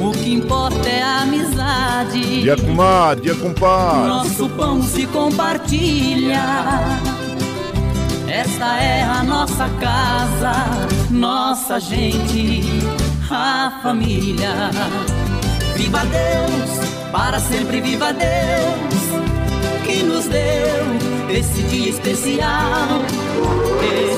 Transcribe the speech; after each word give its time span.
o 0.00 0.12
que 0.12 0.34
importa 0.34 0.88
é 0.88 1.02
a 1.02 1.22
amizade. 1.22 2.42
Dia 2.42 2.56
comadre, 2.56 3.24
dia 3.24 3.34
compadre. 3.34 4.08
Nosso 4.08 4.48
pão 4.50 4.82
se 4.82 5.06
compartilha. 5.06 6.42
Esta 8.28 8.76
é 8.76 9.02
a 9.02 9.22
nossa 9.24 9.68
casa, 9.80 10.52
nossa 11.10 11.80
gente, 11.80 12.62
a 13.30 13.80
família. 13.82 14.70
Viva 15.74 16.00
Deus, 16.04 16.88
para 17.10 17.40
sempre 17.40 17.80
viva 17.80 18.12
Deus, 18.12 19.86
que 19.86 20.02
nos 20.02 20.26
deu 20.26 21.28
esse 21.30 21.62
dia 21.62 21.90
especial. 21.90 22.88
Esse 23.82 24.17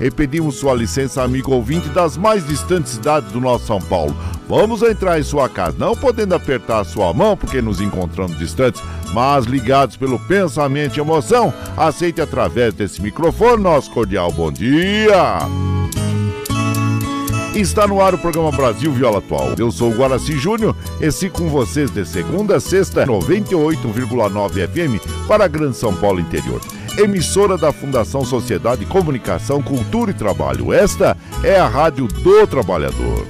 e 0.00 0.10
pedimos 0.10 0.56
sua 0.56 0.74
licença, 0.74 1.22
amigo 1.22 1.52
ouvinte 1.52 1.88
das 1.88 2.16
mais 2.16 2.46
distantes 2.46 2.92
cidades 2.92 3.32
do 3.32 3.40
nosso 3.40 3.66
São 3.66 3.80
Paulo. 3.80 4.16
Vamos 4.48 4.82
entrar 4.82 5.18
em 5.18 5.22
sua 5.22 5.48
casa, 5.48 5.76
não 5.78 5.94
podendo 5.94 6.34
apertar 6.34 6.84
sua 6.84 7.12
mão 7.12 7.36
porque 7.36 7.60
nos 7.60 7.80
encontramos 7.80 8.38
distantes, 8.38 8.82
mas 9.12 9.44
ligados 9.44 9.96
pelo 9.96 10.18
pensamento 10.18 10.96
e 10.96 11.00
emoção. 11.00 11.52
Aceite 11.76 12.20
através 12.20 12.74
desse 12.74 13.02
microfone 13.02 13.62
nosso 13.62 13.90
cordial 13.90 14.32
bom 14.32 14.50
dia. 14.50 15.38
Está 17.54 17.88
no 17.88 18.00
ar 18.00 18.14
o 18.14 18.18
programa 18.18 18.52
Brasil 18.52 18.92
Viola 18.92 19.18
Atual. 19.18 19.54
Eu 19.58 19.72
sou 19.72 19.90
o 19.90 19.96
Guaraci 19.96 20.38
Júnior 20.38 20.76
e 21.00 21.10
sigo 21.10 21.38
com 21.38 21.48
vocês 21.48 21.90
de 21.90 22.04
segunda 22.04 22.56
a 22.56 22.60
sexta, 22.60 23.04
98,9 23.04 24.68
FM 24.68 25.26
para 25.26 25.44
a 25.44 25.48
Grande 25.48 25.76
São 25.76 25.94
Paulo 25.94 26.20
Interior 26.20 26.60
emissora 26.98 27.56
da 27.56 27.72
Fundação 27.72 28.24
Sociedade, 28.24 28.84
Comunicação, 28.84 29.62
Cultura 29.62 30.10
e 30.10 30.14
Trabalho. 30.14 30.72
Esta 30.72 31.16
é 31.44 31.58
a 31.58 31.68
Rádio 31.68 32.08
do 32.08 32.46
Trabalhador. 32.46 33.26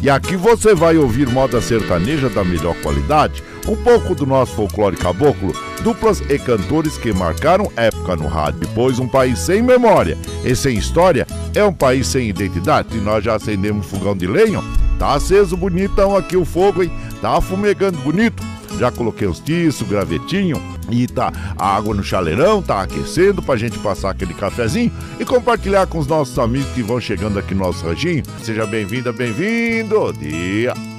E 0.00 0.10
aqui 0.10 0.36
você 0.36 0.74
vai 0.74 0.96
ouvir 0.96 1.28
moda 1.28 1.60
sertaneja 1.60 2.28
da 2.28 2.42
melhor 2.42 2.74
qualidade, 2.82 3.42
um 3.68 3.76
pouco 3.76 4.14
do 4.14 4.26
nosso 4.26 4.54
folclore 4.54 4.96
caboclo, 4.96 5.54
duplas 5.82 6.20
e 6.28 6.38
cantores 6.38 6.96
que 6.98 7.12
marcaram 7.12 7.70
época 7.76 8.16
no 8.16 8.26
rádio. 8.26 8.68
Pois 8.74 8.98
um 8.98 9.06
país 9.06 9.38
sem 9.38 9.62
memória 9.62 10.18
e 10.44 10.56
sem 10.56 10.76
história 10.76 11.26
é 11.54 11.64
um 11.64 11.72
país 11.72 12.08
sem 12.08 12.28
identidade. 12.28 12.96
E 12.96 13.00
nós 13.00 13.24
já 13.24 13.36
acendemos 13.36 13.86
fogão 13.86 14.16
de 14.16 14.26
lenha, 14.26 14.60
tá 14.98 15.14
aceso 15.14 15.56
bonitão 15.56 16.16
aqui 16.16 16.36
o 16.36 16.44
fogo, 16.44 16.82
hein? 16.82 16.90
Tá 17.20 17.40
fumegando 17.40 17.98
bonito. 17.98 18.42
Já 18.78 18.90
coloquei 18.90 19.26
os 19.26 19.40
tiços, 19.40 19.86
gravetinho 19.88 20.60
e 20.90 21.06
tá 21.06 21.32
a 21.56 21.76
água 21.76 21.94
no 21.94 22.02
chaleirão, 22.02 22.62
tá 22.62 22.82
aquecendo 22.82 23.42
pra 23.42 23.56
gente 23.56 23.78
passar 23.78 24.10
aquele 24.10 24.34
cafezinho 24.34 24.92
e 25.18 25.24
compartilhar 25.24 25.86
com 25.86 25.98
os 25.98 26.06
nossos 26.06 26.38
amigos 26.38 26.70
que 26.72 26.82
vão 26.82 27.00
chegando 27.00 27.38
aqui 27.38 27.54
no 27.54 27.64
nosso 27.64 27.84
ranchinho. 27.84 28.24
Seja 28.42 28.66
bem-vinda, 28.66 29.12
bem-vindo. 29.12 30.12
Dia. 30.12 30.91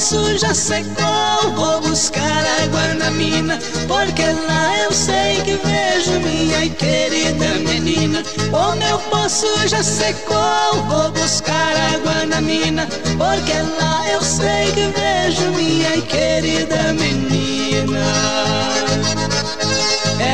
Poço 0.00 0.38
já 0.38 0.54
secou, 0.54 1.52
vou 1.54 1.82
buscar 1.82 2.42
água 2.62 2.94
na 2.94 3.10
mina, 3.10 3.58
porque 3.86 4.22
lá 4.22 4.78
eu 4.78 4.92
sei 4.92 5.42
que 5.42 5.60
vejo 5.62 6.12
minha 6.20 6.70
querida 6.70 7.58
menina. 7.58 8.22
O 8.50 8.76
meu 8.76 8.98
poço 9.10 9.46
já 9.68 9.82
secou, 9.82 10.82
vou 10.88 11.10
buscar 11.10 11.76
água 11.94 12.24
na 12.24 12.40
mina, 12.40 12.88
porque 13.18 13.52
lá 13.78 14.10
eu 14.10 14.22
sei 14.22 14.72
que 14.72 14.90
vejo 14.98 15.50
minha 15.50 16.00
querida 16.00 16.94
menina. 16.94 18.89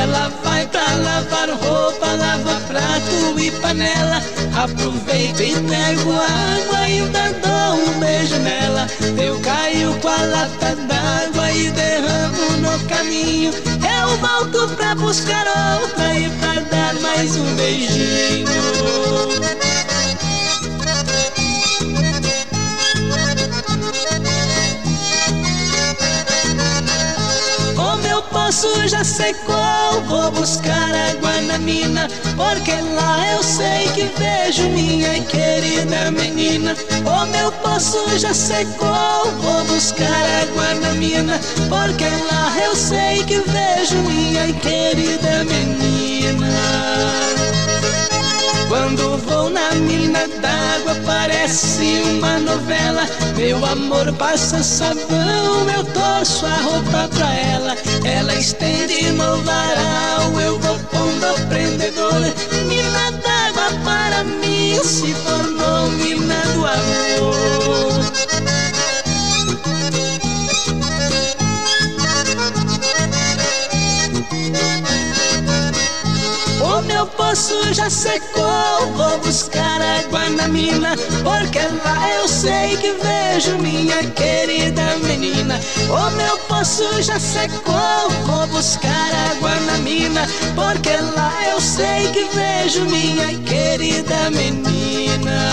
Ela 0.02 0.30
vai 0.44 0.66
pra 0.66 0.94
lavar 0.94 1.50
roupa, 1.50 2.06
lava 2.06 2.60
prato 2.68 3.38
e 3.38 3.50
panela. 3.50 4.22
Aproveito 4.54 5.40
e 5.40 5.52
pego 5.52 6.12
água, 6.12 6.78
ainda 6.78 7.32
dou 7.42 7.88
um 7.88 8.00
beijo 8.00 8.36
nela. 8.36 8.86
Eu 9.22 9.38
caio 9.40 9.94
com 10.00 10.08
a 10.08 10.22
lata 10.22 10.76
d'água 10.88 11.52
e 11.52 11.70
derramo 11.70 12.56
no 12.58 12.78
caminho. 12.88 13.52
Eu 13.52 14.16
volto 14.18 14.68
pra 14.76 14.94
buscar 14.94 15.46
outra 15.80 16.14
e 16.14 16.28
pra 16.30 16.60
dar 16.70 16.94
mais 17.00 17.36
um 17.36 17.54
beijinho. 17.54 18.46
Já 28.88 29.04
secou, 29.04 30.02
vou 30.06 30.30
buscar 30.30 30.94
água 31.10 31.42
na 31.42 31.58
mina, 31.58 32.08
porque 32.36 32.72
lá 32.94 33.32
eu 33.32 33.42
sei 33.42 33.86
que 33.94 34.10
vejo 34.18 34.62
minha 34.70 35.20
querida 35.24 36.10
menina. 36.10 36.74
O 37.04 37.26
meu 37.26 37.52
poço 37.52 38.18
já 38.18 38.32
secou, 38.32 39.30
vou 39.42 39.64
buscar 39.64 40.24
água 40.42 40.74
na 40.80 40.92
mina, 40.92 41.38
porque 41.68 42.06
lá 42.30 42.56
eu 42.64 42.74
sei 42.74 43.22
que 43.24 43.40
vejo 43.40 43.96
minha 43.98 44.50
querida 44.54 45.44
menina. 45.44 47.35
Quando 48.68 49.16
vou 49.18 49.50
na 49.50 49.70
mina 49.74 50.26
d'água 50.40 50.94
parece 51.06 52.02
uma 52.16 52.38
novela. 52.38 53.06
Meu 53.36 53.64
amor 53.64 54.12
passa 54.14 54.62
sabão, 54.62 55.70
eu 55.76 55.84
torço 55.92 56.46
a 56.46 56.56
roupa 56.62 57.08
pra 57.14 57.34
ela. 57.34 57.76
Ela 58.04 58.34
estende 58.34 59.10
no 59.12 59.42
varal, 59.42 60.40
eu 60.40 60.58
vou 60.58 60.78
pondo 60.90 61.48
prendedor 61.48 62.20
Mina 62.68 63.10
d'água 63.22 63.78
para 63.84 64.24
mim 64.24 64.78
se 64.82 65.14
tornou 65.24 65.55
já 77.72 77.90
secou, 77.90 78.92
vou 78.94 79.18
buscar 79.18 79.80
água 79.82 80.28
na 80.30 80.48
mina, 80.48 80.96
porque 81.24 81.58
lá 81.58 82.14
eu 82.14 82.28
sei 82.28 82.76
que 82.76 82.92
vejo 82.92 83.58
minha 83.58 84.02
querida 84.12 84.96
menina. 85.02 85.60
O 85.88 86.10
meu 86.12 86.38
poço 86.48 87.02
já 87.02 87.18
secou, 87.18 88.10
vou 88.24 88.46
buscar 88.46 89.12
água 89.30 89.54
na 89.66 89.78
mina, 89.78 90.26
porque 90.54 90.96
lá 91.16 91.32
eu 91.50 91.60
sei 91.60 92.10
que 92.12 92.24
vejo 92.34 92.84
minha 92.84 93.34
querida 93.40 94.30
menina. 94.30 95.50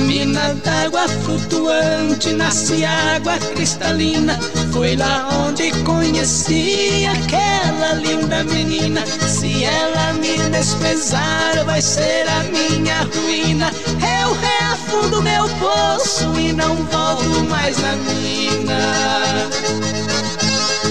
Mina 0.00 0.54
d'água 0.64 1.06
flutuante, 1.08 2.32
nasce 2.32 2.84
água 2.84 3.38
cristalina. 3.54 4.38
Foi 4.76 4.94
lá 4.94 5.26
onde 5.46 5.72
conheci 5.84 7.06
aquela 7.06 7.94
linda 7.94 8.44
menina. 8.44 9.06
Se 9.26 9.64
ela 9.64 10.12
me 10.12 10.36
desprezar, 10.50 11.64
vai 11.64 11.80
ser 11.80 12.26
a 12.28 12.42
minha 12.42 12.98
ruína. 13.04 13.72
Eu 14.20 14.34
reafundo 14.34 15.22
meu 15.22 15.48
poço 15.58 16.38
e 16.38 16.52
não 16.52 16.76
volto 16.76 17.42
mais 17.48 17.78
na 17.78 17.96
mina. 17.96 19.48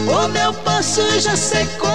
O 0.07 0.27
meu 0.29 0.51
poço 0.51 1.19
já 1.19 1.37
secou, 1.37 1.89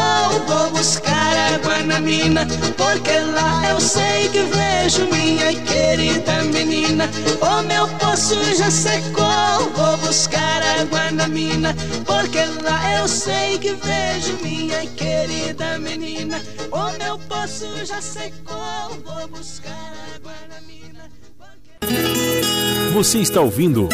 vou 0.47 0.71
buscar 0.71 1.37
água 1.55 1.81
na 1.81 1.99
mina, 1.99 2.47
porque 2.77 3.19
lá 3.35 3.69
eu 3.69 3.81
sei 3.81 4.29
que 4.29 4.43
vejo 4.43 5.09
minha 5.13 5.53
querida 5.65 6.45
menina. 6.45 7.11
O 7.41 7.63
meu 7.65 7.89
poço 8.11 8.57
já 8.57 8.71
secou, 8.71 9.71
vou 9.77 9.97
buscar 9.99 10.63
água 10.81 11.13
na 11.13 11.29
mina, 11.29 11.75
porque 12.05 12.39
lá 12.63 12.99
eu 12.99 13.07
sei 13.07 13.57
que 13.59 13.73
vejo 13.75 14.37
minha 14.43 14.85
querida 14.87 15.79
menina. 15.79 16.43
O 16.73 16.99
meu 16.99 17.19
poço 17.21 17.67
já 17.85 18.01
secou, 18.01 18.57
vou 19.05 19.29
buscar 19.29 19.93
água 20.17 20.33
na 20.49 20.61
mina. 20.63 21.09
Porque... 21.39 22.93
Você 22.93 23.19
está 23.19 23.41
ouvindo 23.41 23.89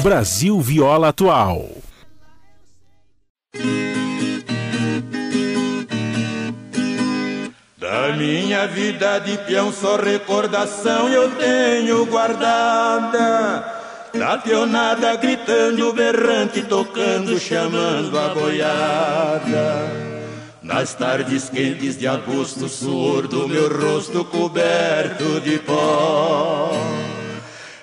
Brasil 0.00 0.60
Viola 0.60 1.08
Atual. 1.08 1.68
Da 7.94 8.08
minha 8.16 8.66
vida 8.66 9.20
de 9.20 9.38
peão 9.38 9.72
só 9.72 9.94
recordação 9.94 11.08
eu 11.08 11.30
tenho 11.36 12.04
guardada. 12.06 13.64
Da 14.12 14.36
peonada 14.36 15.14
gritando, 15.14 15.92
berrante, 15.92 16.62
tocando, 16.62 17.38
chamando 17.38 18.18
a 18.18 18.30
boiada. 18.30 19.92
Nas 20.60 20.92
tardes 20.94 21.48
quentes 21.48 21.96
de 21.96 22.08
agosto, 22.08 22.68
suor 22.68 23.28
do 23.28 23.46
meu 23.46 23.68
rosto 23.68 24.24
coberto 24.24 25.40
de 25.40 25.60
pó. 25.60 26.72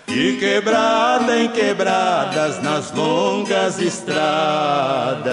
De 0.05 0.35
quebrada 0.35 1.39
em 1.39 1.47
quebradas 1.47 2.61
nas 2.61 2.91
longas 2.91 3.79
estradas, 3.79 5.31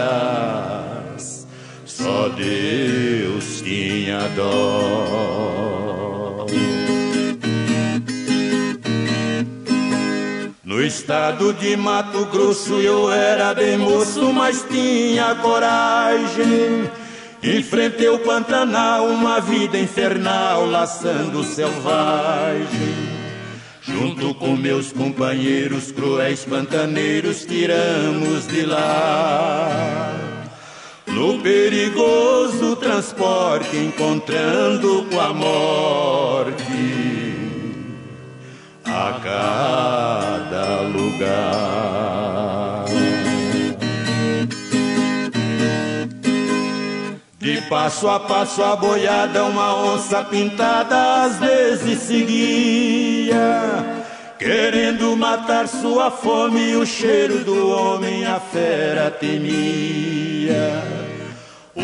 só 1.98 2.28
Deus 2.28 3.60
tinha 3.60 4.20
dó. 4.36 6.46
No 10.64 10.80
estado 10.80 11.52
de 11.54 11.76
Mato 11.76 12.24
Grosso 12.26 12.74
eu 12.74 13.10
era 13.10 13.52
bem 13.52 13.76
moço, 13.76 14.32
mas 14.32 14.64
tinha 14.70 15.34
coragem. 15.36 16.88
Enfrentei 17.42 18.08
o 18.08 18.20
Pantanal, 18.20 19.06
uma 19.06 19.40
vida 19.40 19.76
infernal, 19.76 20.66
laçando 20.66 21.42
selvagem. 21.42 23.18
Junto 23.82 24.34
com 24.34 24.56
meus 24.56 24.92
companheiros 24.92 25.90
cruéis 25.90 26.44
pantaneiros, 26.44 27.44
tiramos 27.44 28.46
de 28.46 28.66
lá. 28.66 30.27
No 31.18 31.36
perigoso 31.40 32.76
transporte, 32.76 33.76
encontrando 33.76 35.04
com 35.10 35.20
a 35.20 35.34
morte 35.34 37.34
a 38.84 39.18
cada 39.20 40.82
lugar. 40.82 42.84
De 47.40 47.62
passo 47.62 48.08
a 48.08 48.20
passo 48.20 48.62
a 48.62 48.76
boiada, 48.76 49.42
uma 49.42 49.74
onça 49.74 50.22
pintada 50.22 51.24
às 51.24 51.36
vezes 51.40 51.98
seguia, 51.98 54.04
querendo 54.38 55.16
matar 55.16 55.66
sua 55.66 56.12
fome, 56.12 56.76
o 56.76 56.86
cheiro 56.86 57.42
do 57.42 57.70
homem 57.70 58.24
a 58.24 58.38
fera 58.38 59.10
temia. 59.10 61.07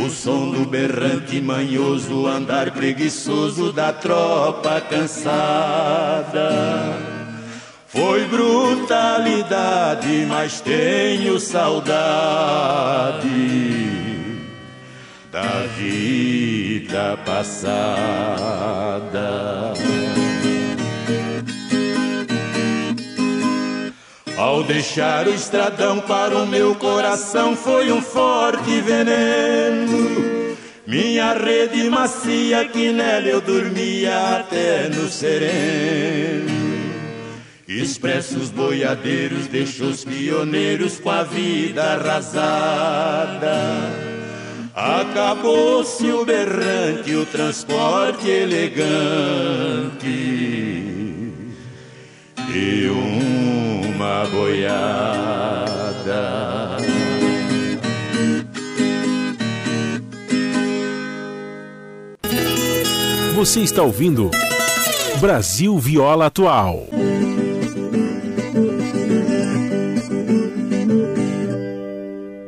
O 0.02 0.10
som 0.10 0.50
do 0.50 0.64
berrante 0.64 1.40
manhoso, 1.40 2.26
andar 2.26 2.72
preguiçoso 2.72 3.72
da 3.72 3.92
tropa 3.92 4.80
cansada. 4.80 6.48
Foi 7.86 8.26
brutalidade, 8.26 10.26
mas 10.28 10.60
tenho 10.60 11.38
saudade 11.38 11.94
da 15.30 15.64
vida 15.76 17.16
passada. 17.24 18.34
Ao 24.36 24.64
deixar 24.64 25.28
o 25.28 25.34
estradão 25.34 26.00
para 26.00 26.36
o 26.36 26.46
meu 26.46 26.74
coração 26.74 27.56
foi 27.56 27.92
um 27.92 28.02
forte 28.02 28.80
veneno. 28.80 30.56
Minha 30.86 31.34
rede 31.34 31.88
macia 31.88 32.64
que 32.64 32.92
nela 32.92 33.28
eu 33.28 33.40
dormia 33.40 34.38
até 34.38 34.88
no 34.88 35.08
sereno. 35.08 36.64
Expressos 37.66 38.50
boiadeiros 38.50 39.46
deixou 39.46 39.88
os 39.88 40.04
pioneiros 40.04 40.98
com 40.98 41.10
a 41.10 41.22
vida 41.22 41.82
arrasada. 41.94 43.54
Acabou-se 44.74 46.10
o 46.10 46.24
berrante, 46.24 47.14
o 47.14 47.24
transporte 47.24 48.28
elegante 48.28 50.08
e 52.52 52.88
uma 54.04 54.26
boiada. 54.26 55.96
Você 63.34 63.60
está 63.60 63.82
ouvindo 63.82 64.30
Brasil 65.20 65.78
Viola 65.78 66.26
Atual. 66.26 66.86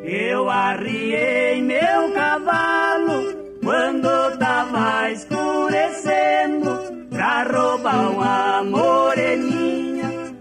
Eu 0.04 0.50
arriei 0.50 1.62
meu 1.62 2.12
cavalo 2.12 3.34
quando 3.62 4.38
tava 4.38 5.10
escurecendo 5.10 6.78
pra 7.10 7.44
roubar 7.44 8.10
uma 8.10 8.62
moreninha 8.62 9.15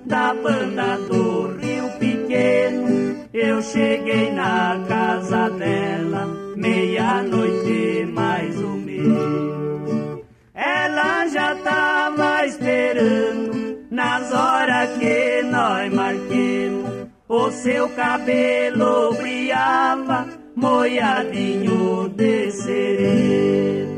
da 0.06 0.34
banda 0.34 0.98
do 1.10 1.58
Rio 1.58 1.90
Pequeno. 2.00 3.26
Eu 3.34 3.62
cheguei 3.62 4.32
na 4.32 4.84
casa 4.88 5.50
dela 5.50 6.28
meia-noite 6.56 8.06
mais 8.14 8.62
ou 8.62 8.72
menos. 8.78 10.22
Ela 10.54 11.28
já 11.28 11.56
tava 11.56 12.46
esperando 12.46 13.86
nas 13.92 14.32
horas 14.32 14.98
que 14.98 15.42
nós 15.44 15.94
marquemos. 15.94 16.86
O 17.28 17.50
seu 17.52 17.90
cabelo 17.90 19.14
brilhava, 19.16 20.28
moiadinho 20.56 22.08
de 22.10 22.52
sereno. 22.52 23.96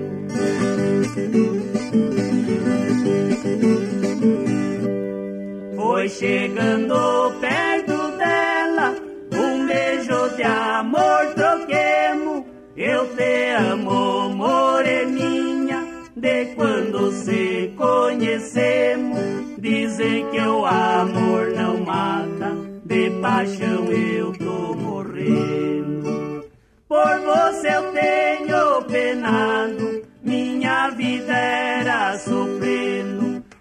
Foi 5.98 6.10
chegando 6.10 7.34
perto 7.42 8.12
dela, 8.20 8.94
um 9.34 9.66
beijo 9.66 10.30
de 10.36 10.44
amor 10.44 11.34
troquemos. 11.34 12.44
Eu 12.76 13.08
te 13.16 13.50
amo, 13.58 14.30
moreninha, 14.30 15.84
de 16.16 16.54
quando 16.54 17.12
se 17.12 17.74
conhecemos. 17.76 19.20
Dizem 19.58 20.30
que 20.30 20.40
o 20.40 20.68
amor 20.68 21.48
não 21.56 21.80
mata, 21.80 22.56
de 22.86 23.10
paixão 23.20 23.92
eu 23.92 24.32
tô 24.34 24.76
morrendo. 24.76 26.46
Por 26.88 27.20
você 27.22 27.70
eu 27.70 27.92
tenho 27.92 28.84
penado, 28.84 30.04
minha 30.24 30.92
vida 30.92 31.36
era 31.36 32.16
sofrendo. 32.20 33.17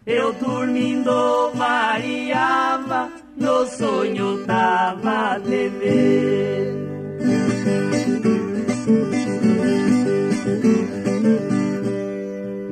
Eu 0.06 0.32
dormindo 0.34 1.50
variava, 1.54 3.10
no 3.36 3.66
sonho 3.66 4.46
tava 4.46 5.40
te. 5.40 6.72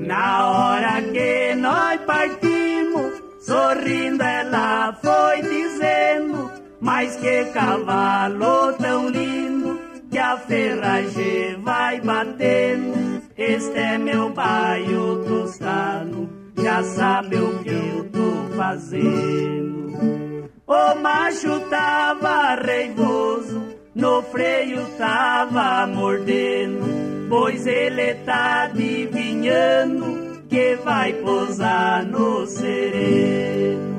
Na 0.06 0.48
hora 0.48 1.02
que 1.02 1.56
nós 1.56 2.00
partimos, 2.02 3.20
sorrindo 3.40 4.22
ela 4.22 4.96
foi 5.02 5.42
dizendo, 5.42 6.52
mas 6.80 7.16
que 7.16 7.46
cavalo 7.46 8.74
tão 8.74 9.08
lindo, 9.08 9.80
que 10.08 10.18
a 10.18 10.36
ferragem 10.36 11.60
vai 11.64 12.00
batendo. 12.00 12.94
Este 13.36 13.76
é 13.76 13.98
meu 13.98 14.30
baio 14.30 15.24
tostado, 15.26 16.43
já 16.64 16.82
sabe 16.82 17.36
o 17.36 17.58
que 17.58 17.68
eu 17.68 18.08
tô 18.10 18.56
fazendo. 18.56 20.50
O 20.66 20.94
macho 20.94 21.60
tava 21.68 22.54
reivoso, 22.54 23.62
no 23.94 24.22
freio 24.22 24.82
tava 24.96 25.86
mordendo, 25.86 27.28
pois 27.28 27.66
ele 27.66 28.14
tá 28.24 28.62
adivinhando 28.62 30.42
que 30.48 30.76
vai 30.76 31.12
pousar 31.12 32.06
no 32.06 32.46
sereno. 32.46 33.94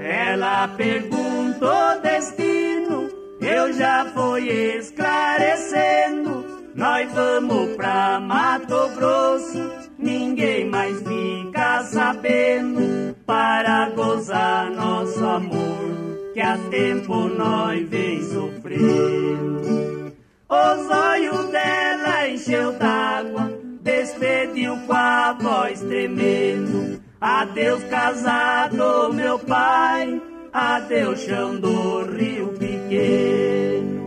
Ela 0.00 0.68
perguntou 0.68 2.00
destino, 2.04 3.10
eu 3.40 3.72
já 3.72 4.04
fui 4.14 4.48
esclarecendo. 4.48 6.47
Nós 6.78 7.12
vamos 7.12 7.74
pra 7.74 8.20
Mato 8.20 8.88
Grosso, 8.94 9.68
ninguém 9.98 10.64
mais 10.70 10.96
fica 11.02 11.82
sabendo. 11.82 13.16
Para 13.26 13.90
gozar 13.90 14.70
nosso 14.70 15.24
amor, 15.24 16.30
que 16.32 16.40
há 16.40 16.56
tempo 16.70 17.26
nós 17.30 17.84
vem 17.88 18.22
sofrendo. 18.22 20.14
Os 20.48 20.88
olhos 20.88 21.50
dela 21.50 22.28
encheu 22.28 22.72
d'água, 22.78 23.52
despediu 23.82 24.78
com 24.86 24.92
a 24.92 25.32
voz 25.32 25.80
tremendo. 25.80 27.02
Adeus 27.20 27.82
casado, 27.90 29.12
meu 29.12 29.36
pai, 29.40 30.22
adeus 30.52 31.18
chão 31.22 31.58
do 31.58 32.04
rio 32.04 32.54
pequeno. 32.56 33.97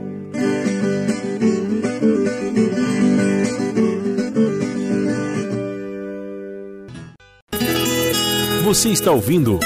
Você 8.64 8.90
está 8.90 9.12
ouvindo 9.12 9.60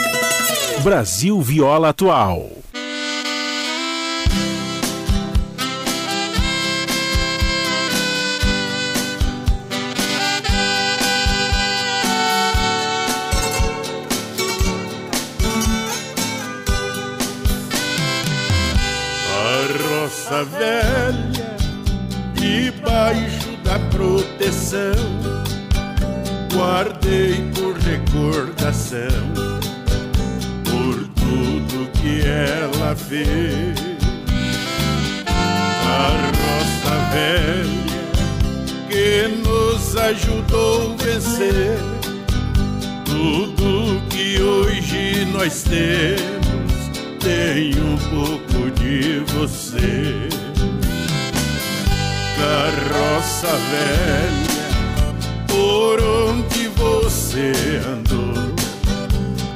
Brasil 0.81 1.41
Viola 1.41 1.89
Atual. 1.89 2.49
Roça 20.05 20.43
velha, 20.43 21.55
debaixo 22.35 23.57
da 23.63 23.79
proteção, 23.89 24.93
guardei 26.53 27.43
por 27.55 27.64
recordação, 27.85 28.99
por 30.63 31.07
tudo 31.15 31.89
que 32.01 32.21
ela 32.25 32.95
fez. 32.95 33.79
A 35.87 36.09
roça 36.35 36.95
velha 37.13 37.85
que 38.89 39.27
nos 39.47 39.95
ajudou 39.95 40.93
a 40.93 41.03
vencer 41.03 41.77
tudo 43.05 44.01
que 44.09 44.41
hoje 44.41 45.25
nós 45.31 45.63
temos 45.63 46.45
tem 47.19 47.73
um 47.79 47.97
pouco 48.09 48.71
de 48.71 49.19
você. 49.33 50.29
Carroça 52.37 53.47
velha, 53.71 54.65
por 55.47 55.99
onde 56.01 56.64
você 56.75 57.51
andou, 57.87 58.53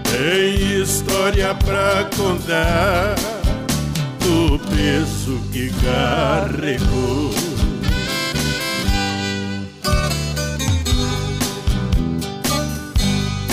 tem 0.04 0.82
história 0.82 1.54
pra 1.56 2.10
contar 2.16 3.16
do 4.20 4.60
preço 4.60 5.40
que 5.52 5.72
carregou. 5.84 7.32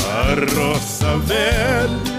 A 0.09 0.35
roça 0.55 1.19
velha 1.19 2.17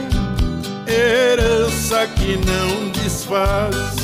herança 0.87 2.07
que 2.07 2.37
não 2.37 2.89
desfaz. 2.89 3.97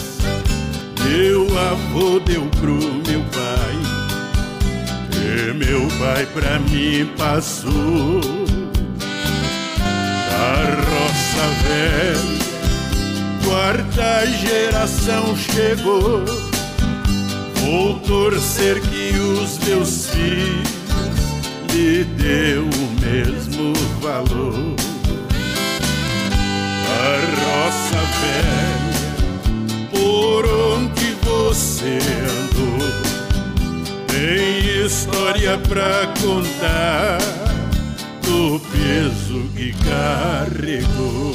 Meu 1.06 1.48
avô 1.60 2.20
deu 2.20 2.46
pro 2.60 2.74
meu 2.74 3.22
pai, 3.32 4.03
e 5.24 5.54
meu 5.54 5.88
pai 6.00 6.26
pra 6.28 6.60
mim 6.60 7.10
passou. 7.18 8.22
Da 10.30 10.66
roça 10.90 11.46
velha, 11.64 12.44
quarta 13.46 14.26
geração 14.28 15.36
chegou. 15.36 16.24
Vou 17.56 18.00
torcer 18.00 18.82
que 18.82 19.18
os 19.18 19.58
meus 19.60 20.10
filhos 20.10 20.74
lhe 21.74 22.04
deu 22.04 22.64
o 22.64 23.02
mesmo 23.02 23.74
valor 24.00 24.76
a 26.94 27.16
roça 27.42 28.02
velha 28.22 29.04
por 29.92 30.46
onde 30.46 31.16
você 31.24 31.98
andou 32.30 32.73
tem 34.24 34.86
história 34.86 35.58
pra 35.58 36.08
contar 36.22 37.18
do 38.22 38.58
peso 38.72 39.50
que 39.54 39.74
carregou. 39.84 41.34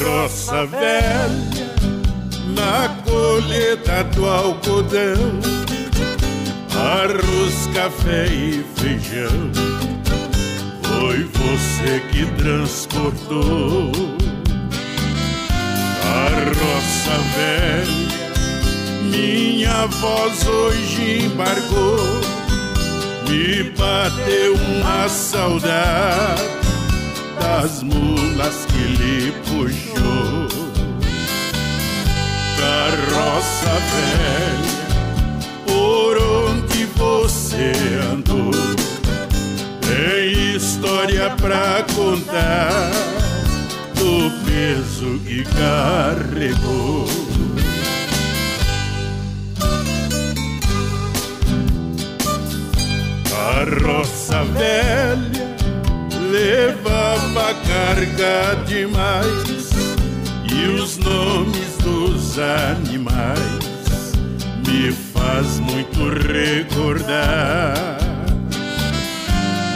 roça 0.00 0.66
velha 0.66 1.53
na 2.54 2.88
colheita 3.04 4.04
do 4.14 4.26
algodão, 4.26 5.40
arroz, 6.70 7.68
café 7.74 8.26
e 8.26 8.64
feijão. 8.76 9.50
Foi 10.82 11.24
você 11.24 12.00
que 12.10 12.26
transportou 12.36 13.92
a 16.02 16.28
roça 16.48 17.16
velha. 17.36 18.14
Minha 19.10 19.86
voz 19.86 20.46
hoje 20.46 21.24
embargou, 21.24 22.20
me 23.28 23.70
bateu 23.70 24.54
uma 24.54 25.08
saudade 25.08 26.42
das 27.40 27.82
mulas 27.82 28.66
que 28.66 28.78
lhe 28.78 29.32
puxou. 29.42 30.03
Carroça 33.44 33.78
velha, 33.92 34.74
por 35.66 36.16
onde 36.16 36.86
você 36.96 37.72
andou, 38.10 38.50
tem 39.80 40.56
história 40.56 41.28
pra 41.36 41.84
contar 41.94 42.90
do 43.94 44.30
peso 44.46 45.20
que 45.26 45.44
carregou. 45.44 47.06
Carroça 53.28 54.42
velha 54.44 55.54
levava 56.30 57.54
carga 57.66 58.64
demais 58.66 59.70
e 60.50 60.66
os 60.80 60.96
nomes 60.96 61.73
dos 61.84 62.38
animais 62.38 64.12
me 64.66 64.90
faz 64.90 65.60
muito 65.60 66.08
recordar. 66.26 67.98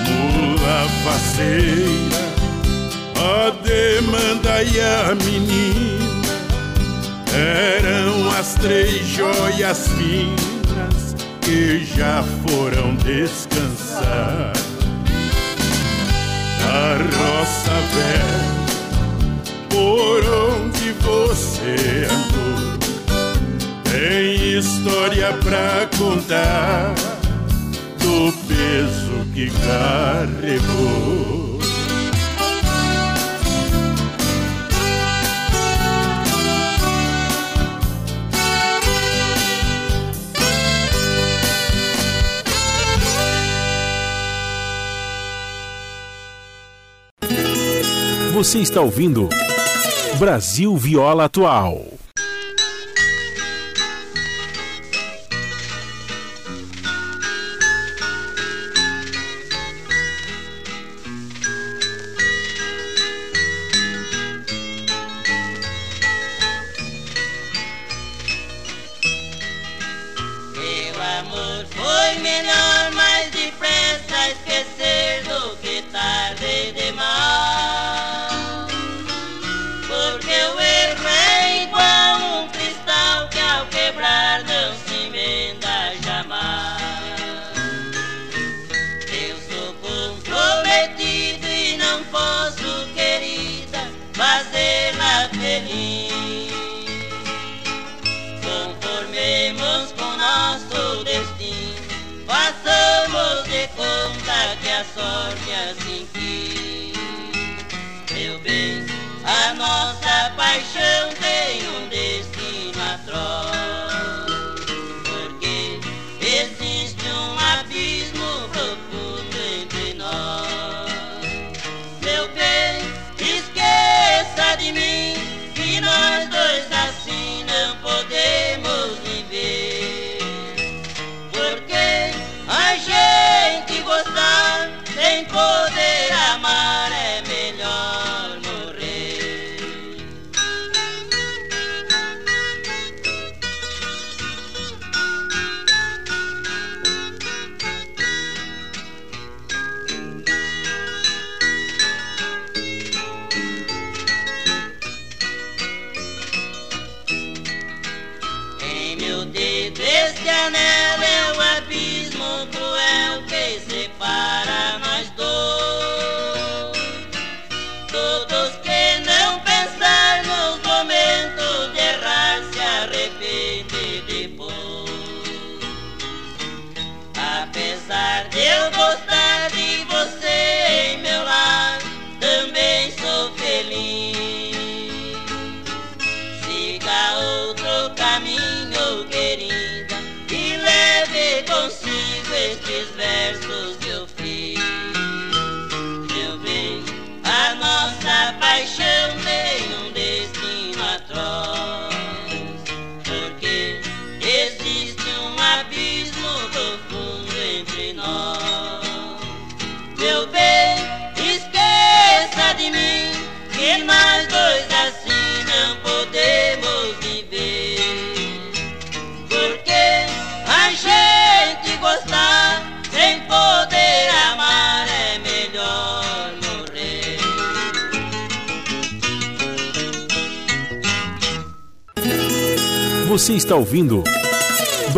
Mula 0.08 0.88
faceira, 1.04 2.24
a 3.14 3.50
demanda 3.62 4.62
e 4.62 4.80
a 4.80 5.14
menina 5.14 6.08
eram 7.36 8.30
as 8.38 8.54
três 8.54 9.06
joias 9.06 9.88
finas 9.88 11.14
que 11.42 11.84
já 11.84 12.24
foram 12.46 12.94
descansar. 12.96 14.52
A 16.70 16.96
roça 16.96 17.72
velha 17.94 18.57
por 19.68 20.24
onde 20.24 20.92
você 20.92 22.06
andou. 22.10 22.78
Tem 23.84 24.58
história 24.58 25.32
pra 25.34 25.88
contar 25.98 26.94
do 27.98 28.32
peso 28.46 29.26
que 29.34 29.50
carregou. 29.50 31.18
Você 48.32 48.58
está 48.60 48.80
ouvindo 48.80 49.28
Brasil 50.18 50.76
Viola 50.76 51.26
Atual. 51.26 51.97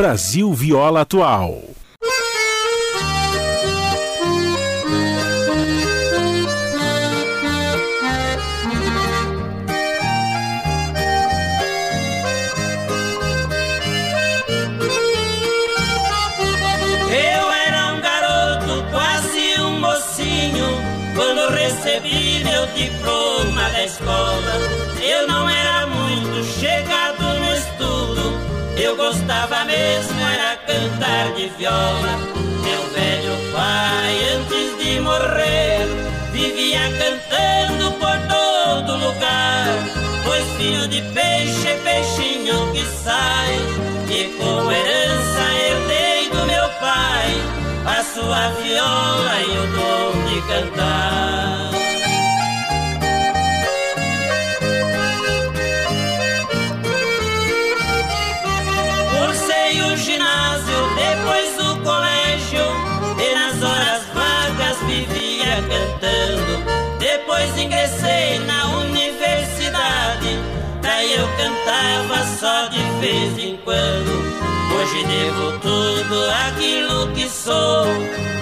Brasil 0.00 0.54
Viola 0.54 1.02
Atual. 1.02 1.69
Devo 75.10 75.58
tudo 75.58 76.30
aquilo 76.46 77.08
que 77.12 77.28
sou 77.28 77.84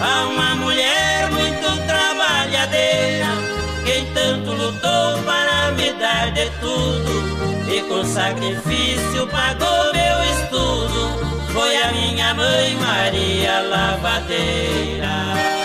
a 0.01 0.27
uma 0.27 0.55
mulher 0.57 1.31
muito 1.31 1.87
trabalhadeira. 1.87 3.29
Quem 3.87 4.05
tanto 4.13 4.53
lutou 4.53 5.23
para 5.25 5.73
me 5.73 5.93
dar 5.95 6.31
de 6.33 6.51
tudo 6.61 7.73
e 7.75 7.81
com 7.89 8.05
sacrifício 8.05 9.27
pagou 9.29 9.93
meu 9.95 10.17
estudo. 10.35 11.01
Foi 11.53 11.75
a 11.83 11.93
minha 11.93 12.35
mãe 12.35 12.77
Maria 12.77 13.61
Lavadeira. 13.61 15.58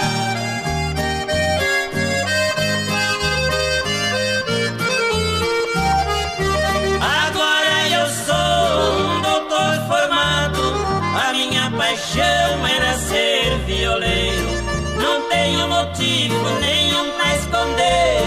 Tenho 15.64 15.68
motivo 15.68 16.50
nenhum 16.60 17.12
pra 17.12 17.36
esconder 17.36 18.24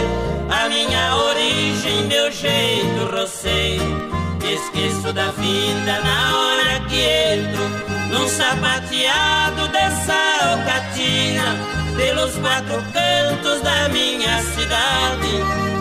a 0.48 0.68
minha 0.68 1.16
origem, 1.16 2.06
meu 2.06 2.30
jeito 2.30 3.04
roceiro. 3.12 4.06
Esqueço 4.44 5.12
da 5.12 5.30
vida 5.32 6.00
na 6.00 6.38
hora 6.38 6.80
que 6.88 7.00
entro 7.00 7.64
num 8.10 8.28
sapateado 8.28 9.68
dessa 9.68 10.14
alcatina 10.52 11.56
pelos 11.96 12.36
quatro 12.36 12.82
cantos 12.92 13.60
da 13.62 13.88
minha 13.88 14.40
cidade, 14.42 15.32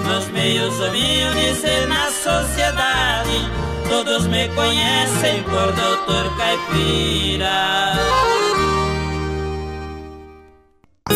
nos 0.07 0.27
meios 0.29 0.75
humildes 0.79 1.63
e 1.63 1.85
na 1.85 2.09
sociedade 2.11 3.65
Todos 3.89 4.25
me 4.27 4.49
conhecem 4.49 5.43
por 5.43 5.71
Doutor 5.73 6.35
Caipira. 6.37 8.34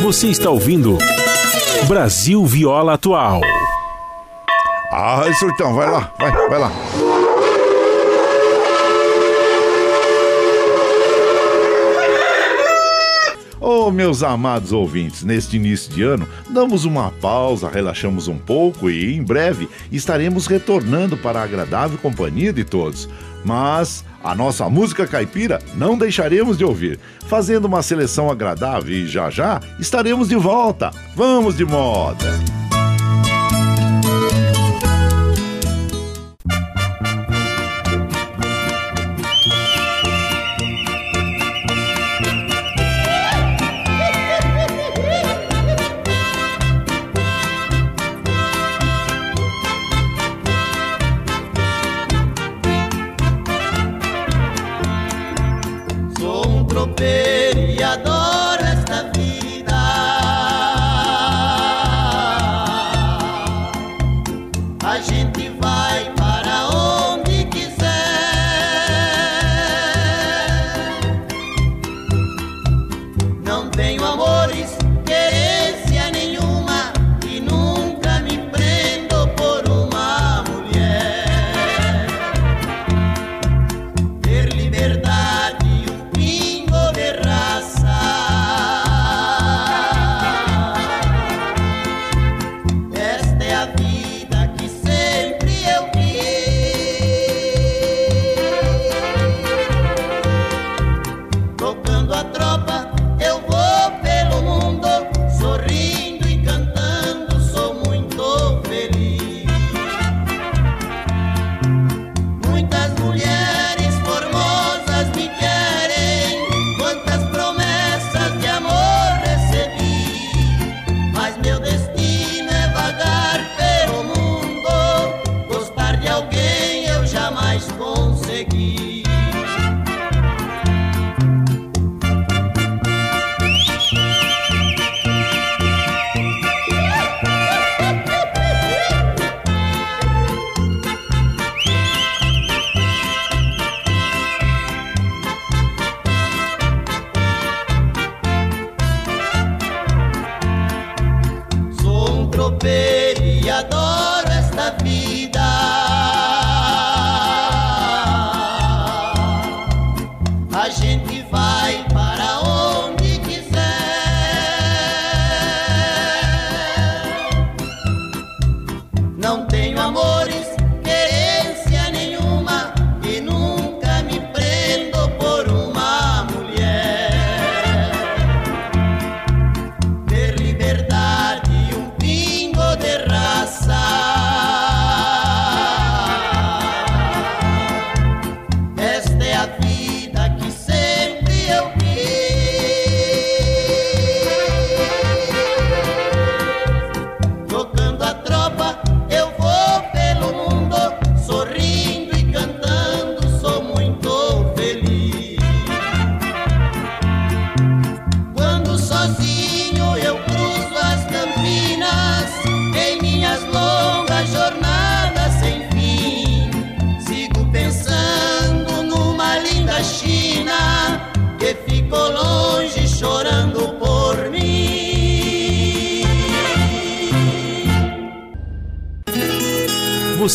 Você 0.10 0.30
está 0.30 0.50
ouvindo 0.50 0.98
Brasil 1.88 2.44
Viola 2.44 2.96
Atual. 2.96 3.42
Ah, 4.92 5.22
surtão, 5.36 5.76
vai 5.76 5.88
lá, 5.88 6.12
vai, 6.18 6.32
vai 6.50 6.58
lá. 6.58 6.72
Oh, 13.90 13.92
meus 13.92 14.22
amados 14.22 14.72
ouvintes, 14.72 15.24
neste 15.24 15.56
início 15.56 15.92
de 15.92 16.04
ano, 16.04 16.30
damos 16.48 16.86
uma 16.86 17.10
pausa, 17.10 17.68
relaxamos 17.68 18.28
um 18.28 18.38
pouco 18.38 18.88
e 18.88 19.16
em 19.16 19.24
breve 19.24 19.68
estaremos 19.92 20.46
retornando 20.46 21.18
para 21.18 21.40
a 21.40 21.44
agradável 21.44 21.98
companhia 21.98 22.54
de 22.54 22.64
todos. 22.64 23.10
Mas 23.44 24.06
a 24.24 24.36
nossa 24.36 24.70
música 24.70 25.08
caipira 25.08 25.58
não 25.74 25.98
deixaremos 25.98 26.56
de 26.56 26.64
ouvir, 26.64 27.00
fazendo 27.26 27.66
uma 27.66 27.82
seleção 27.82 28.30
agradável 28.30 28.94
e 28.94 29.08
já 29.08 29.32
já 29.32 29.60
estaremos 29.80 30.30
de 30.30 30.36
volta. 30.36 30.92
Vamos 31.16 31.58
de 31.58 31.66
moda! 31.66 32.59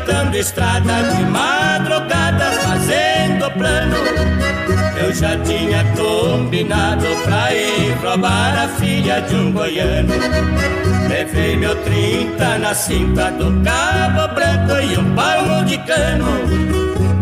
Cortando 0.00 0.34
estrada 0.34 1.02
de 1.02 1.24
madrugada, 1.24 2.44
fazendo 2.62 3.50
plano. 3.52 3.96
Eu 5.02 5.12
já 5.14 5.36
tinha 5.38 5.84
combinado 5.96 7.06
pra 7.24 7.54
ir 7.54 7.92
roubar 8.02 8.64
a 8.64 8.68
filha 8.68 9.20
de 9.20 9.34
um 9.34 9.52
goiano. 9.52 10.12
Levei 11.08 11.56
meu 11.56 11.74
trinta 11.82 12.58
na 12.58 12.74
cinta 12.74 13.30
do 13.32 13.62
cabo 13.62 14.34
branco 14.34 14.80
e 14.82 14.98
um 14.98 15.14
palmo 15.14 15.64
de 15.64 15.78
cano. 15.78 17.19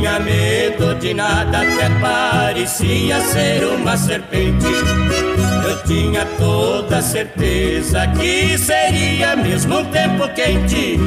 Tinha 0.00 0.18
medo 0.18 0.94
de 0.94 1.12
nada, 1.12 1.58
até 1.58 1.90
parecia 2.00 3.20
ser 3.20 3.64
uma 3.64 3.96
serpente. 3.98 4.66
Eu 5.68 5.82
tinha 5.84 6.24
toda 6.38 7.02
certeza 7.02 8.06
que 8.18 8.56
seria 8.56 9.36
mesmo 9.36 9.80
um 9.80 9.84
tempo 9.84 10.26
quente. 10.34 10.98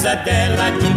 casa 0.00 0.16
dela 0.16 0.70
de 0.70 0.94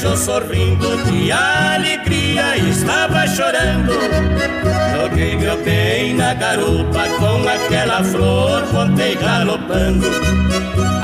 beijou 0.00 0.16
sorrindo 0.16 0.96
de 1.04 1.30
alegria 1.30 2.56
estava 2.56 3.26
chorando. 3.26 3.92
Joguei 4.96 5.36
meu 5.36 5.62
bem 5.62 6.14
na 6.14 6.32
garupa 6.32 7.04
com 7.18 7.46
aquela 7.46 8.02
flor, 8.02 8.64
voltei 8.72 9.14
galopando. 9.16 10.06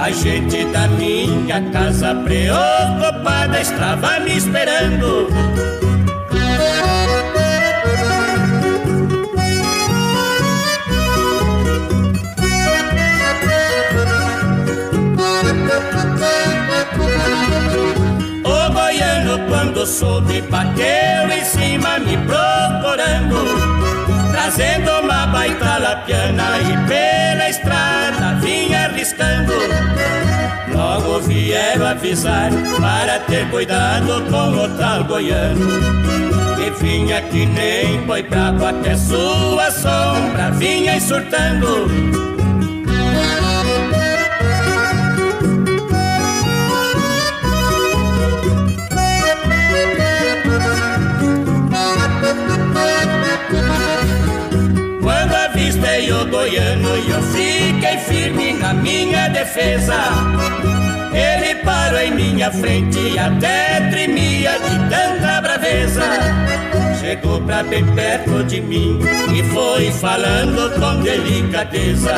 A 0.01 0.11
gente 0.11 0.65
da 0.67 0.89
minha 0.89 1.61
casa 1.71 2.15
preocupada 2.15 3.61
estava 3.61 4.21
me 4.21 4.37
esperando. 4.37 5.29
Quando 19.87 19.87
soube, 19.87 20.43
bateu 20.43 21.31
em 21.31 21.45
cima 21.45 21.99
me 22.01 22.19
procurando, 22.19 23.37
trazendo 24.33 24.91
uma 25.03 25.27
baita 25.29 25.79
lapiana 25.79 26.59
e 26.59 26.77
pela 26.89 27.49
estrada 27.49 28.35
vinha 28.41 28.87
arriscando. 28.87 29.53
Logo 30.75 31.21
vieram 31.21 31.87
avisar 31.87 32.51
para 32.81 33.21
ter 33.21 33.49
cuidado 33.51 34.25
com 34.31 34.65
o 34.65 34.69
tal 34.77 35.05
goiano. 35.05 35.67
Que 36.57 36.71
vinha 36.85 37.23
que 37.23 37.47
nem 37.47 38.01
boi 38.03 38.25
bravo 38.25 38.67
até 38.67 38.97
sua 38.97 39.71
sombra 39.71 40.51
vinha 40.53 40.97
insultando. 40.97 41.87
O 56.13 56.27
goiano 56.27 56.97
e 56.97 57.11
eu 57.11 57.23
fiquei 57.23 57.99
firme 57.99 58.53
na 58.53 58.73
minha 58.75 59.29
defesa. 59.29 59.95
Ele 61.13 61.55
parou 61.63 62.01
em 62.01 62.15
minha 62.15 62.51
frente 62.51 62.99
e 62.99 63.19
até 63.19 63.89
tremia 63.91 64.53
de 64.53 64.79
tanta 64.91 65.41
braveza. 65.41 66.03
Chegou 67.01 67.41
pra 67.43 67.63
bem 67.63 67.85
perto 67.95 68.45
de 68.45 68.61
mim 68.61 68.99
e 69.35 69.43
foi 69.45 69.91
falando 69.93 70.71
com 70.79 71.03
delicadeza. 71.03 72.15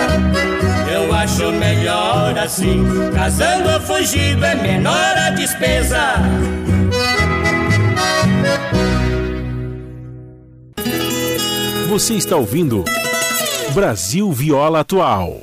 Eu 0.93 1.15
acho 1.15 1.53
melhor 1.53 2.37
assim, 2.39 2.85
casando 3.15 3.81
fugido 3.81 4.45
é 4.45 4.55
menor 4.55 5.17
a 5.17 5.31
despesa. 5.31 6.15
Você 11.89 12.15
está 12.15 12.37
ouvindo 12.37 12.85
Brasil 13.75 14.33
Viola 14.33 14.81
Atual. 14.81 15.41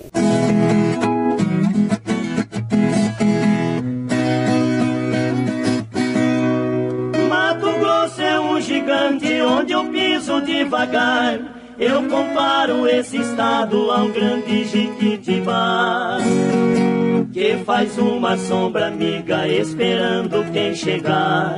Mato 7.30 7.72
Grosso 7.80 8.22
é 8.22 8.40
um 8.40 8.60
gigante 8.60 9.42
onde 9.42 9.74
eu 9.74 9.86
piso 9.86 10.42
devagar. 10.42 11.40
Eu 11.78 12.04
comparo 12.04 12.88
esse 12.88 13.18
estado 13.18 13.92
a 13.92 14.04
um 14.04 14.12
grande 14.12 14.64
jiquitibá 14.66 16.18
que 17.34 17.58
faz 17.66 17.98
uma 17.98 18.38
sombra 18.38 18.88
amiga 18.88 19.46
esperando 19.48 20.50
quem 20.52 20.74
chegar 20.74 21.58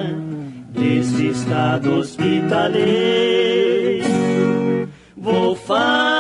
desse 0.71 1.27
estado 1.27 1.99
hospitaleiro. 1.99 4.08
Vou 5.15 5.56
falar 5.56 6.16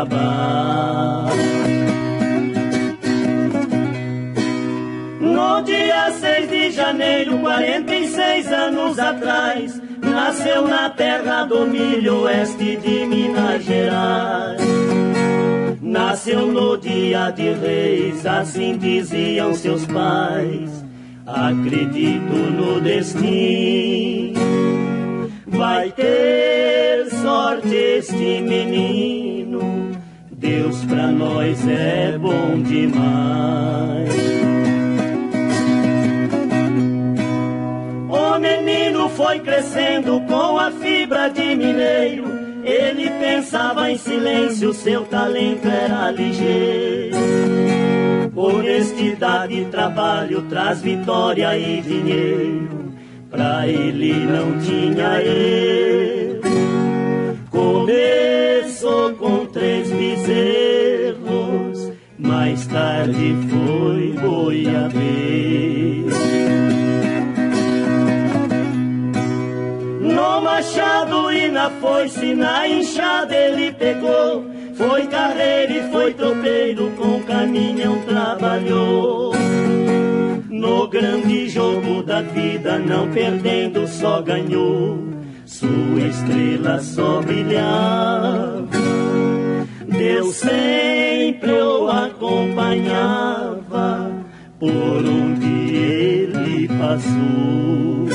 Cuiabá. 0.00 1.26
No 5.20 5.62
dia 5.62 6.10
6 6.12 6.50
de 6.50 6.70
janeiro, 6.70 7.38
46 7.38 8.52
anos 8.52 8.98
atrás, 8.98 9.80
nasceu 10.00 10.66
na 10.66 10.90
terra 10.90 11.44
do 11.44 11.66
milho 11.66 12.22
oeste 12.22 12.76
de 12.76 13.06
Minas 13.06 13.62
Gerais. 13.64 14.60
Nasceu 15.82 16.46
no 16.46 16.76
dia 16.76 17.30
de 17.30 17.52
reis, 17.52 18.24
assim 18.24 18.78
diziam 18.78 19.54
seus 19.54 19.84
pais 19.86 20.80
acredito 21.26 22.34
no 22.34 22.80
destino. 22.80 24.40
Vai 25.46 25.90
ter 25.92 27.08
sorte 27.22 27.74
este 27.74 28.40
menino, 28.40 29.29
Deus 30.40 30.82
pra 30.86 31.08
nós 31.08 31.68
é 31.68 32.16
bom 32.18 32.62
demais. 32.62 34.30
menino 38.40 39.06
foi 39.10 39.38
crescendo 39.40 40.18
com 40.22 40.58
a 40.58 40.70
fibra 40.70 41.28
de 41.28 41.54
mineiro. 41.54 42.24
Ele 42.64 43.10
pensava 43.10 43.90
em 43.90 43.98
silêncio, 43.98 44.72
seu 44.72 45.04
talento 45.04 45.68
era 45.68 46.10
ligeiro. 46.10 47.18
Honestidade 48.34 49.60
e 49.60 49.64
trabalho 49.66 50.42
traz 50.48 50.80
vitória 50.80 51.54
e 51.58 51.82
dinheiro. 51.82 52.94
Pra 53.30 53.68
ele 53.68 54.14
não 54.14 54.58
tinha 54.58 55.22
erro. 55.22 56.00
Com 59.18 59.46
três 59.46 59.90
bezerros, 59.90 61.92
mais 62.18 62.66
tarde 62.66 63.36
foi 63.50 64.14
boiadeiro. 64.20 66.10
No 70.00 70.40
machado 70.40 71.30
e 71.32 71.50
na 71.50 71.70
foice, 71.70 72.34
na 72.34 72.66
enxada 72.66 73.36
ele 73.36 73.72
pegou. 73.72 74.44
Foi 74.74 75.06
carreira 75.06 75.72
e 75.72 75.90
foi 75.90 76.14
tropeiro, 76.14 76.90
com 76.96 77.22
caminhão 77.24 78.00
trabalhou. 78.06 79.34
No 80.48 80.88
grande 80.88 81.48
jogo 81.48 82.02
da 82.02 82.22
vida, 82.22 82.78
não 82.78 83.10
perdendo, 83.10 83.86
só 83.86 84.22
ganhou. 84.22 85.19
Sua 85.60 86.00
estrela 86.08 86.80
só 86.80 87.20
brilhava. 87.20 88.66
Deus 89.86 90.36
sempre 90.36 91.52
o 91.52 91.86
acompanhava 91.90 93.60
por 94.58 95.04
onde 95.04 95.74
ele 95.76 96.66
passou. 96.66 98.08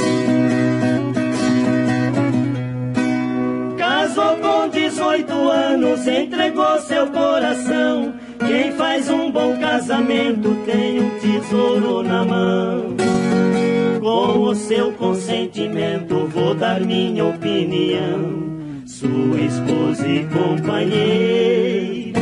Casou 3.78 4.38
com 4.38 4.68
18 4.70 5.32
anos, 5.32 6.08
entregou 6.08 6.80
seu 6.80 7.06
coração. 7.12 8.16
Quem 8.40 8.72
faz 8.72 9.08
um 9.08 9.30
bom 9.30 9.56
casamento 9.60 10.56
tem 10.66 11.00
um 11.00 11.12
tesouro 11.20 12.02
na 12.02 12.26
mão. 12.26 12.96
Com 14.16 14.44
o 14.44 14.56
seu 14.56 14.94
consentimento, 14.94 16.26
vou 16.28 16.56
dar 16.56 16.80
minha 16.80 17.26
opinião. 17.26 18.46
Sua 18.86 19.42
esposa 19.42 20.08
e 20.08 20.26
companheira, 20.28 22.22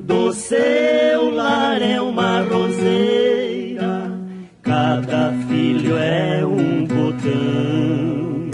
do 0.00 0.32
seu 0.32 1.30
lar 1.32 1.80
é 1.80 2.00
uma 2.00 2.40
roseira, 2.40 4.10
cada 4.62 5.32
filho 5.48 5.96
é 5.96 6.44
um 6.44 6.84
botão. 6.86 8.50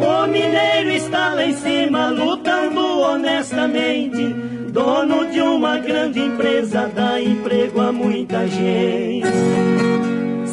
O 0.00 0.26
mineiro 0.28 0.90
está 0.92 1.34
lá 1.34 1.44
em 1.44 1.52
cima, 1.52 2.08
lutando 2.08 3.00
honestamente, 3.00 4.15
dono 4.86 5.28
de 5.32 5.40
uma 5.40 5.78
grande 5.78 6.20
empresa, 6.20 6.88
dá 6.94 7.20
emprego 7.20 7.80
a 7.80 7.90
muita 7.90 8.46
gente. 8.46 9.26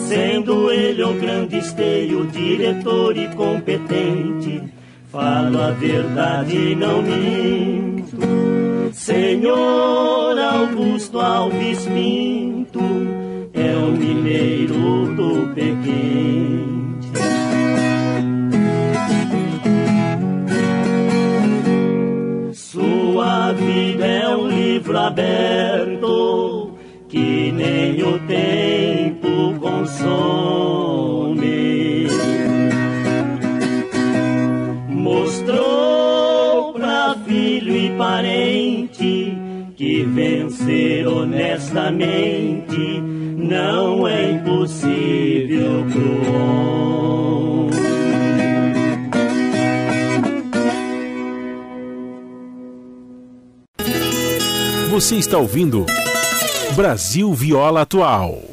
Sendo 0.08 0.72
ele 0.72 1.04
o 1.04 1.14
grande 1.14 1.60
esteio, 1.60 2.26
diretor 2.26 3.16
e 3.16 3.28
competente, 3.36 4.64
falo 5.12 5.62
a 5.62 5.70
verdade 5.70 6.56
e 6.56 6.76
não 6.76 7.04
minto. 7.04 8.18
Senhor 8.92 10.40
Augusto 10.40 11.20
Alves 11.20 11.86
Pinto 11.86 12.80
é 13.54 13.76
o 13.76 13.92
mineiro 13.92 15.14
do 15.16 15.54
Pequim. 15.54 16.83
Livro 24.84 24.98
aberto 24.98 26.74
que 27.08 27.54
nem 27.54 28.04
o 28.04 28.20
tempo 28.28 29.58
consome. 29.62 31.38
Mostrou 34.90 36.74
pra 36.74 37.16
filho 37.26 37.74
e 37.74 37.92
parente 37.98 39.38
que 39.78 40.04
vencer 40.04 41.08
honestamente 41.08 43.02
não 43.38 44.06
é 44.06 44.32
impossível 44.32 45.86
pro 45.92 46.34
homem. 46.34 46.63
Você 54.94 55.16
está 55.16 55.40
ouvindo 55.40 55.88
Brasil 56.76 57.34
Viola 57.34 57.82
Atual. 57.82 58.44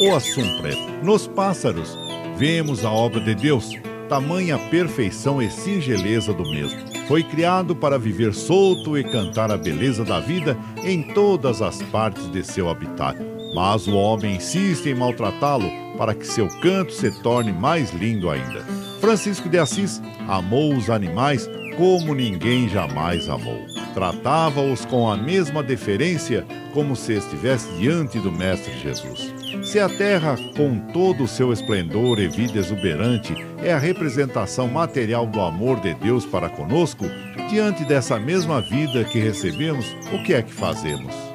O 0.00 0.14
Assum 0.14 0.60
Preto. 0.60 0.78
Nos 1.02 1.26
pássaros, 1.26 1.98
vemos 2.36 2.84
a 2.84 2.90
obra 2.92 3.18
de 3.18 3.34
Deus, 3.34 3.68
tamanha 4.08 4.56
perfeição 4.70 5.42
e 5.42 5.50
singeleza 5.50 6.32
do 6.32 6.44
mesmo. 6.44 6.78
Foi 7.08 7.24
criado 7.24 7.74
para 7.74 7.98
viver 7.98 8.32
solto 8.32 8.96
e 8.96 9.02
cantar 9.02 9.50
a 9.50 9.56
beleza 9.56 10.04
da 10.04 10.20
vida 10.20 10.56
em 10.84 11.02
todas 11.02 11.60
as 11.60 11.82
partes 11.82 12.30
de 12.30 12.44
seu 12.44 12.68
habitat. 12.68 13.18
Mas 13.56 13.88
o 13.88 13.96
homem 13.96 14.36
insiste 14.36 14.88
em 14.88 14.94
maltratá-lo 14.94 15.87
para 15.98 16.14
que 16.14 16.26
seu 16.26 16.48
canto 16.60 16.92
se 16.92 17.10
torne 17.22 17.52
mais 17.52 17.92
lindo 17.92 18.30
ainda. 18.30 18.64
Francisco 19.00 19.48
de 19.48 19.58
Assis 19.58 20.00
amou 20.28 20.74
os 20.74 20.88
animais 20.88 21.50
como 21.76 22.14
ninguém 22.14 22.68
jamais 22.68 23.28
amou. 23.28 23.66
Tratava-os 23.94 24.84
com 24.84 25.10
a 25.10 25.16
mesma 25.16 25.62
deferência 25.62 26.46
como 26.72 26.94
se 26.94 27.14
estivesse 27.14 27.68
diante 27.78 28.18
do 28.18 28.30
Mestre 28.30 28.72
Jesus. 28.78 29.32
Se 29.64 29.80
a 29.80 29.88
terra, 29.88 30.36
com 30.56 30.78
todo 30.92 31.24
o 31.24 31.28
seu 31.28 31.52
esplendor 31.52 32.18
e 32.18 32.28
vida 32.28 32.58
exuberante, 32.58 33.34
é 33.62 33.72
a 33.72 33.78
representação 33.78 34.68
material 34.68 35.26
do 35.26 35.40
amor 35.40 35.80
de 35.80 35.94
Deus 35.94 36.24
para 36.24 36.48
conosco, 36.48 37.04
diante 37.50 37.84
dessa 37.84 38.18
mesma 38.18 38.60
vida 38.60 39.04
que 39.04 39.18
recebemos, 39.18 39.86
o 40.12 40.22
que 40.22 40.34
é 40.34 40.42
que 40.42 40.52
fazemos? 40.52 41.27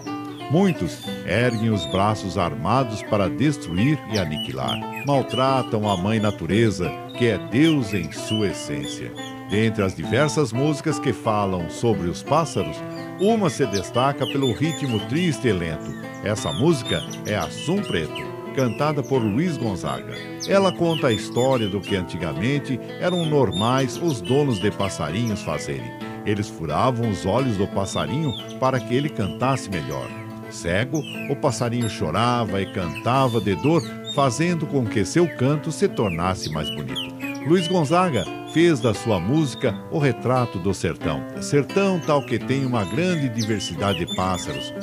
Muitos 0.51 0.99
erguem 1.25 1.69
os 1.69 1.85
braços 1.87 2.37
armados 2.37 3.01
para 3.03 3.29
destruir 3.29 3.99
e 4.11 4.19
aniquilar. 4.19 4.79
Maltratam 5.05 5.89
a 5.89 5.97
mãe 5.97 6.19
natureza, 6.19 6.91
que 7.17 7.27
é 7.27 7.37
Deus 7.49 7.93
em 7.93 8.11
sua 8.11 8.47
essência. 8.47 9.11
Dentre 9.49 9.83
as 9.83 9.95
diversas 9.95 10.51
músicas 10.51 10.99
que 10.99 11.13
falam 11.13 11.69
sobre 11.69 12.07
os 12.07 12.23
pássaros, 12.23 12.77
uma 13.19 13.49
se 13.49 13.65
destaca 13.65 14.25
pelo 14.25 14.51
ritmo 14.53 14.99
triste 15.07 15.47
e 15.47 15.53
lento. 15.53 15.91
Essa 16.23 16.51
música 16.51 17.01
é 17.25 17.35
Assum 17.35 17.81
Preto, 17.81 18.23
cantada 18.55 19.03
por 19.03 19.21
Luiz 19.21 19.57
Gonzaga. 19.57 20.13
Ela 20.47 20.71
conta 20.71 21.07
a 21.07 21.13
história 21.13 21.67
do 21.67 21.81
que 21.81 21.95
antigamente 21.95 22.79
eram 22.99 23.25
normais 23.25 23.97
os 24.01 24.21
donos 24.21 24.59
de 24.59 24.71
passarinhos 24.71 25.41
fazerem. 25.41 25.91
Eles 26.25 26.47
furavam 26.47 27.09
os 27.09 27.25
olhos 27.25 27.57
do 27.57 27.67
passarinho 27.67 28.31
para 28.59 28.79
que 28.79 28.95
ele 28.95 29.09
cantasse 29.09 29.69
melhor. 29.69 30.22
Cego, 30.53 31.01
o 31.29 31.35
passarinho 31.35 31.89
chorava 31.89 32.61
e 32.61 32.71
cantava 32.71 33.41
de 33.41 33.55
dor, 33.55 33.81
fazendo 34.15 34.65
com 34.67 34.85
que 34.85 35.03
seu 35.03 35.27
canto 35.37 35.71
se 35.71 35.87
tornasse 35.87 36.49
mais 36.51 36.69
bonito. 36.69 37.13
Luiz 37.47 37.67
Gonzaga 37.67 38.23
fez 38.53 38.79
da 38.79 38.93
sua 38.93 39.19
música 39.19 39.75
o 39.91 39.97
retrato 39.97 40.59
do 40.59 40.73
sertão. 40.73 41.21
Sertão 41.41 41.99
tal 41.99 42.25
que 42.25 42.39
tem 42.39 42.65
uma 42.65 42.85
grande 42.85 43.27
diversidade 43.27 44.05
de 44.05 44.15
pássaros. 44.15 44.73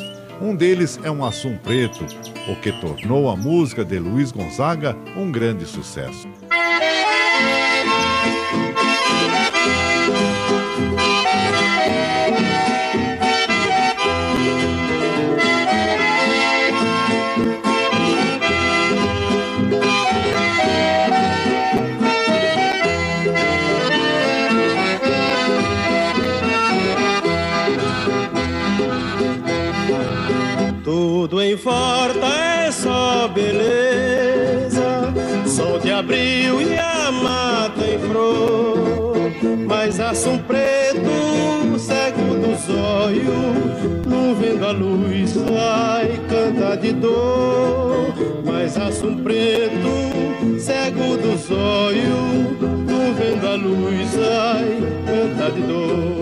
Um 0.42 0.54
deles 0.54 0.98
é 1.02 1.10
um 1.10 1.24
assum 1.24 1.56
preto, 1.56 2.04
o 2.48 2.56
que 2.56 2.72
tornou 2.80 3.30
a 3.30 3.36
música 3.36 3.84
de 3.84 3.98
Luiz 3.98 4.32
Gonzaga 4.32 4.96
um 5.16 5.30
grande 5.30 5.64
sucesso. 5.64 6.28
Assum 40.11 40.38
preto, 40.38 41.78
cego 41.78 42.30
zóio, 42.66 43.32
não 44.04 44.34
vendo 44.34 44.66
a 44.66 44.72
luz, 44.72 45.36
ai, 45.56 46.20
canta 46.28 46.76
de 46.76 46.92
dor. 46.92 48.12
Mas 48.44 48.76
aço 48.76 49.16
preto, 49.22 50.58
cego 50.58 51.16
do 51.16 51.36
zóio, 51.38 52.56
não 52.61 53.14
vendo 53.14 53.46
a 53.46 53.54
luz, 53.54 54.18
ai, 54.18 54.80
canta 55.06 55.52
de 55.52 55.62
dor. 55.62 56.20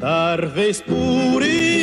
Talvez 0.00 0.80
por 0.80 1.42
ignorância, 1.42 1.73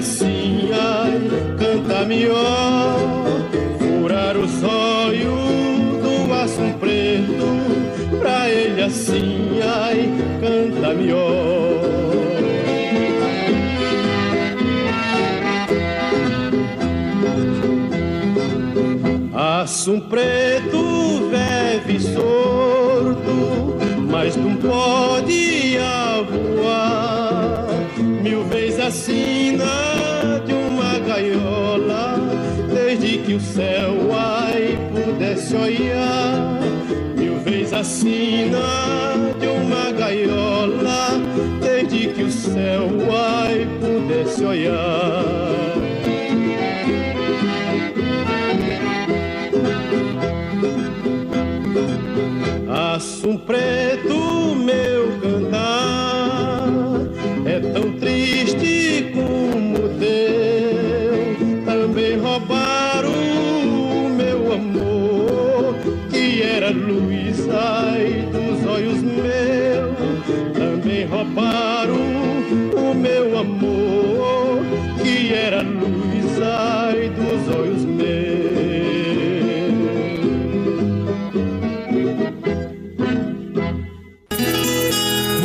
assim, 0.00 0.70
ai, 0.72 1.20
canta 1.58 2.06
melhor. 2.06 2.96
Furar 3.78 4.36
os 4.36 4.62
olhos 4.62 6.00
do 6.02 6.32
aço 6.32 6.74
preto, 6.80 8.18
pra 8.18 8.48
ele 8.48 8.82
assim, 8.82 9.60
ai, 9.62 10.10
canta 10.40 10.94
melhor. 10.94 12.00
Aço 19.34 20.00
preto 20.08 21.30
vive 21.30 22.00
sordo, 22.00 23.76
mas 24.10 24.34
não 24.34 24.56
pode 24.56 25.78
voar. 26.56 27.09
Mil 28.30 28.44
vezes 28.44 28.78
assina 28.78 29.66
de 30.46 30.52
uma 30.52 31.00
gaiola, 31.00 32.16
desde 32.72 33.18
que 33.18 33.34
o 33.34 33.40
céu 33.40 33.92
ai 34.16 34.78
pudesse 34.94 35.56
olhar. 35.56 36.60
Mil 37.16 37.40
vezes 37.40 37.72
assina 37.72 38.60
de 39.40 39.48
uma 39.48 39.90
gaiola, 39.90 41.08
desde 41.60 42.06
que 42.06 42.22
o 42.22 42.30
céu 42.30 42.88
ai 43.12 43.66
pudesse 43.80 44.44
olhar. 44.44 45.09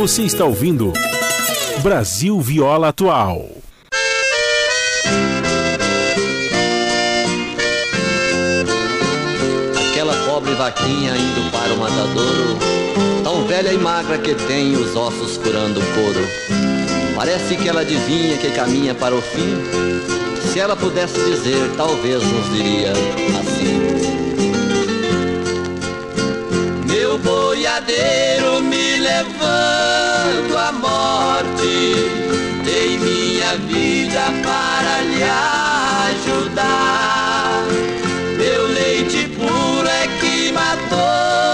Você 0.05 0.21
está 0.21 0.45
ouvindo 0.45 0.93
Brasil 1.81 2.39
Viola 2.39 2.89
Atual. 2.89 3.49
Aquela 9.89 10.13
pobre 10.27 10.53
vaquinha 10.53 11.17
indo 11.17 11.51
para 11.51 11.73
o 11.73 11.77
matadouro, 11.79 12.59
tão 13.23 13.47
velha 13.47 13.73
e 13.73 13.79
magra 13.79 14.19
que 14.19 14.35
tem 14.35 14.75
os 14.75 14.95
ossos 14.95 15.37
furando 15.37 15.79
o 15.79 15.83
couro. 15.95 16.27
Parece 17.15 17.55
que 17.55 17.67
ela 17.67 17.81
adivinha 17.81 18.37
que 18.37 18.51
caminha 18.51 18.93
para 18.93 19.15
o 19.15 19.21
fim. 19.23 19.57
Se 20.53 20.59
ela 20.59 20.75
pudesse 20.75 21.15
dizer, 21.15 21.67
talvez 21.75 22.21
nos 22.21 22.53
diria 22.53 22.91
assim. 23.39 23.79
Meu 26.85 27.17
boiadeiro 27.17 28.24
levando 29.15 30.57
à 30.57 30.71
morte, 30.73 31.95
dei 32.65 32.97
minha 32.97 33.55
vida 33.67 34.23
para 34.43 35.01
lhe 35.09 35.23
ajudar. 36.09 37.63
Meu 38.37 38.67
leite 38.67 39.29
puro 39.37 39.87
é 39.87 40.07
que 40.19 40.51
matou 40.51 41.44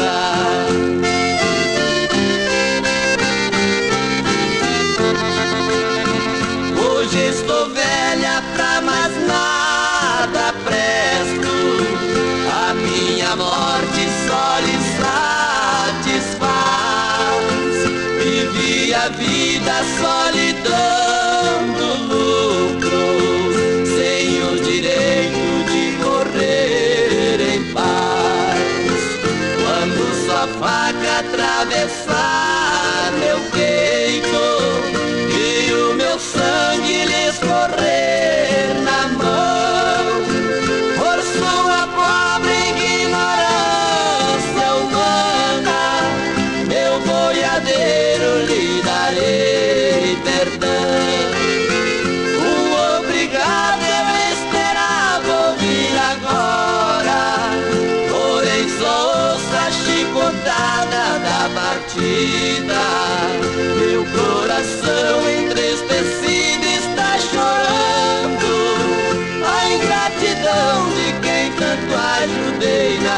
vida. 0.00 0.39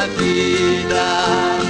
Vida. 0.07 1.62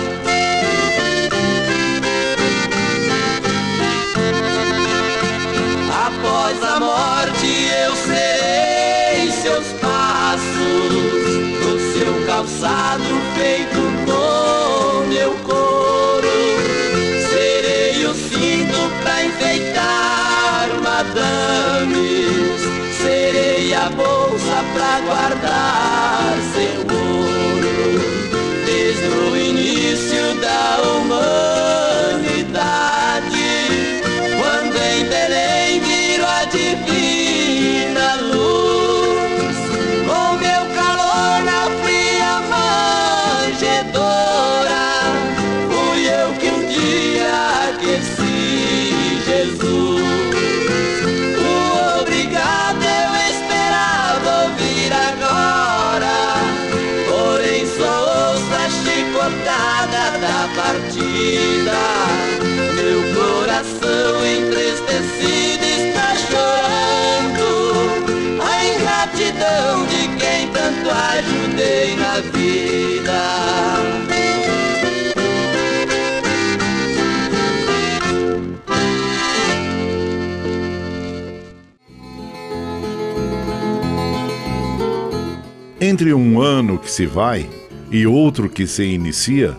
Entre 85.93 86.11
um 86.11 86.41
ano 86.41 86.79
que 86.79 86.89
se 86.89 87.05
vai 87.05 87.47
e 87.91 88.07
outro 88.07 88.49
que 88.49 88.65
se 88.65 88.83
inicia, 88.83 89.55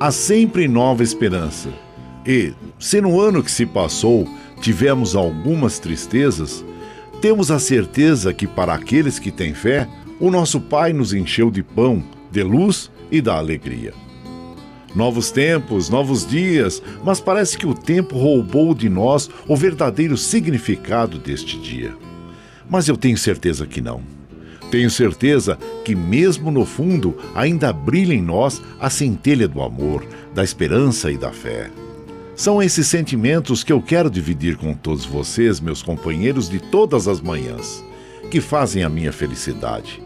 há 0.00 0.10
sempre 0.10 0.66
nova 0.66 1.02
esperança. 1.02 1.68
E, 2.26 2.54
se 2.78 3.02
no 3.02 3.20
ano 3.20 3.42
que 3.42 3.50
se 3.50 3.66
passou 3.66 4.26
tivemos 4.62 5.14
algumas 5.14 5.78
tristezas, 5.78 6.64
temos 7.20 7.50
a 7.50 7.58
certeza 7.58 8.32
que 8.32 8.46
para 8.46 8.72
aqueles 8.72 9.18
que 9.18 9.30
têm 9.30 9.52
fé, 9.52 9.86
o 10.18 10.30
nosso 10.30 10.58
Pai 10.58 10.94
nos 10.94 11.12
encheu 11.12 11.50
de 11.50 11.62
pão, 11.62 12.02
de 12.32 12.42
luz 12.42 12.90
e 13.10 13.20
da 13.20 13.36
alegria. 13.36 13.92
Novos 14.94 15.30
tempos, 15.30 15.90
novos 15.90 16.26
dias, 16.26 16.82
mas 17.04 17.20
parece 17.20 17.58
que 17.58 17.66
o 17.66 17.74
tempo 17.74 18.16
roubou 18.16 18.72
de 18.72 18.88
nós 18.88 19.28
o 19.46 19.54
verdadeiro 19.54 20.16
significado 20.16 21.18
deste 21.18 21.58
dia. 21.58 21.94
Mas 22.70 22.88
eu 22.88 22.96
tenho 22.96 23.18
certeza 23.18 23.66
que 23.66 23.82
não. 23.82 24.17
Tenho 24.70 24.90
certeza 24.90 25.58
que, 25.84 25.94
mesmo 25.94 26.50
no 26.50 26.64
fundo, 26.64 27.16
ainda 27.34 27.72
brilha 27.72 28.12
em 28.12 28.22
nós 28.22 28.60
a 28.78 28.90
centelha 28.90 29.48
do 29.48 29.62
amor, 29.62 30.04
da 30.34 30.44
esperança 30.44 31.10
e 31.10 31.16
da 31.16 31.32
fé. 31.32 31.70
São 32.36 32.62
esses 32.62 32.86
sentimentos 32.86 33.64
que 33.64 33.72
eu 33.72 33.82
quero 33.82 34.10
dividir 34.10 34.56
com 34.56 34.74
todos 34.74 35.04
vocês, 35.04 35.58
meus 35.58 35.82
companheiros 35.82 36.48
de 36.48 36.60
todas 36.60 37.08
as 37.08 37.20
manhãs, 37.20 37.84
que 38.30 38.40
fazem 38.40 38.84
a 38.84 38.88
minha 38.88 39.12
felicidade. 39.12 40.02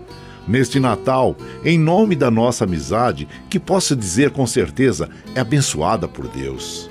Neste 0.46 0.80
Natal, 0.80 1.36
em 1.64 1.78
nome 1.78 2.16
da 2.16 2.30
nossa 2.30 2.64
amizade, 2.64 3.28
que 3.50 3.60
posso 3.60 3.94
dizer 3.94 4.30
com 4.30 4.46
certeza 4.46 5.08
é 5.34 5.40
abençoada 5.40 6.08
por 6.08 6.26
Deus. 6.28 6.90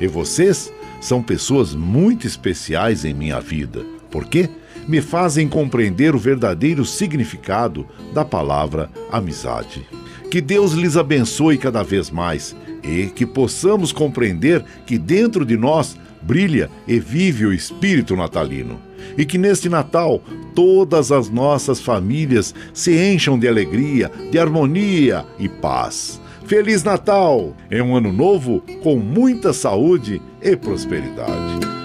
E 0.00 0.06
vocês 0.06 0.72
são 1.00 1.22
pessoas 1.22 1.74
muito 1.74 2.26
especiais 2.26 3.04
em 3.04 3.14
minha 3.14 3.40
vida. 3.40 3.84
Por 4.10 4.26
quê? 4.26 4.48
Me 4.88 5.02
fazem 5.02 5.46
compreender 5.46 6.14
o 6.14 6.18
verdadeiro 6.18 6.84
significado 6.84 7.86
da 8.14 8.24
palavra 8.24 8.90
amizade. 9.12 9.86
Que 10.30 10.40
Deus 10.40 10.72
lhes 10.72 10.96
abençoe 10.96 11.58
cada 11.58 11.82
vez 11.82 12.10
mais 12.10 12.56
e 12.82 13.06
que 13.06 13.26
possamos 13.26 13.92
compreender 13.92 14.64
que 14.86 14.98
dentro 14.98 15.44
de 15.44 15.56
nós 15.56 15.96
brilha 16.22 16.70
e 16.86 16.98
vive 16.98 17.46
o 17.46 17.52
espírito 17.52 18.16
natalino. 18.16 18.80
E 19.16 19.24
que 19.24 19.38
neste 19.38 19.68
Natal 19.68 20.22
todas 20.54 21.12
as 21.12 21.30
nossas 21.30 21.80
famílias 21.80 22.54
se 22.72 22.96
encham 22.96 23.38
de 23.38 23.46
alegria, 23.46 24.10
de 24.30 24.38
harmonia 24.38 25.24
e 25.38 25.48
paz. 25.48 26.20
Feliz 26.46 26.82
Natal! 26.82 27.54
É 27.70 27.82
um 27.82 27.94
ano 27.94 28.12
novo 28.12 28.62
com 28.82 28.96
muita 28.96 29.52
saúde 29.52 30.20
e 30.42 30.56
prosperidade. 30.56 31.77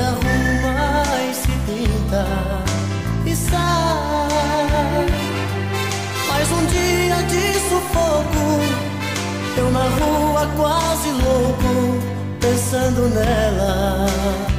Arruma 0.00 1.04
e 1.28 1.34
se 1.34 1.52
pinta 1.66 2.24
e 3.26 3.34
sai. 3.36 5.06
Mais 6.28 6.50
um 6.50 6.66
dia 6.66 7.16
de 7.24 7.52
sufoco, 7.68 8.44
eu 9.56 9.70
na 9.70 9.84
rua 9.84 10.46
quase 10.56 11.10
louco, 11.10 11.98
pensando 12.40 13.08
nela. 13.08 14.49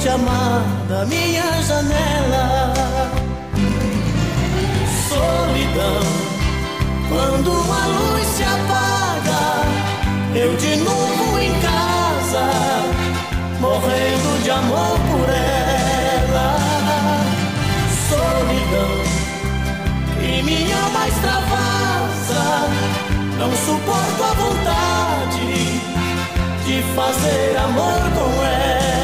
Te 0.00 0.08
amar 0.08 0.62
da 0.88 1.04
minha 1.06 1.62
janela. 1.62 2.72
Solidão, 5.08 6.02
quando 7.08 7.50
a 7.50 7.86
luz 7.86 8.26
se 8.26 8.42
apaga, 8.42 9.42
eu 10.34 10.56
de 10.56 10.76
novo 10.76 11.38
em 11.38 11.52
casa, 11.60 12.46
morrendo 13.60 14.42
de 14.42 14.50
amor 14.50 14.98
por 15.10 15.28
ela 15.28 15.76
solidão 18.08 18.94
que 20.18 20.42
me 20.42 20.72
ama 20.72 21.08
extravasa. 21.08 22.44
Não 23.38 23.50
suporto 23.54 24.22
a 24.22 24.34
vontade 24.34 25.80
de 26.66 26.82
fazer 26.94 27.56
amor 27.58 28.00
com 28.14 28.44
ela. 28.44 28.95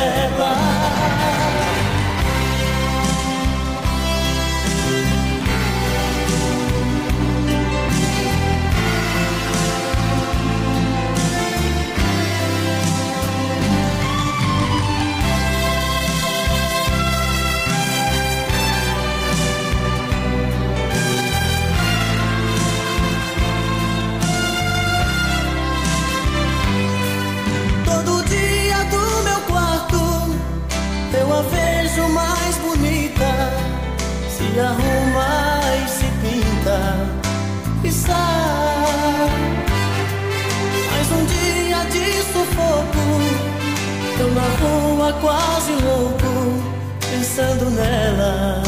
Se 34.52 34.60
arruma 34.60 35.60
e 35.82 35.88
se 35.88 36.04
pinta 36.20 37.08
e 37.82 37.90
sai. 37.90 39.30
Mais 40.90 41.10
um 41.10 41.24
dia 41.24 41.80
de 41.86 42.22
sufoco. 42.30 43.04
Eu 44.20 44.30
na 44.34 44.48
rua 44.60 45.10
quase 45.22 45.72
louco, 45.82 46.62
pensando 47.00 47.70
nela. 47.70 48.62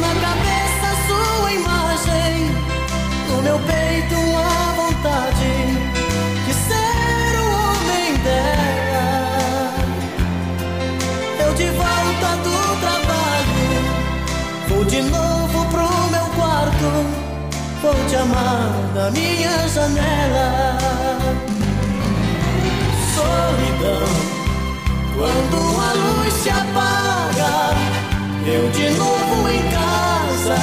Na 0.00 0.12
cabeça 0.20 0.88
sua 1.06 1.52
imagem, 1.52 2.50
no 3.30 3.36
meu 3.40 3.58
peito 3.60 4.16
a 4.36 4.55
te 18.08 18.16
minha 19.12 19.68
janela. 19.68 20.78
Solidão, 23.14 24.08
quando 25.14 25.56
a 25.80 25.92
luz 25.92 26.32
se 26.34 26.50
apaga, 26.50 27.74
eu 28.46 28.70
de 28.70 28.90
novo 28.90 29.48
em 29.48 29.62
casa, 29.70 30.58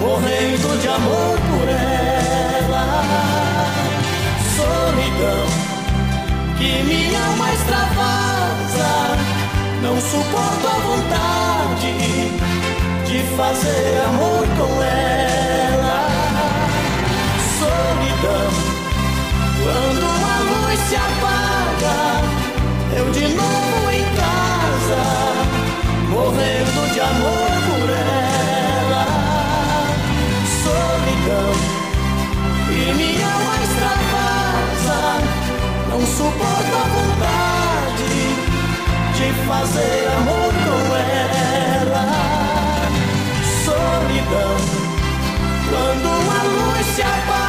morrendo 0.00 0.80
de 0.80 0.88
amor 0.88 1.38
por 1.48 1.68
ela. 1.68 2.84
Solidão, 4.56 5.46
que 6.58 6.82
minha 6.84 7.26
alma 7.26 7.52
extravasa, 7.52 8.92
não 9.82 10.00
suporto 10.00 10.66
a 10.66 10.78
vontade 10.88 11.94
de 13.06 13.18
fazer 13.36 14.02
amor 14.08 14.46
com 14.58 14.82
ela 14.82 16.03
Quando 19.62 20.06
a 20.06 20.36
luz 20.48 20.80
se 20.88 20.96
apaga, 20.96 21.96
eu 22.96 23.10
de 23.10 23.28
novo 23.34 23.90
em 23.90 24.04
casa, 24.16 25.02
morrendo 26.08 26.92
de 26.92 27.00
amor 27.00 27.50
por 27.68 27.90
ela. 27.90 29.04
Solidão 30.62 31.52
e 32.70 32.94
minha 32.94 33.26
alma 33.26 33.56
extravasa, 33.62 35.00
não 35.90 36.00
suporto 36.06 36.74
a 36.74 36.86
vontade 36.96 38.14
de 39.16 39.26
fazer 39.46 40.08
amor 40.16 40.52
com 40.64 40.80
ela. 40.96 42.04
Solidão. 43.64 44.54
Quando 45.68 46.08
a 46.08 46.42
luz 46.44 46.86
se 46.94 47.02
apaga, 47.02 47.43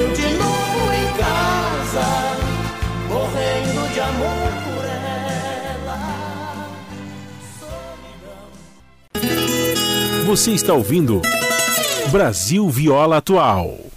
eu 0.00 0.12
de 0.14 0.28
novo 0.34 0.92
em 0.92 1.06
casa, 1.16 2.06
morrendo 3.08 3.92
de 3.92 4.00
amor 4.00 4.52
por 4.64 4.84
ela. 4.84 5.98
Você 10.26 10.52
está 10.52 10.74
ouvindo 10.74 11.20
Brasil 12.10 12.68
Viola 12.68 13.16
Atual. 13.16 13.87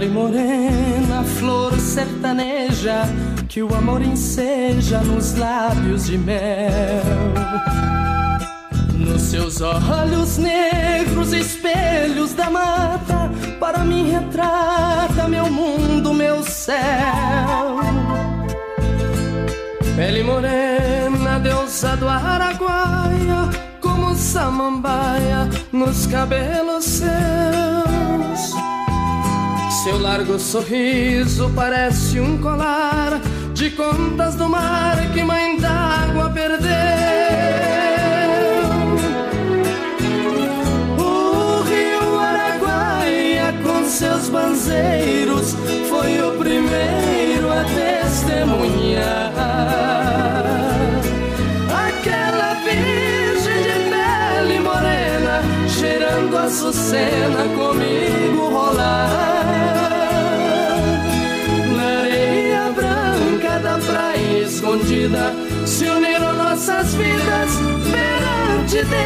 Pele 0.00 0.12
morena, 0.12 1.22
flor 1.38 1.78
sertaneja, 1.78 3.02
que 3.46 3.62
o 3.62 3.74
amor 3.74 4.00
enseja 4.00 5.02
nos 5.02 5.34
lábios 5.34 6.06
de 6.06 6.16
mel. 6.16 7.04
Nos 8.94 9.20
seus 9.20 9.60
olhos 9.60 10.38
negros, 10.38 11.34
espelhos 11.34 12.32
da 12.32 12.48
mata, 12.48 13.30
para 13.60 13.80
mim 13.80 14.10
retrata 14.10 15.28
meu 15.28 15.50
mundo, 15.50 16.14
meu 16.14 16.42
céu. 16.44 16.78
Pele 19.96 20.22
morena, 20.24 21.38
deusa 21.40 21.94
do 21.98 22.08
Araguaia, 22.08 23.50
como 23.82 24.14
samambaia 24.14 25.46
nos 25.70 26.06
cabelos 26.06 26.84
seus. 26.86 27.69
Seu 29.82 29.98
largo 29.98 30.38
sorriso 30.38 31.50
parece 31.56 32.20
um 32.20 32.36
colar 32.36 33.18
de 33.54 33.70
contas 33.70 34.34
do 34.34 34.46
mar 34.46 35.10
que 35.14 35.24
mãe 35.24 35.56
d'água 35.56 36.28
perdeu. 36.28 36.68
O 40.98 41.62
rio 41.62 42.18
Araguaia 42.18 43.54
com 43.62 43.82
seus 43.86 44.28
banzeiros 44.28 45.56
foi 45.88 46.20
o 46.28 46.32
primeiro 46.32 47.50
a 47.50 47.64
testemunhar 47.64 49.32
aquela 51.88 52.52
virgem 52.64 53.62
de 53.62 53.88
pele 53.88 54.60
morena 54.60 55.40
cheirando 55.66 56.36
açucena 56.36 57.44
comigo 57.56 58.50
rolar. 58.50 59.39
Escondida 64.70 65.34
se 65.66 65.84
uniram 65.88 66.32
nossas 66.34 66.94
vidas 66.94 67.50
perante 67.90 68.84
Deus. 68.84 69.00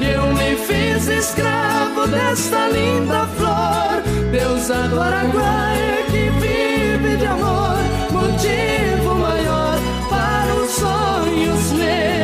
Eu 0.00 0.26
me 0.34 0.56
fiz 0.56 1.06
escravo 1.06 2.08
desta 2.08 2.68
linda 2.68 3.26
flor, 3.36 4.02
deusa 4.32 4.88
do 4.88 5.00
Araguaia 5.00 6.02
que 6.10 6.30
vive 6.40 7.16
de 7.16 7.26
amor, 7.26 7.78
motivo 8.10 9.14
maior 9.14 9.78
para 10.10 10.54
os 10.56 10.70
sonhos 10.70 11.72
meus. 11.72 12.21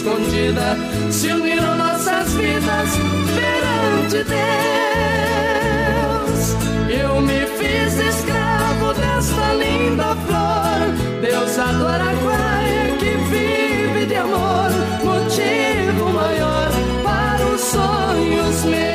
Escondida 0.00 0.76
se 1.10 1.30
uniram 1.30 1.76
nossas 1.76 2.32
vidas 2.32 2.88
perante 3.36 4.24
Deus. 4.24 4.40
Eu 6.88 7.20
me 7.20 7.46
fiz 7.58 7.98
escravo 7.98 8.94
desta 8.94 9.52
linda 9.52 10.16
flor, 10.26 10.88
deusa 11.20 11.64
do 11.74 11.86
Araguaia 11.86 12.96
que 12.98 13.10
vive 13.30 14.06
de 14.06 14.14
amor, 14.16 14.70
motivo 15.04 16.08
maior 16.14 16.70
para 17.04 17.44
os 17.46 17.60
sonhos 17.60 18.64
meus. 18.64 18.90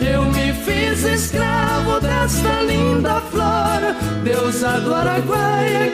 Eu 0.00 0.24
me 0.26 0.52
fiz 0.52 1.02
escravo 1.02 1.98
desta 2.00 2.62
linda 2.62 3.20
flor, 3.32 3.96
deusa 4.22 4.80
do 4.80 4.94
Araguaia 4.94 5.90
que 5.90 5.93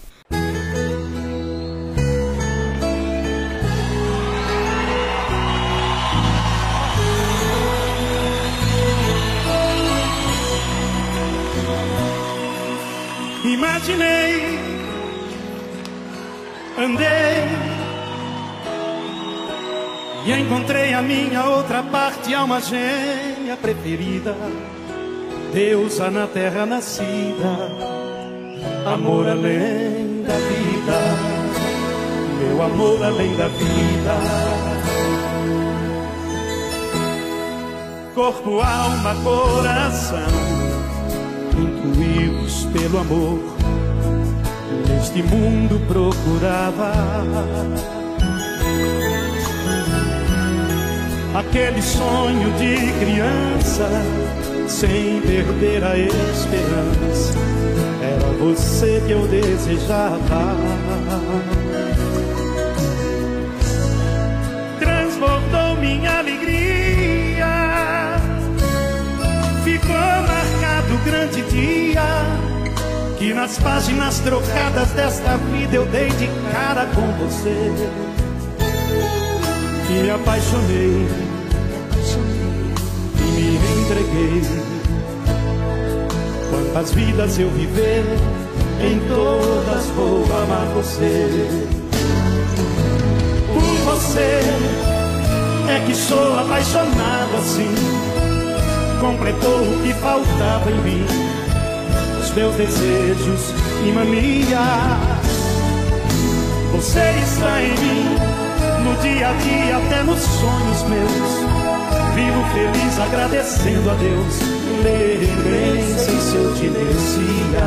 Gêmea 22.71 23.57
preferida, 23.57 24.33
deusa 25.53 26.09
na 26.09 26.25
terra 26.25 26.65
nascida, 26.65 27.69
amor 28.85 29.27
além 29.27 30.23
da 30.23 30.35
vida, 30.35 30.97
meu 32.39 32.63
amor 32.63 33.03
além 33.03 33.35
da 33.35 33.49
vida. 33.49 34.15
Corpo, 38.15 38.61
alma, 38.61 39.15
coração 39.21 40.19
incluídos 41.57 42.65
pelo 42.71 42.99
amor, 42.99 43.39
neste 44.87 45.21
mundo 45.23 45.77
procurava 45.89 46.93
aquele 51.33 51.81
sonho 51.81 52.51
de 52.53 52.91
criança, 52.99 53.89
sem 54.67 55.21
perder 55.21 55.83
a 55.83 55.97
esperança. 55.97 57.33
Era 58.01 58.31
você 58.37 59.01
que 59.05 59.11
eu 59.11 59.27
desejava. 59.27 60.55
Transbordou 64.79 65.75
minha 65.77 66.19
alegria, 66.19 68.17
ficou 69.63 69.95
marcado 69.95 70.93
o 70.93 70.97
grande 71.05 71.41
dia. 71.43 72.01
Que 73.17 73.35
nas 73.35 73.59
páginas 73.59 74.19
trocadas 74.19 74.89
desta 74.93 75.37
vida 75.37 75.75
eu 75.75 75.85
dei 75.85 76.09
de 76.09 76.27
cara 76.51 76.87
com 76.87 77.05
você 77.23 77.71
e 79.91 80.03
me 80.03 80.09
apaixonei 80.09 81.20
entreguei. 83.81 84.41
Quantas 86.49 86.91
vidas 86.93 87.39
eu 87.39 87.49
viver, 87.49 88.03
em 88.81 88.99
todas 89.07 89.85
vou 89.95 90.23
amar 90.43 90.67
você. 90.73 91.29
Por 93.47 93.93
você 93.93 94.41
é 95.69 95.85
que 95.85 95.95
sou 95.95 96.39
apaixonado 96.39 97.37
assim. 97.37 97.73
Completou 98.99 99.61
o 99.61 99.81
que 99.83 99.93
faltava 99.93 100.69
em 100.69 100.81
mim, 100.81 101.05
os 102.21 102.31
meus 102.33 102.55
desejos 102.55 103.53
e 103.85 103.91
manias. 103.91 105.21
Você 106.73 106.99
está 107.23 107.61
em 107.61 107.71
mim 107.71 108.15
no 108.83 108.95
dia 109.01 109.29
a 109.29 109.33
dia, 109.33 109.77
até 109.77 110.03
nos 110.03 110.19
sonhos 110.19 110.83
meus. 110.83 111.50
Vivo 112.21 112.43
feliz 112.53 112.99
agradecendo 112.99 113.89
a 113.89 113.95
Deus. 113.95 114.39
Lembrei 114.83 115.81
sem 115.97 116.19
se 116.19 116.35
eu 116.35 116.53
te 116.53 116.69
merecia. 116.69 117.63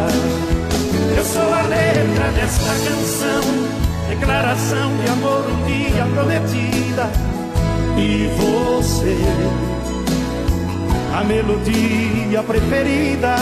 Eu 1.17 1.25
sou 1.25 1.53
a 1.53 1.63
letra 1.63 2.31
desta 2.37 2.73
canção, 2.89 3.43
declaração 4.09 4.97
de 4.99 5.11
amor 5.11 5.45
um 5.51 5.65
dia 5.65 6.07
prometida. 6.15 7.11
E 7.99 8.31
você, 8.39 9.19
a 11.19 11.25
melodia 11.25 12.43
preferida. 12.45 13.35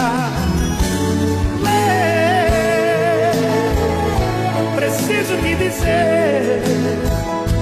Preciso 4.76 5.36
te 5.42 5.54
dizer 5.56 6.62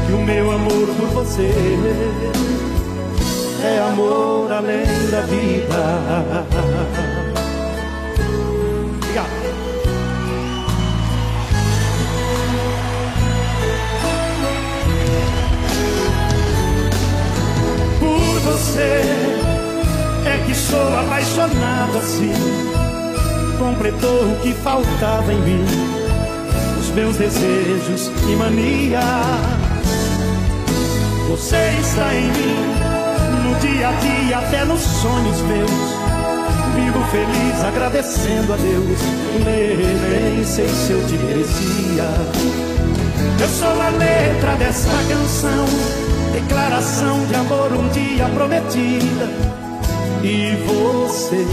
que 0.06 0.12
o 0.12 0.18
meu 0.18 0.52
amor 0.52 0.86
por 0.96 1.08
você 1.08 1.50
é 3.70 3.78
amor 3.78 4.50
além 4.52 5.10
da 5.10 5.20
vida. 5.22 5.80
Obrigado. 8.96 9.30
Por 18.00 18.40
você 18.40 19.02
é 20.26 20.44
que 20.46 20.54
sou 20.54 20.98
apaixonado 20.98 21.98
assim. 21.98 22.32
Completou 23.58 24.24
o 24.32 24.40
que 24.40 24.52
faltava 24.54 25.32
em 25.32 25.40
mim, 25.42 25.64
os 26.80 26.88
meus 26.90 27.16
desejos 27.16 28.10
e 28.28 28.36
manias. 28.36 29.04
Você 31.28 31.76
está 31.80 32.12
em 32.12 32.26
mim, 32.26 32.89
no 33.50 33.58
dia 33.58 33.88
a 33.88 33.92
dia, 33.92 34.38
até 34.38 34.64
nos 34.64 34.80
sonhos 34.80 35.40
meus. 35.42 35.70
Vivo 36.74 37.04
feliz 37.10 37.64
agradecendo 37.64 38.52
a 38.52 38.56
Deus, 38.56 39.00
nem, 39.44 40.44
sei 40.44 40.68
se 40.68 40.92
eu 40.92 41.06
te 41.06 41.14
merecia. 41.14 42.04
Eu 43.40 43.48
sou 43.48 43.82
a 43.82 43.88
letra 43.88 44.54
dessa 44.56 44.90
canção, 45.08 45.66
declaração 46.32 47.26
de 47.26 47.34
amor 47.34 47.72
um 47.72 47.88
dia 47.88 48.28
prometida. 48.28 49.28
E 50.22 50.56
você, 50.66 51.44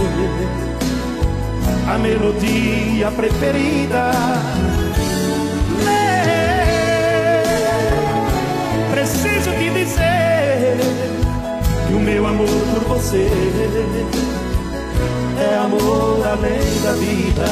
a 1.90 1.98
melodia 1.98 3.12
preferida. 3.12 4.12
O 11.98 12.00
meu 12.00 12.28
amor 12.28 12.48
por 12.48 12.84
você 12.96 13.28
é 15.40 15.58
amor 15.58 16.28
além 16.28 16.82
da 16.84 16.92
vida. 16.94 17.46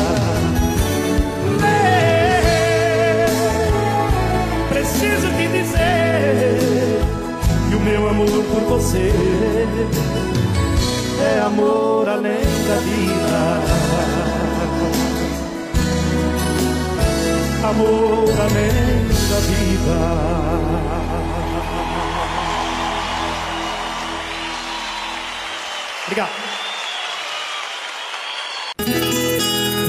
Preciso 4.70 5.28
te 5.36 5.48
dizer 5.48 7.02
que 7.70 7.76
o 7.76 7.80
meu 7.80 8.08
amor 8.08 8.28
por 8.28 8.62
você 8.78 9.12
é 11.36 11.40
amor 11.42 12.08
além 12.08 12.46
da 12.68 12.76
vida. 12.86 13.42
Amor 17.68 18.30
além 18.42 19.08
da 19.30 19.40
vida. 19.40 21.05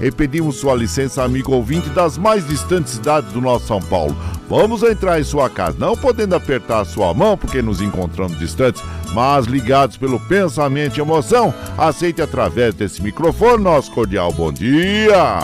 e 0.00 0.10
pedimos 0.10 0.56
sua 0.56 0.74
licença, 0.74 1.22
amigo 1.22 1.52
ouvinte 1.52 1.88
das 1.90 2.16
mais 2.16 2.46
distantes 2.46 2.94
cidades 2.94 3.32
do 3.32 3.40
nosso 3.40 3.66
São 3.66 3.80
Paulo. 3.80 4.16
Vamos 4.48 4.82
entrar 4.82 5.20
em 5.20 5.24
sua 5.24 5.50
casa, 5.50 5.76
não 5.78 5.96
podendo 5.96 6.34
apertar 6.34 6.84
sua 6.84 7.12
mão 7.12 7.36
porque 7.36 7.60
nos 7.60 7.80
encontramos 7.80 8.38
distantes, 8.38 8.82
mas 9.12 9.46
ligados 9.46 9.96
pelo 9.96 10.20
pensamento 10.20 10.98
e 10.98 11.00
emoção. 11.00 11.52
Aceite 11.76 12.22
através 12.22 12.74
desse 12.74 13.02
microfone 13.02 13.62
nosso 13.62 13.90
cordial 13.92 14.32
bom 14.32 14.52
dia. 14.52 15.40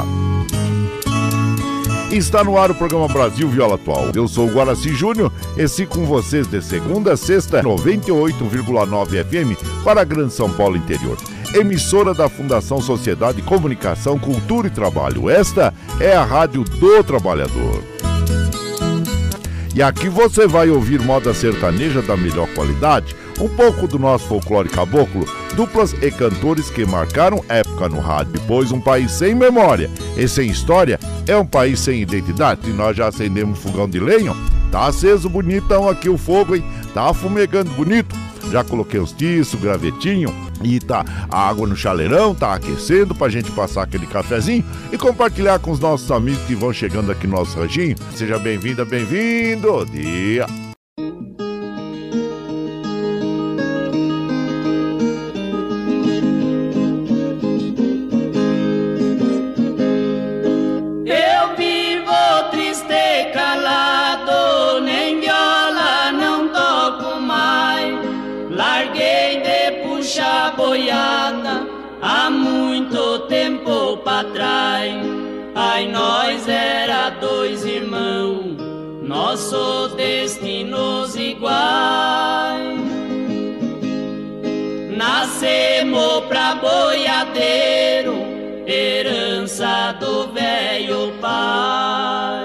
Está 2.11 2.45
no 2.45 2.57
ar 2.57 2.71
o 2.71 2.75
programa 2.75 3.09
Brasil 3.09 3.49
Viola 3.49 3.75
Atual. 3.75 4.13
Eu 4.15 4.29
sou 4.29 4.49
o 4.49 4.53
Guaraci 4.53 4.95
Júnior 4.95 5.33
e 5.57 5.67
sigo 5.67 5.97
com 5.97 6.07
vocês 6.07 6.47
de 6.47 6.63
segunda 6.63 7.15
a 7.15 7.17
sexta, 7.17 7.61
98,9 7.61 9.25
FM 9.25 9.83
para 9.83 10.03
a 10.03 10.05
Grande 10.05 10.33
São 10.33 10.49
Paulo 10.49 10.77
Interior 10.77 11.19
emissora 11.55 12.13
da 12.13 12.29
Fundação 12.29 12.81
Sociedade, 12.81 13.41
Comunicação, 13.41 14.19
Cultura 14.19 14.67
e 14.67 14.71
Trabalho. 14.71 15.31
Esta 15.31 15.73
é 16.01 16.15
a 16.15 16.25
Rádio 16.25 16.65
do 16.65 17.03
Trabalhador. 17.05 17.83
E 19.75 19.83
aqui 19.83 20.09
você 20.09 20.47
vai 20.47 20.69
ouvir 20.69 21.01
moda 21.01 21.33
sertaneja 21.33 22.03
da 22.03 22.17
melhor 22.17 22.49
qualidade, 22.55 23.15
um 23.41 23.49
pouco 23.49 23.89
do 23.89 23.99
nosso 23.99 24.29
folclore 24.29 24.69
caboclo, 24.69 25.27
duplas 25.55 25.93
e 25.95 26.11
cantores 26.11 26.71
que 26.71 26.85
marcaram 26.85 27.45
época 27.49 27.89
no 27.89 27.99
rádio. 27.99 28.41
Pois 28.47 28.71
um 28.71 28.81
país 28.81 29.11
sem 29.11 29.35
memória 29.35 29.91
e 30.17 30.29
sem 30.29 30.49
história 30.49 30.99
é 31.27 31.37
um 31.37 31.47
país 31.47 31.81
sem 31.81 32.03
identidade. 32.03 32.71
E 32.71 32.73
nós 32.73 32.97
já 32.97 33.09
acendemos 33.09 33.59
fogão 33.59 33.89
de 33.89 33.99
lenha, 33.99 34.33
tá 34.71 34.87
aceso 34.87 35.29
bonitão 35.29 35.89
aqui 35.89 36.09
o 36.09 36.19
fogo, 36.19 36.55
hein? 36.55 36.65
Tá 36.93 37.13
fumegando 37.13 37.71
bonito. 37.73 38.15
Já 38.53 38.63
coloquei 38.63 39.01
os 39.01 39.11
tiços, 39.11 39.61
gravetinho 39.61 40.33
e 40.65 40.81
tá 40.81 41.05
a 41.31 41.49
água 41.49 41.67
no 41.67 41.77
chaleirão, 41.77 42.35
tá 42.35 42.55
aquecendo 42.55 43.15
pra 43.15 43.29
gente 43.29 43.51
passar 43.51 43.83
aquele 43.83 44.07
cafezinho 44.07 44.65
e 44.93 44.99
compartilhar 44.99 45.59
com 45.59 45.71
os 45.71 45.81
nossos 45.81 46.11
amigos 46.11 46.43
que 46.45 46.55
vão 46.55 46.73
chegando 46.73 47.13
aqui 47.13 47.27
no 47.27 47.37
nosso 47.37 47.59
ranchinho. 47.59 47.97
Seja 48.15 48.39
bem-vinda, 48.39 48.85
bem-vindo. 48.85 49.85
Dia. 49.87 50.64
Trás. 74.35 74.93
Ai, 75.55 75.87
nós 75.87 76.47
era 76.49 77.11
dois 77.11 77.65
irmãos, 77.65 78.57
nossos 79.03 79.95
destinos 79.95 81.15
iguais. 81.17 82.75
Nascemos 84.97 86.25
pra 86.29 86.57
boiadeiro, 86.57 88.15
herança 88.67 89.97
do 90.01 90.29
velho 90.33 91.13
pai. 91.21 92.44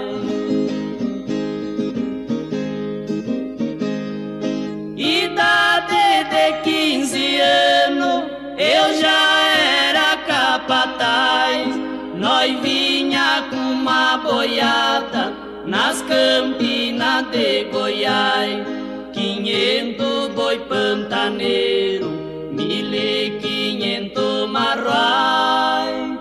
Nas 16.09 16.17
campinas 16.17 17.31
de 17.31 17.65
Goiás. 17.65 18.65
Quinhentos 19.13 20.29
boi 20.29 20.59
pantaneiro, 20.59 22.09
mil 22.51 22.93
e 22.93 23.37
quinhentos 23.39 24.49
marruai. 24.49 26.17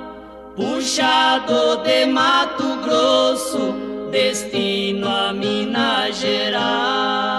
Puxado 0.55 1.82
de 1.82 2.07
Mato 2.07 2.76
Grosso, 2.82 3.74
destino 4.11 5.09
a 5.09 5.32
Minas 5.32 6.16
Gerais. 6.16 7.38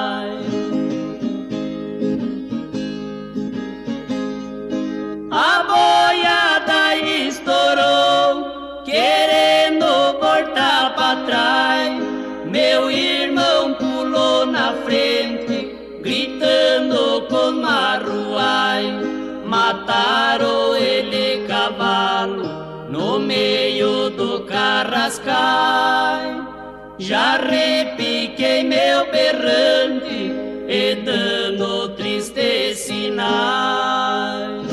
Já 27.09 27.37
repiquei 27.37 28.63
meu 28.63 29.09
berrante 29.09 30.31
e 30.67 30.93
dando 31.03 31.89
tristes 31.95 32.77
sinais. 32.77 34.67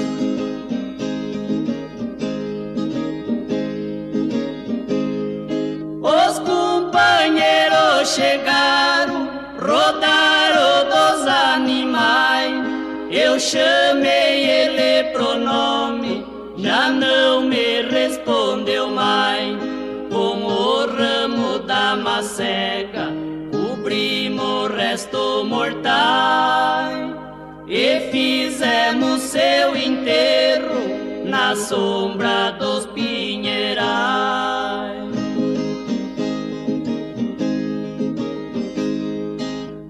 Os 6.02 6.38
companheiros 6.40 8.06
chegaram, 8.14 9.30
rodaram 9.58 10.84
dos 10.90 11.26
animais. 11.26 12.52
Eu 13.10 13.40
chamei 13.40 13.85
mortal. 25.46 26.90
E 27.68 28.00
fizemos 28.12 29.22
seu 29.22 29.76
enterro 29.76 31.24
na 31.24 31.56
sombra 31.56 32.52
dos 32.52 32.86
pinheirais. 32.86 33.76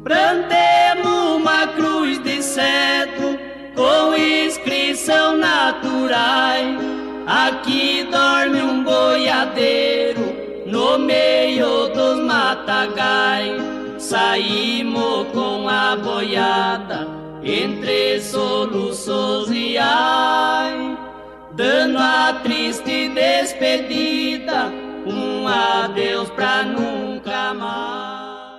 Plantemos 0.03 1.37
uma 1.37 1.67
cruz 1.69 2.23
de 2.23 2.43
cedro 2.43 3.39
com 3.75 4.15
inscrição 4.15 5.37
naturais. 5.37 6.79
Aqui 7.27 8.07
dorme 8.11 8.63
um 8.63 8.85
boiadeiro 8.85 10.35
no 10.65 10.99
meio 10.99 11.89
dos 11.89 12.21
matagais. 12.25 13.66
Saímos 14.09 15.27
com 15.33 15.69
a 15.69 15.97
boiada 15.97 17.09
entre 17.43 18.21
soluços 18.21 19.51
e 19.51 19.77
ai, 19.77 20.97
dando 21.57 21.99
a 21.99 22.35
triste 22.41 23.09
despedida, 23.09 24.73
um 25.05 25.49
adeus 25.49 26.31
pra 26.31 26.63
nunca 26.63 27.53
mais. 27.55 28.57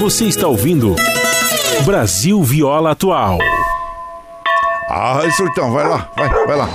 Você 0.00 0.26
está 0.26 0.46
ouvindo 0.46 0.94
Brasil 1.84 2.40
Viola 2.44 2.92
Atual. 2.92 3.38
Ah, 4.88 5.20
surtão, 5.36 5.72
vai 5.72 5.88
lá, 5.88 6.08
vai, 6.16 6.28
vai 6.46 6.56
lá. 6.56 6.68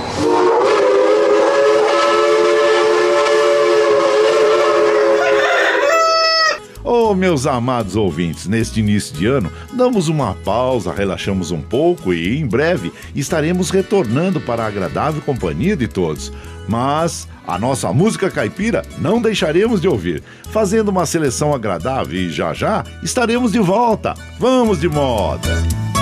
Oh, 7.08 7.14
meus 7.14 7.46
amados 7.46 7.94
ouvintes, 7.94 8.48
neste 8.48 8.80
início 8.80 9.16
de 9.16 9.26
ano, 9.26 9.48
damos 9.72 10.08
uma 10.08 10.34
pausa, 10.34 10.92
relaxamos 10.92 11.52
um 11.52 11.62
pouco 11.62 12.12
e 12.12 12.36
em 12.36 12.44
breve 12.44 12.92
estaremos 13.14 13.70
retornando 13.70 14.40
para 14.40 14.64
a 14.64 14.66
agradável 14.66 15.22
companhia 15.22 15.76
de 15.76 15.86
todos. 15.86 16.32
Mas 16.66 17.28
a 17.46 17.60
nossa 17.60 17.92
música 17.92 18.28
caipira 18.28 18.82
não 18.98 19.22
deixaremos 19.22 19.80
de 19.80 19.86
ouvir, 19.86 20.20
fazendo 20.50 20.88
uma 20.88 21.06
seleção 21.06 21.54
agradável 21.54 22.18
e 22.18 22.28
já 22.28 22.52
já 22.52 22.82
estaremos 23.04 23.52
de 23.52 23.60
volta. 23.60 24.12
Vamos 24.40 24.80
de 24.80 24.88
moda! 24.88 25.95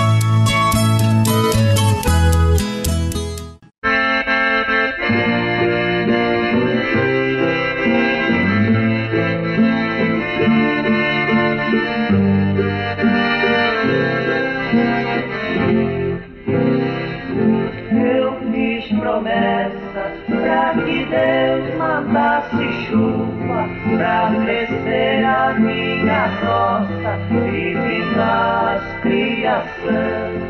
Pra 24.05 24.29
crescer 24.45 25.25
a 25.25 25.53
minha 25.53 26.27
roça 26.27 27.17
e 27.51 27.73
as 28.21 29.01
criações. 29.01 30.43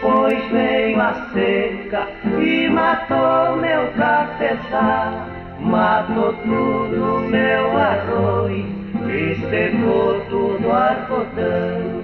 Pois 0.00 0.50
veio 0.50 1.00
a 1.00 1.12
seca 1.34 2.08
e 2.40 2.68
matou 2.70 3.56
meu 3.56 3.92
cafezal, 3.92 5.28
matou 5.60 6.32
tudo 6.32 7.28
meu 7.28 7.76
arroz 7.76 8.64
e 9.06 9.34
secou 9.50 10.18
tudo 10.30 10.72
algodão. 10.72 11.97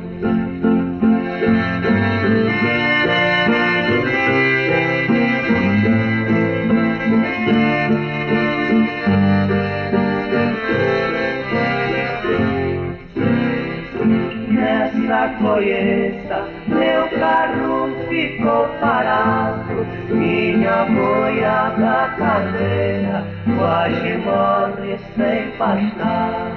Nessa 15.25 15.43
colheita, 15.43 16.45
meu 16.67 17.09
carro 17.19 17.89
ficou 18.11 18.69
parado, 18.79 19.87
minha 20.11 20.85
boiada 20.85 22.15
cadeira 22.19 23.25
quase 23.57 24.19
morre 24.19 24.99
sem 25.17 25.51
pastar. 25.57 26.53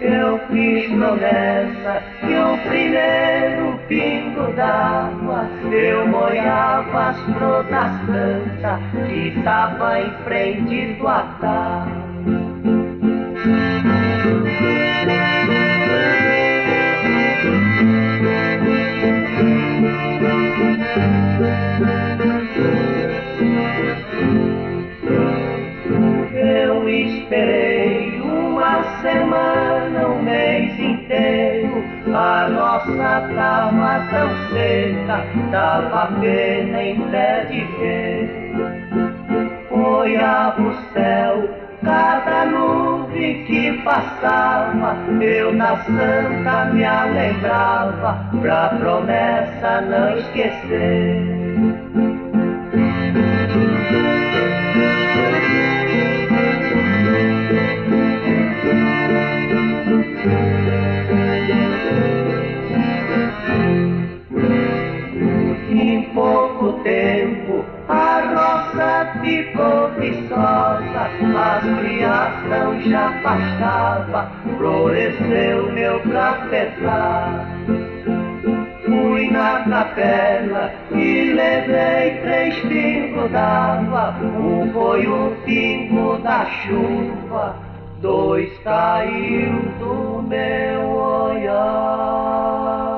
Eu 0.00 0.38
fiz 0.46 0.86
promessa 0.90 2.02
que 2.20 2.36
o 2.36 2.68
primeiro 2.68 3.78
pingo 3.88 4.52
d'água 4.52 5.48
eu 5.72 6.06
molhava 6.06 7.08
as 7.08 7.20
frutas 7.20 7.90
tantas 8.06 9.08
que 9.08 9.28
estava 9.36 10.00
em 10.00 10.10
frente 10.22 10.92
do 10.94 11.08
altar. 11.08 12.07
Seca, 34.50 35.24
dava 35.50 36.06
pena 36.20 36.82
em 36.82 37.00
pé 37.10 37.46
de 37.50 37.64
ver. 37.78 38.28
Olhava 39.70 40.60
o 40.60 40.74
céu, 40.92 41.48
cada 41.84 42.46
nuvem 42.46 43.44
que 43.44 43.80
passava, 43.84 44.96
eu 45.20 45.52
na 45.52 45.76
santa 45.84 46.64
me 46.72 46.84
lembrava, 47.14 48.18
pra 48.40 48.68
promessa 48.70 49.80
não 49.82 50.18
esquecer. 50.18 52.17
Pastava, 73.28 74.30
floresceu 74.56 75.70
meu 75.72 76.00
cafezal. 76.00 77.44
Fui 78.86 79.30
na 79.30 79.64
capela 79.68 80.72
e 80.92 81.34
levei 81.34 82.20
três 82.22 82.58
pingos 82.60 83.30
d'água, 83.30 84.14
um 84.22 84.72
foi 84.72 85.06
o 85.06 85.36
pingo 85.44 86.16
da 86.22 86.46
chuva, 86.46 87.54
dois 88.00 88.50
caiu 88.60 89.60
do 89.78 90.22
meu 90.22 90.88
olhar. 90.88 92.97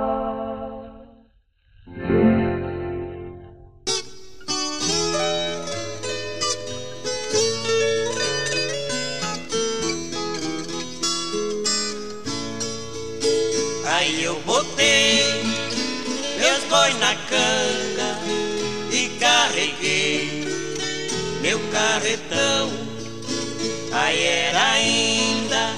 gavetão. 22.01 22.71
Aí 23.93 24.23
era 24.23 24.73
ainda 24.73 25.73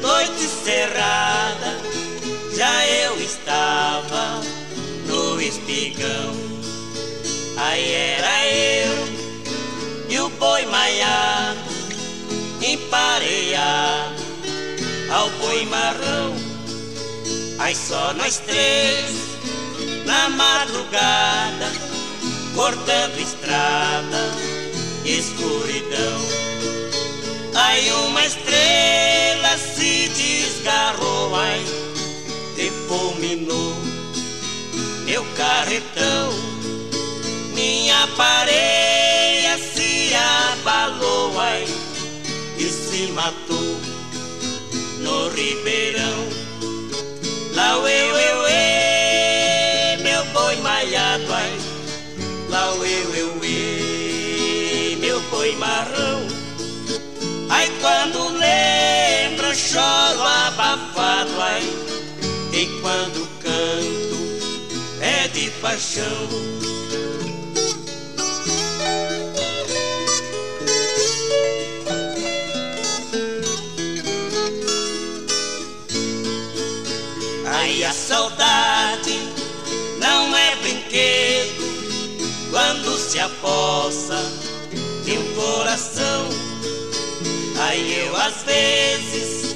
noite 0.00 0.48
cerrada, 0.64 1.78
já 2.56 2.86
eu 2.86 3.20
estava 3.20 4.40
no 5.06 5.40
espigão. 5.40 6.34
Aí 7.58 7.92
era 7.92 8.46
eu 8.46 9.08
e 10.08 10.18
o 10.20 10.30
boi 10.30 10.64
maiado, 10.66 11.58
empareado 12.62 14.22
ao 15.12 15.28
boi 15.30 15.66
marrão. 15.66 16.34
Aí 17.58 17.76
só 17.76 18.14
nós 18.14 18.38
três, 18.38 19.12
na 20.06 20.30
madrugada, 20.30 21.70
cortando 22.54 23.18
estrada 23.18 24.39
escuridão. 25.18 26.20
Aí 27.54 27.92
uma 27.92 28.24
estrela 28.24 29.58
se 29.58 30.08
desgarrou, 30.08 31.34
ai, 31.34 31.64
defuminou 32.56 33.90
meu 35.10 35.24
carretão, 35.36 36.30
minha 37.52 38.06
pareia 38.16 39.58
se 39.58 40.14
abalou, 40.14 41.36
ai, 41.40 41.66
e 42.56 42.64
se 42.64 43.10
matou 43.12 43.76
no 45.00 45.28
ribeirão. 45.30 46.28
Lá 47.54 47.72
eu, 47.72 47.88
eu, 47.88 48.16
eu, 48.16 48.79
ai, 61.02 61.62
e 62.52 62.66
quando 62.80 63.26
canto 63.42 64.20
é 65.00 65.28
de 65.28 65.50
paixão. 65.62 66.28
Aí 77.46 77.84
a 77.84 77.92
saudade 77.92 79.18
não 79.98 80.36
é 80.36 80.56
brinquedo 80.56 81.70
quando 82.50 82.98
se 82.98 83.18
aposta 83.18 84.16
de 85.04 85.18
um 85.18 85.34
coração. 85.34 86.28
Aí 87.58 88.06
eu 88.06 88.16
às 88.16 88.42
vezes 88.42 89.49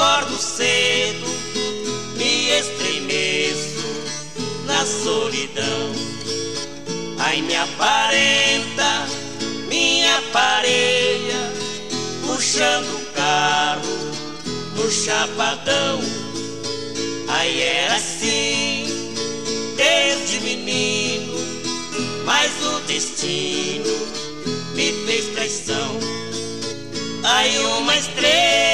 acordo 0.00 0.38
cedo, 0.38 1.26
me 2.16 2.48
estremeço 2.58 3.84
na 4.64 4.86
solidão. 4.86 5.92
Ai, 7.18 7.42
me 7.42 7.54
aparenta, 7.54 9.06
minha 9.68 10.22
pareia, 10.32 11.52
puxando 12.26 12.96
o 12.96 13.04
carro 13.14 13.82
no 14.74 14.90
chapadão. 14.90 16.00
Ai, 17.28 17.60
era 17.60 17.96
assim, 17.96 19.14
desde 19.76 20.40
menino, 20.40 21.34
mas 22.24 22.50
o 22.64 22.80
destino 22.86 23.84
me 24.74 24.92
fez 25.04 25.26
traição. 25.34 26.00
Ai, 27.22 27.58
uma 27.58 27.94
estrela 27.94 28.69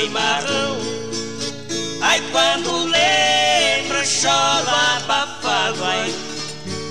boi 0.00 0.08
marrão. 0.08 0.78
Ai, 2.00 2.22
quando 2.32 2.84
lembro, 2.84 4.06
choro 4.06 4.70
abafado, 4.96 5.84
ai, 5.84 6.14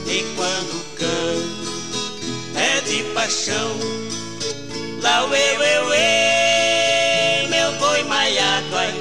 e 0.06 0.24
quando 0.36 0.86
canto 0.96 1.70
é 2.56 2.82
de 2.82 3.04
paixão. 3.16 3.72
Lá 5.02 5.24
eu, 5.24 5.34
eu, 5.34 5.94
eu, 5.94 7.50
meu 7.50 7.72
boi 7.80 8.04
maiado, 8.04 8.76
ai. 8.76 8.94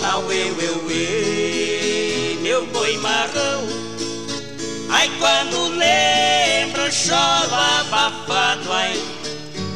Lá 0.00 0.14
eu, 0.18 0.32
eu, 0.32 0.90
eu, 0.90 2.40
meu 2.40 2.66
boi 2.66 2.96
marrão. 2.98 3.68
Ai, 4.88 5.10
quando 5.18 5.68
lembro, 5.76 6.90
choro 6.90 7.54
abafado, 7.54 8.72
ai. 8.72 8.94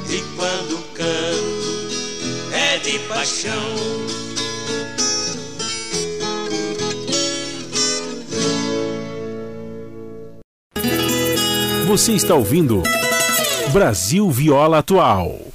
E 0.09 0.23
quando 0.37 0.83
canto, 0.95 1.36
é 1.36 1.36
de 2.87 3.01
paixão. 3.01 3.53
Você 11.89 12.13
está 12.13 12.37
ouvindo 12.37 12.85
Brasil 13.73 14.31
Viola 14.31 14.79
Atual. 14.79 15.46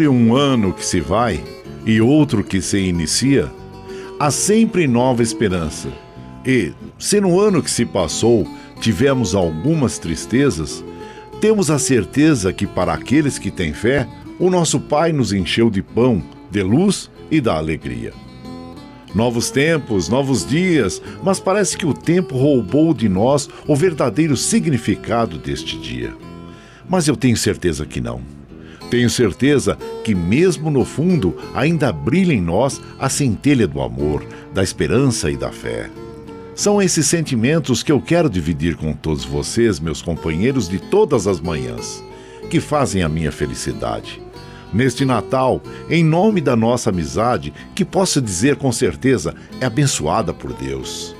Entre 0.00 0.08
um 0.08 0.34
ano 0.34 0.72
que 0.72 0.82
se 0.82 0.98
vai 0.98 1.44
e 1.84 2.00
outro 2.00 2.42
que 2.42 2.62
se 2.62 2.78
inicia, 2.78 3.52
há 4.18 4.30
sempre 4.30 4.86
nova 4.86 5.22
esperança. 5.22 5.90
E, 6.42 6.72
se 6.98 7.20
no 7.20 7.38
ano 7.38 7.62
que 7.62 7.70
se 7.70 7.84
passou 7.84 8.48
tivemos 8.80 9.34
algumas 9.34 9.98
tristezas, 9.98 10.82
temos 11.38 11.70
a 11.70 11.78
certeza 11.78 12.50
que 12.50 12.66
para 12.66 12.94
aqueles 12.94 13.38
que 13.38 13.50
têm 13.50 13.74
fé, 13.74 14.08
o 14.38 14.48
nosso 14.48 14.80
Pai 14.80 15.12
nos 15.12 15.34
encheu 15.34 15.68
de 15.68 15.82
pão, 15.82 16.22
de 16.50 16.62
luz 16.62 17.10
e 17.30 17.38
da 17.38 17.56
alegria. 17.58 18.14
Novos 19.14 19.50
tempos, 19.50 20.08
novos 20.08 20.46
dias, 20.46 21.02
mas 21.22 21.38
parece 21.38 21.76
que 21.76 21.84
o 21.84 21.92
tempo 21.92 22.38
roubou 22.38 22.94
de 22.94 23.06
nós 23.06 23.50
o 23.66 23.76
verdadeiro 23.76 24.34
significado 24.34 25.36
deste 25.36 25.78
dia. 25.78 26.14
Mas 26.88 27.06
eu 27.06 27.14
tenho 27.14 27.36
certeza 27.36 27.84
que 27.84 28.00
não. 28.00 28.39
Tenho 28.90 29.08
certeza 29.08 29.78
que, 30.04 30.14
mesmo 30.14 30.70
no 30.70 30.84
fundo, 30.84 31.36
ainda 31.54 31.92
brilha 31.92 32.32
em 32.32 32.40
nós 32.40 32.80
a 32.98 33.08
centelha 33.08 33.66
do 33.66 33.80
amor, 33.80 34.24
da 34.52 34.62
esperança 34.62 35.30
e 35.30 35.36
da 35.36 35.52
fé. 35.52 35.88
São 36.54 36.82
esses 36.82 37.06
sentimentos 37.06 37.82
que 37.82 37.92
eu 37.92 38.00
quero 38.00 38.28
dividir 38.28 38.76
com 38.76 38.92
todos 38.92 39.24
vocês, 39.24 39.78
meus 39.78 40.02
companheiros 40.02 40.68
de 40.68 40.78
todas 40.78 41.26
as 41.26 41.40
manhãs, 41.40 42.02
que 42.50 42.60
fazem 42.60 43.02
a 43.02 43.08
minha 43.08 43.30
felicidade 43.30 44.20
neste 44.72 45.04
Natal, 45.04 45.62
em 45.88 46.04
nome 46.04 46.40
da 46.40 46.56
nossa 46.56 46.90
amizade, 46.90 47.52
que 47.74 47.84
posso 47.84 48.20
dizer 48.20 48.56
com 48.56 48.70
certeza 48.72 49.34
é 49.60 49.66
abençoada 49.66 50.32
por 50.32 50.52
Deus. 50.52 51.14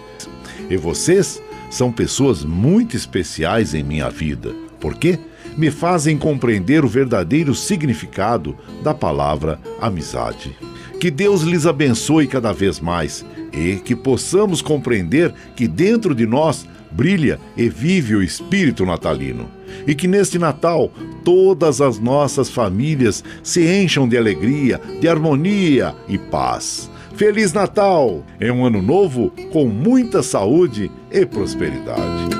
E 0.69 0.77
vocês 0.77 1.43
são 1.71 1.93
pessoas 1.93 2.45
muito 2.45 2.97
especiais 2.97 3.75
em 3.75 3.83
minha 3.83 4.09
vida, 4.11 4.55
porque 4.81 5.19
me 5.57 5.71
fazem 5.71 6.17
compreender 6.17 6.85
o 6.85 6.89
verdadeiro 6.89 7.55
significado 7.55 8.57
da 8.83 8.95
palavra 8.95 9.61
amizade. 9.81 10.57
Que 10.99 11.11
Deus 11.11 11.43
lhes 11.43 11.67
abençoe 11.67 12.27
cada 12.27 12.53
vez 12.53 12.79
mais 12.79 13.25
e 13.53 13.77
que 13.77 13.97
possamos 13.97 14.61
compreender 14.61 15.33
que 15.57 15.67
dentro 15.67 16.15
de 16.15 16.27
nós 16.27 16.67
brilha 16.91 17.39
e 17.57 17.69
vive 17.69 18.15
o 18.15 18.23
espírito 18.23 18.85
natalino. 18.85 19.49
E 19.87 19.95
que 19.95 20.09
neste 20.09 20.39
Natal 20.39 20.93
todas 21.25 21.81
as 21.81 21.99
nossas 21.99 22.51
famílias 22.51 23.25
se 23.43 23.67
encham 23.67 24.09
de 24.09 24.17
alegria, 24.17 24.81
de 25.01 25.09
harmonia 25.09 25.95
e 26.09 26.19
paz. 26.19 26.91
Feliz 27.15 27.53
Natal! 27.53 28.25
É 28.39 28.51
um 28.53 28.65
ano 28.65 28.83
novo 28.83 29.31
com 29.53 29.67
muita 29.67 30.23
saúde 30.23 30.91
e 31.11 31.25
prosperidade. 31.27 32.40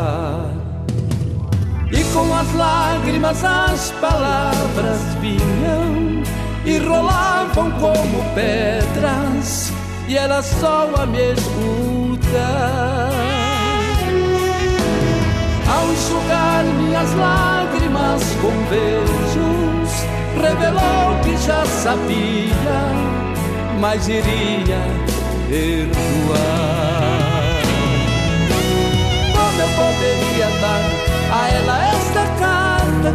Com 2.13 2.33
as 2.33 2.53
lágrimas 2.55 3.43
as 3.43 3.91
palavras 4.01 4.99
vinham 5.21 6.21
e 6.65 6.77
rolavam 6.77 7.71
como 7.71 8.23
pedras, 8.35 9.71
e 10.07 10.17
era 10.17 10.41
só 10.41 10.89
a 10.97 11.05
me 11.05 11.33
escutar. 11.33 13.11
Ao 15.73 15.91
enxugar 15.91 16.65
minhas 16.65 17.13
lágrimas 17.15 18.21
com 18.41 18.51
beijos, 18.69 20.05
revelou 20.35 21.17
que 21.23 21.37
já 21.37 21.65
sabia, 21.65 22.79
mas 23.79 24.07
iria 24.09 24.81
perdoar. 25.49 26.41
Como 29.33 29.61
eu 29.61 29.69
poderia 29.77 30.49
dar 30.59 30.90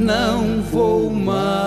não 0.00 0.62
vou 0.62 1.10
mais. 1.10 1.60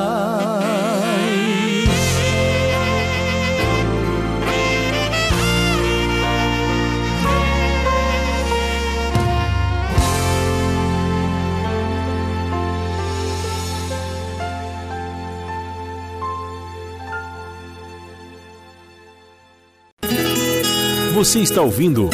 Você 21.13 21.39
está 21.39 21.61
ouvindo 21.61 22.09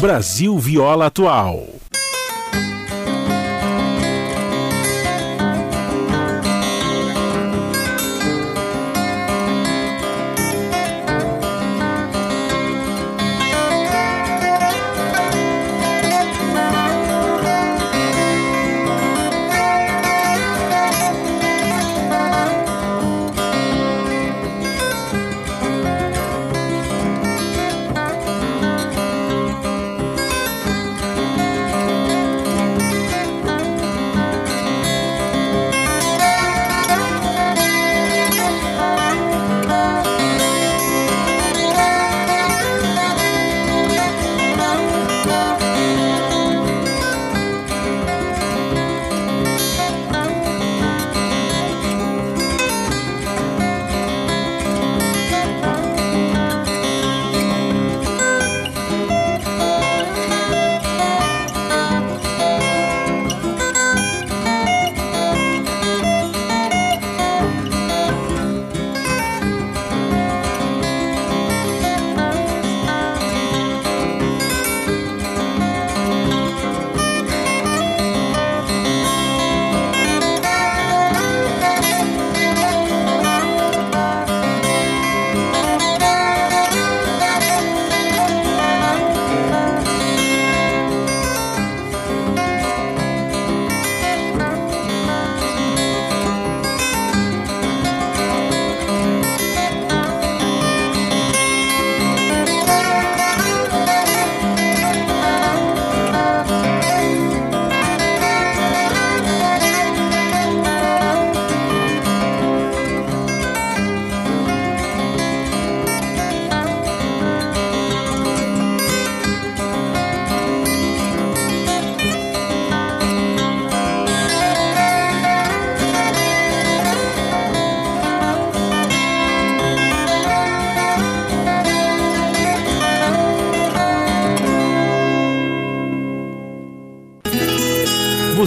Brasil 0.00 0.56
Viola 0.58 1.06
Atual. 1.06 1.73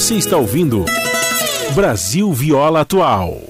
Você 0.07 0.15
está 0.15 0.37
ouvindo 0.37 0.85
Brasil 1.75 2.31
Viola 2.31 2.79
Atual. 2.79 3.41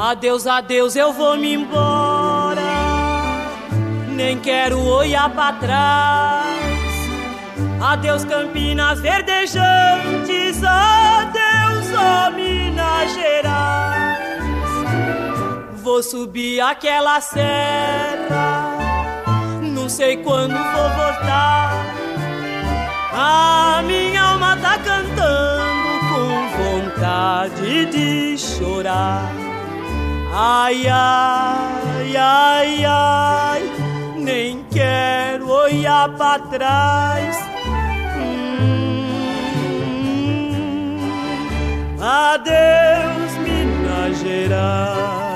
Adeus, 0.00 0.46
adeus, 0.46 0.96
eu 0.96 1.12
vou 1.12 1.36
me 1.36 1.52
embora. 1.52 2.62
Nem 4.16 4.38
quero 4.38 4.80
olhar 4.80 5.28
para 5.34 5.52
trás. 5.52 6.37
Adeus 7.80 8.24
Campinas 8.24 9.00
verdejantes, 9.00 10.62
adeus 10.64 11.92
ó 11.96 12.30
Minas 12.32 13.12
Gerais. 13.14 14.18
Vou 15.80 16.02
subir 16.02 16.60
aquela 16.60 17.20
serra, 17.20 18.76
não 19.62 19.88
sei 19.88 20.16
quando 20.16 20.54
vou 20.54 20.90
voltar. 20.90 21.70
A 23.12 23.80
minha 23.86 24.22
alma 24.22 24.56
tá 24.56 24.76
cantando 24.78 26.00
com 26.10 26.48
vontade 26.58 27.86
de 27.86 28.36
chorar. 28.36 29.30
Ai, 30.34 30.86
ai, 30.88 32.16
ai, 32.16 32.84
ai, 32.84 33.62
nem 34.16 34.64
quero 34.64 35.48
olhar 35.48 36.08
para 36.16 36.40
trás 36.40 37.47
Adeus, 42.10 43.32
Minas 43.44 44.18
Gerais. 44.20 45.28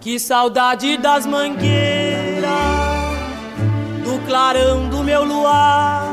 Que 0.00 0.20
saudade 0.20 0.96
das 0.98 1.26
mangueiras, 1.26 2.44
do 4.04 4.24
clarão 4.24 4.88
do 4.88 5.02
meu 5.02 5.24
luar 5.24 6.06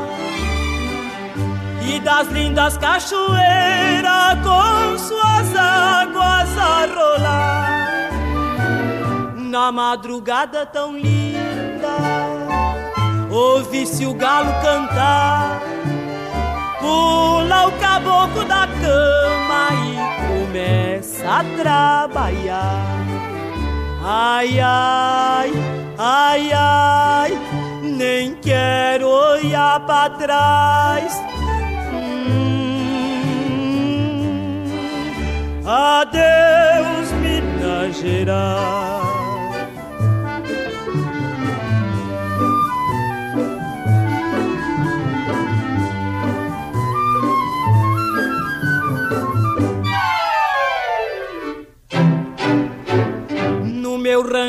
e 1.86 2.00
das 2.00 2.26
lindas 2.26 2.76
cachoeiras 2.76 4.34
com 4.42 4.98
suas 4.98 5.19
Na 9.50 9.72
madrugada 9.72 10.64
tão 10.64 10.96
linda, 10.96 11.88
ouvi-se 13.28 14.06
o 14.06 14.14
galo 14.14 14.52
cantar, 14.62 15.60
pula 16.78 17.66
o 17.66 17.72
caboclo 17.80 18.44
da 18.44 18.68
cama 18.68 19.70
e 19.74 19.96
começa 20.28 21.24
pra 21.24 21.42
trabalhar. 21.58 22.86
Ai, 24.04 24.60
ai, 24.60 25.52
ai, 25.98 26.52
ai, 26.52 27.38
nem 27.82 28.36
quero 28.36 29.08
olhar 29.08 29.80
pra 29.80 30.10
trás. 30.10 31.20
Hum, 31.92 32.54
adeus, 35.66 37.10
Minas 37.20 37.96
Gerais. 37.96 38.89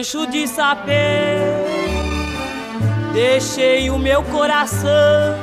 Rancho 0.02 0.26
de 0.26 0.48
sapê. 0.48 1.38
Deixei 3.14 3.91
o 3.91 3.99
meu 3.99 4.23
coração 4.23 5.38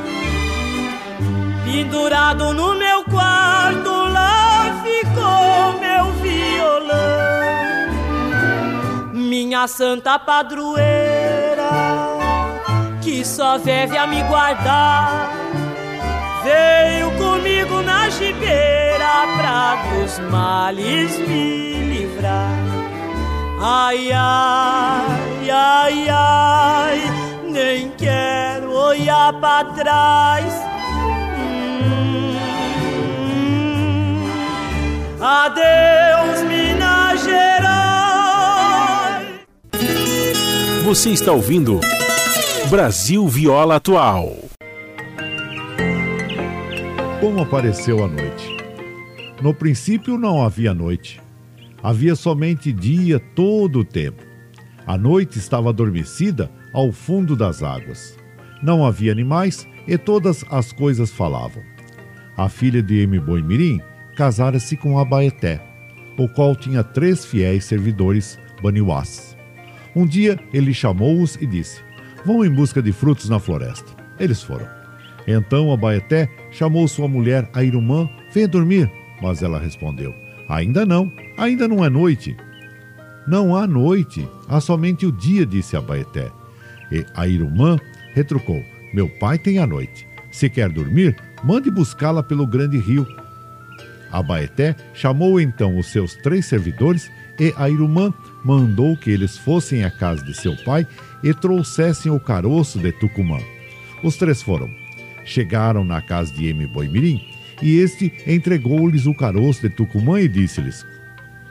pendurado 1.64 2.52
no 2.52 2.74
meu 2.74 3.04
quarto, 3.04 3.88
lá 3.88 4.82
ficou 4.82 5.78
meu 5.78 6.06
violão. 6.22 6.98
Minha 9.12 9.68
santa 9.68 10.18
padroeira, 10.18 11.70
que 13.00 13.24
só 13.24 13.58
vive 13.58 13.96
a 13.96 14.08
me 14.08 14.22
guardar, 14.24 15.30
veio 16.42 17.12
comigo 17.12 17.80
na 17.82 18.08
gibeira 18.08 19.24
pra 19.36 19.76
dos 19.92 20.18
males 20.30 21.16
me 21.18 21.74
livrar. 21.74 22.57
Ai, 23.60 24.12
ai, 24.12 25.50
ai, 25.50 26.08
ai, 26.08 27.00
nem 27.50 27.90
quero 27.90 28.72
olhar 28.72 29.32
para 29.40 29.64
trás. 29.72 30.54
Hum, 31.84 32.36
adeus, 35.20 36.42
Minas 36.44 37.24
Gerais. 37.24 37.58
Você 40.84 41.10
está 41.10 41.32
ouvindo 41.32 41.80
Brasil 42.70 43.26
Viola 43.26 43.74
Atual. 43.76 44.36
Como 47.20 47.42
apareceu 47.42 48.04
a 48.04 48.06
noite? 48.06 48.56
No 49.42 49.52
princípio 49.52 50.16
não 50.16 50.44
havia 50.44 50.72
noite 50.72 51.20
Havia 51.82 52.16
somente 52.16 52.72
dia 52.72 53.20
todo 53.20 53.80
o 53.80 53.84
tempo. 53.84 54.22
A 54.86 54.96
noite 54.98 55.38
estava 55.38 55.68
adormecida 55.68 56.50
ao 56.72 56.90
fundo 56.90 57.36
das 57.36 57.62
águas. 57.62 58.16
Não 58.62 58.84
havia 58.84 59.12
animais 59.12 59.66
e 59.86 59.96
todas 59.96 60.44
as 60.50 60.72
coisas 60.72 61.10
falavam. 61.10 61.62
A 62.36 62.48
filha 62.48 62.82
de 62.82 63.06
Boi 63.20 63.42
Mirim 63.42 63.80
casara-se 64.16 64.76
com 64.76 64.98
Abaeté, 64.98 65.62
o 66.16 66.28
qual 66.28 66.56
tinha 66.56 66.82
três 66.82 67.24
fiéis 67.24 67.64
servidores 67.64 68.38
baniuás. 68.62 69.36
Um 69.94 70.06
dia 70.06 70.38
ele 70.52 70.74
chamou-os 70.74 71.36
e 71.36 71.46
disse: 71.46 71.80
Vão 72.24 72.44
em 72.44 72.50
busca 72.50 72.82
de 72.82 72.92
frutos 72.92 73.28
na 73.28 73.38
floresta. 73.38 73.92
Eles 74.18 74.42
foram. 74.42 74.66
Então 75.26 75.72
Abaeté 75.72 76.28
chamou 76.50 76.88
sua 76.88 77.06
mulher 77.06 77.48
Airumã, 77.52 78.08
venha 78.32 78.48
dormir. 78.48 78.90
Mas 79.22 79.42
ela 79.42 79.58
respondeu: 79.58 80.14
Ainda 80.48 80.86
não, 80.86 81.12
ainda 81.36 81.68
não 81.68 81.84
é 81.84 81.90
noite. 81.90 82.36
Não 83.26 83.54
há 83.54 83.66
noite, 83.66 84.26
há 84.48 84.60
somente 84.60 85.04
o 85.04 85.12
dia, 85.12 85.44
disse 85.44 85.76
Abaeté. 85.76 86.30
E 86.90 87.04
a 87.14 87.28
irmã 87.28 87.78
retrucou: 88.14 88.64
Meu 88.94 89.08
pai 89.18 89.38
tem 89.38 89.58
a 89.58 89.66
noite. 89.66 90.06
Se 90.30 90.48
quer 90.48 90.70
dormir, 90.70 91.16
mande 91.44 91.70
buscá-la 91.70 92.22
pelo 92.22 92.46
grande 92.46 92.78
rio. 92.78 93.06
Abaeté 94.10 94.74
chamou 94.94 95.38
então 95.38 95.78
os 95.78 95.88
seus 95.88 96.14
três 96.14 96.46
servidores 96.46 97.10
e 97.38 97.52
a 97.56 97.68
irmã 97.68 98.12
mandou 98.42 98.96
que 98.96 99.10
eles 99.10 99.36
fossem 99.36 99.84
à 99.84 99.90
casa 99.90 100.24
de 100.24 100.34
seu 100.34 100.56
pai 100.64 100.86
e 101.22 101.34
trouxessem 101.34 102.10
o 102.10 102.18
caroço 102.18 102.78
de 102.78 102.90
Tucumã. 102.92 103.38
Os 104.02 104.16
três 104.16 104.40
foram. 104.40 104.70
Chegaram 105.26 105.84
na 105.84 106.00
casa 106.00 106.32
de 106.32 106.46
M. 106.46 106.66
Boimirim 106.66 107.20
e 107.60 107.78
este 107.78 108.12
entregou-lhes 108.26 109.06
o 109.06 109.14
caroço 109.14 109.62
de 109.62 109.70
Tucumã 109.70 110.20
e 110.20 110.28
disse-lhes: 110.28 110.86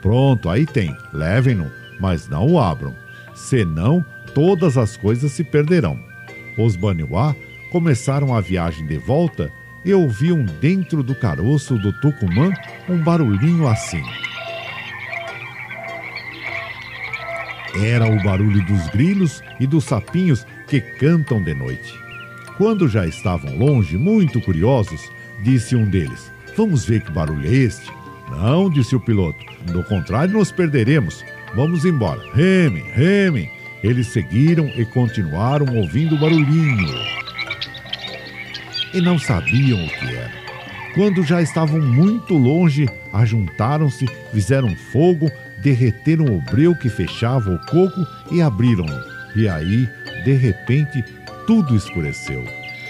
Pronto, 0.00 0.48
aí 0.48 0.64
tem, 0.64 0.96
levem-no, 1.12 1.70
mas 2.00 2.28
não 2.28 2.52
o 2.52 2.60
abram, 2.60 2.94
senão 3.34 4.04
todas 4.34 4.76
as 4.76 4.96
coisas 4.96 5.32
se 5.32 5.44
perderão. 5.44 5.98
Os 6.56 6.76
Baniwá 6.76 7.34
começaram 7.70 8.34
a 8.34 8.40
viagem 8.40 8.86
de 8.86 8.96
volta 8.96 9.50
e 9.84 9.92
ouviam 9.92 10.44
dentro 10.60 11.02
do 11.02 11.14
caroço 11.14 11.78
do 11.78 11.92
Tucumã 12.00 12.52
um 12.88 13.02
barulhinho 13.02 13.66
assim. 13.66 14.02
Era 17.74 18.10
o 18.10 18.22
barulho 18.22 18.64
dos 18.64 18.88
grilos 18.88 19.42
e 19.60 19.66
dos 19.66 19.84
sapinhos 19.84 20.46
que 20.66 20.80
cantam 20.80 21.42
de 21.42 21.54
noite. 21.54 21.94
Quando 22.56 22.88
já 22.88 23.06
estavam 23.06 23.56
longe, 23.56 23.96
muito 23.96 24.40
curiosos, 24.40 25.12
disse 25.42 25.76
um 25.76 25.88
deles. 25.88 26.30
Vamos 26.56 26.84
ver 26.84 27.02
que 27.02 27.12
barulho 27.12 27.46
é 27.46 27.52
este? 27.52 27.90
Não, 28.30 28.68
disse 28.68 28.94
o 28.94 29.00
piloto. 29.00 29.38
Do 29.72 29.82
contrário, 29.84 30.34
nos 30.34 30.52
perderemos. 30.52 31.24
Vamos 31.54 31.84
embora. 31.84 32.20
Remem, 32.34 32.84
remem. 32.92 33.50
Eles 33.82 34.08
seguiram 34.08 34.66
e 34.76 34.84
continuaram 34.84 35.76
ouvindo 35.76 36.14
o 36.14 36.18
barulhinho. 36.18 36.94
E 38.92 39.00
não 39.00 39.18
sabiam 39.18 39.84
o 39.84 39.88
que 39.88 40.06
era. 40.14 40.32
Quando 40.94 41.22
já 41.22 41.40
estavam 41.40 41.80
muito 41.80 42.34
longe, 42.36 42.88
ajuntaram-se, 43.12 44.06
fizeram 44.32 44.74
fogo, 44.74 45.30
derreteram 45.62 46.24
o 46.24 46.40
breu 46.40 46.74
que 46.74 46.88
fechava 46.88 47.50
o 47.50 47.58
coco 47.66 48.06
e 48.32 48.42
abriram-no. 48.42 49.00
E 49.36 49.48
aí, 49.48 49.88
de 50.24 50.32
repente, 50.32 51.04
tudo 51.46 51.76
escureceu. 51.76 52.44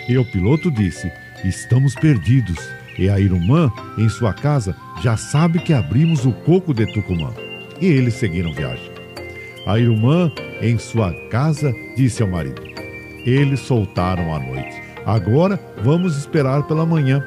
E 0.08 0.16
o 0.16 0.24
piloto 0.24 0.70
disse: 0.70 1.12
Estamos 1.44 1.94
perdidos. 1.94 2.58
E 2.98 3.08
a 3.08 3.20
irmã, 3.20 3.70
em 3.96 4.08
sua 4.08 4.34
casa, 4.34 4.74
já 5.02 5.16
sabe 5.16 5.60
que 5.60 5.72
abrimos 5.72 6.26
o 6.26 6.32
coco 6.32 6.74
de 6.74 6.84
Tucumã. 6.92 7.32
E 7.80 7.86
eles 7.86 8.14
seguiram 8.14 8.52
viagem. 8.52 8.90
A 9.66 9.78
irmã, 9.78 10.32
em 10.60 10.76
sua 10.78 11.12
casa, 11.28 11.72
disse 11.96 12.22
ao 12.22 12.28
marido: 12.28 12.60
Eles 13.24 13.60
soltaram 13.60 14.34
a 14.34 14.40
noite. 14.40 14.82
Agora 15.06 15.60
vamos 15.82 16.16
esperar 16.16 16.64
pela 16.64 16.84
manhã. 16.84 17.24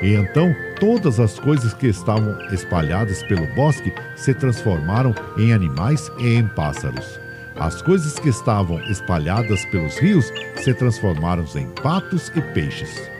E 0.00 0.14
então 0.14 0.54
todas 0.78 1.18
as 1.18 1.40
coisas 1.40 1.74
que 1.74 1.88
estavam 1.88 2.38
espalhadas 2.52 3.22
pelo 3.24 3.46
bosque 3.54 3.92
se 4.14 4.32
transformaram 4.32 5.12
em 5.36 5.52
animais 5.52 6.08
e 6.20 6.34
em 6.34 6.46
pássaros. 6.46 7.18
As 7.58 7.82
coisas 7.82 8.16
que 8.20 8.28
estavam 8.28 8.80
espalhadas 8.88 9.64
pelos 9.66 9.98
rios 9.98 10.32
se 10.56 10.72
transformaram 10.74 11.44
em 11.56 11.68
patos 11.82 12.30
e 12.36 12.40
peixes. 12.40 13.17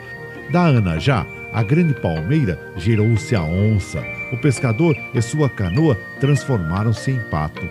Da 0.50 0.66
Anajá, 0.66 1.26
a 1.52 1.62
grande 1.62 1.94
palmeira 1.94 2.58
gerou-se 2.76 3.34
a 3.34 3.42
onça. 3.42 4.02
O 4.32 4.36
pescador 4.36 4.96
e 5.14 5.20
sua 5.20 5.48
canoa 5.48 5.96
transformaram-se 6.20 7.10
em 7.10 7.20
pato. 7.30 7.68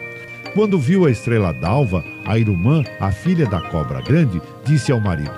Quando 0.54 0.80
viu 0.80 1.06
a 1.06 1.12
estrela 1.12 1.54
d'alva, 1.54 2.04
a 2.26 2.38
irmã, 2.38 2.84
a 3.00 3.12
filha 3.12 3.46
da 3.46 3.62
cobra 3.62 4.02
grande, 4.02 4.42
disse 4.66 4.92
ao 4.92 5.00
marido: 5.00 5.32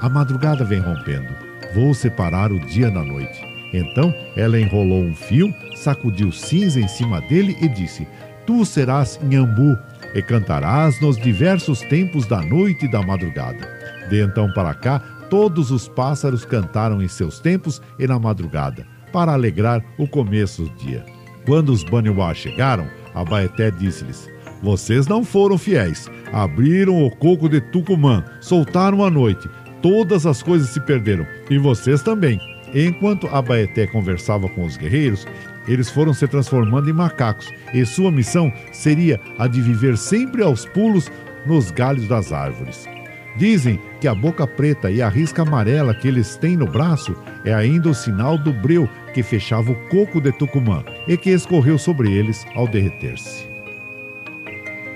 A 0.00 0.08
madrugada 0.08 0.64
vem 0.64 0.80
rompendo. 0.80 1.34
Vou 1.74 1.92
separar 1.94 2.52
o 2.52 2.60
dia 2.60 2.90
da 2.90 3.02
noite. 3.02 3.44
Então 3.72 4.14
ela 4.36 4.60
enrolou 4.60 5.02
um 5.02 5.14
fio, 5.14 5.52
sacudiu 5.74 6.30
cinza 6.30 6.80
em 6.80 6.86
cima 6.86 7.20
dele 7.22 7.56
e 7.60 7.68
disse: 7.68 8.06
Tu 8.46 8.64
serás 8.64 9.18
Inhambu 9.22 9.76
e 10.14 10.22
cantarás 10.22 11.00
nos 11.00 11.16
diversos 11.16 11.80
tempos 11.80 12.26
da 12.26 12.40
noite 12.40 12.84
e 12.84 12.88
da 12.88 13.02
madrugada. 13.02 13.68
De 14.08 14.22
então 14.22 14.52
para 14.52 14.72
cá, 14.74 15.02
Todos 15.34 15.72
os 15.72 15.88
pássaros 15.88 16.44
cantaram 16.44 17.02
em 17.02 17.08
seus 17.08 17.40
tempos 17.40 17.82
e 17.98 18.06
na 18.06 18.20
madrugada, 18.20 18.86
para 19.12 19.32
alegrar 19.32 19.84
o 19.98 20.06
começo 20.06 20.62
do 20.62 20.70
dia. 20.76 21.04
Quando 21.44 21.70
os 21.70 21.82
Baniwá 21.82 22.32
chegaram, 22.32 22.86
Abaeté 23.12 23.68
disse-lhes: 23.72 24.30
Vocês 24.62 25.08
não 25.08 25.24
foram 25.24 25.58
fiéis. 25.58 26.08
Abriram 26.32 27.04
o 27.04 27.10
coco 27.10 27.48
de 27.48 27.60
Tucumã, 27.60 28.24
soltaram 28.40 29.04
a 29.04 29.10
noite. 29.10 29.50
Todas 29.82 30.24
as 30.24 30.40
coisas 30.40 30.68
se 30.68 30.78
perderam, 30.78 31.26
e 31.50 31.58
vocês 31.58 32.00
também. 32.00 32.38
Enquanto 32.72 33.26
Abaeté 33.26 33.88
conversava 33.88 34.48
com 34.50 34.64
os 34.64 34.76
guerreiros, 34.76 35.26
eles 35.66 35.90
foram 35.90 36.14
se 36.14 36.28
transformando 36.28 36.88
em 36.88 36.92
macacos, 36.92 37.48
e 37.74 37.84
sua 37.84 38.12
missão 38.12 38.52
seria 38.72 39.20
a 39.36 39.48
de 39.48 39.60
viver 39.60 39.98
sempre 39.98 40.44
aos 40.44 40.64
pulos 40.64 41.10
nos 41.44 41.72
galhos 41.72 42.06
das 42.06 42.32
árvores. 42.32 42.93
Dizem 43.36 43.80
que 44.00 44.06
a 44.06 44.14
boca 44.14 44.46
preta 44.46 44.90
e 44.90 45.02
a 45.02 45.08
risca 45.08 45.42
amarela 45.42 45.94
que 45.94 46.06
eles 46.06 46.36
têm 46.36 46.56
no 46.56 46.66
braço 46.66 47.16
é 47.44 47.52
ainda 47.52 47.88
o 47.88 47.94
sinal 47.94 48.38
do 48.38 48.52
breu 48.52 48.88
que 49.12 49.22
fechava 49.22 49.72
o 49.72 49.88
coco 49.88 50.20
de 50.20 50.30
Tucumã 50.32 50.84
e 51.08 51.16
que 51.16 51.30
escorreu 51.30 51.78
sobre 51.78 52.12
eles 52.12 52.46
ao 52.54 52.68
derreter-se. 52.68 53.46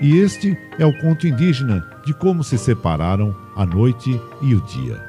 E 0.01 0.17
este 0.19 0.57
é 0.77 0.85
o 0.85 0.97
conto 0.99 1.27
indígena 1.27 1.85
de 2.05 2.13
como 2.13 2.43
se 2.43 2.57
separaram 2.57 3.35
a 3.55 3.65
noite 3.65 4.19
e 4.41 4.55
o 4.55 4.61
dia. 4.61 5.08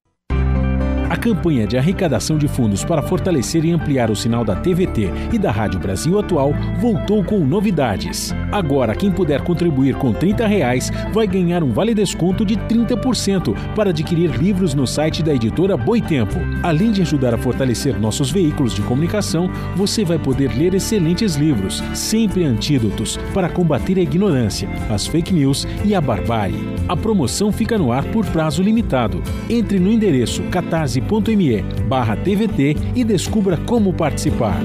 Campanha 1.21 1.67
de 1.67 1.77
arrecadação 1.77 2.35
de 2.35 2.47
fundos 2.47 2.83
para 2.83 3.03
fortalecer 3.03 3.63
e 3.63 3.71
ampliar 3.71 4.09
o 4.09 4.15
sinal 4.15 4.43
da 4.43 4.55
TVT 4.55 5.11
e 5.31 5.37
da 5.37 5.51
Rádio 5.51 5.79
Brasil 5.79 6.17
Atual 6.17 6.51
voltou 6.79 7.23
com 7.23 7.45
novidades. 7.45 8.33
Agora, 8.51 8.95
quem 8.95 9.11
puder 9.11 9.41
contribuir 9.41 9.93
com 9.95 10.11
30 10.11 10.47
reais 10.47 10.91
vai 11.13 11.27
ganhar 11.27 11.63
um 11.63 11.71
vale 11.71 11.93
desconto 11.93 12.43
de 12.43 12.57
30% 12.57 13.55
para 13.75 13.91
adquirir 13.91 14.31
livros 14.31 14.73
no 14.73 14.87
site 14.87 15.21
da 15.21 15.31
editora 15.31 15.77
Boitempo. 15.77 16.39
Além 16.63 16.91
de 16.91 17.03
ajudar 17.03 17.35
a 17.35 17.37
fortalecer 17.37 17.99
nossos 17.99 18.31
veículos 18.31 18.73
de 18.73 18.81
comunicação, 18.81 19.47
você 19.75 20.03
vai 20.03 20.17
poder 20.17 20.57
ler 20.57 20.73
excelentes 20.73 21.35
livros, 21.35 21.83
sempre 21.93 22.43
antídotos 22.43 23.17
para 23.31 23.47
combater 23.47 23.99
a 23.99 24.01
ignorância, 24.01 24.67
as 24.89 25.05
fake 25.05 25.31
news 25.31 25.67
e 25.85 25.93
a 25.93 26.01
barbárie. 26.01 26.80
A 26.91 26.97
promoção 26.97 27.53
fica 27.53 27.77
no 27.77 27.89
ar 27.89 28.03
por 28.11 28.25
prazo 28.25 28.61
limitado. 28.61 29.23
Entre 29.49 29.79
no 29.79 29.89
endereço 29.89 30.43
catarse 30.51 30.99
apoia.se 30.99 31.61
barra 31.87 32.17
TVT 32.17 32.75
e 32.93 33.05
descubra 33.05 33.55
como 33.55 33.93
participar. 33.93 34.59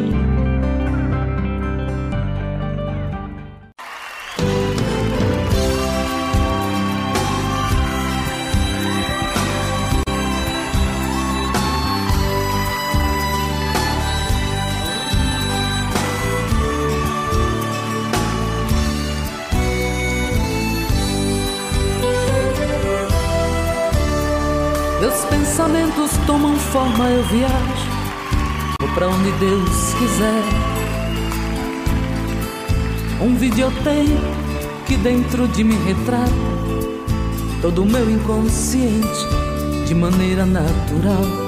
Forma, 26.96 27.10
eu 27.10 27.22
viajo 27.24 27.96
Vou 28.80 28.88
pra 28.94 29.08
onde 29.08 29.30
Deus 29.32 29.94
quiser. 29.94 30.42
Um 33.20 33.34
videotape 33.36 34.18
que 34.86 34.96
dentro 34.96 35.48
de 35.48 35.64
mim 35.64 35.78
retrata 35.84 36.30
todo 37.62 37.82
o 37.82 37.86
meu 37.86 38.10
inconsciente 38.10 39.26
de 39.86 39.94
maneira 39.94 40.44
natural. 40.44 41.45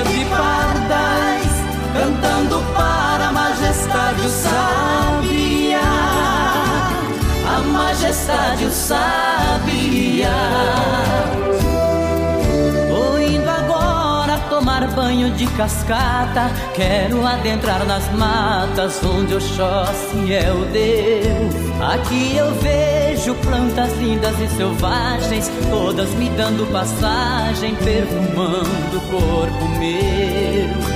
Sinfonia 0.00 0.04
de 0.04 0.24
pardais, 0.26 1.52
cantando 1.92 2.62
para 2.74 3.28
a 3.28 3.32
majestade 3.32 4.20
o 4.22 4.28
sabia, 4.28 5.80
a 7.46 7.60
majestade 7.60 8.64
o 8.64 8.70
sabia. 8.70 9.19
Banho 14.94 15.30
de 15.30 15.46
cascata, 15.48 16.50
quero 16.74 17.26
adentrar 17.26 17.84
nas 17.84 18.10
matas 18.12 19.02
onde 19.04 19.34
Oxóssi 19.34 20.34
é 20.34 20.52
o 20.52 20.64
Deus. 20.66 21.70
Aqui 21.80 22.36
eu 22.36 22.52
vejo 22.56 23.34
plantas 23.36 23.96
lindas 23.98 24.38
e 24.40 24.48
selvagens, 24.56 25.50
todas 25.70 26.10
me 26.14 26.28
dando 26.30 26.70
passagem, 26.72 27.74
perfumando 27.76 28.96
o 28.96 29.00
corpo 29.10 29.68
meu. 29.78 30.89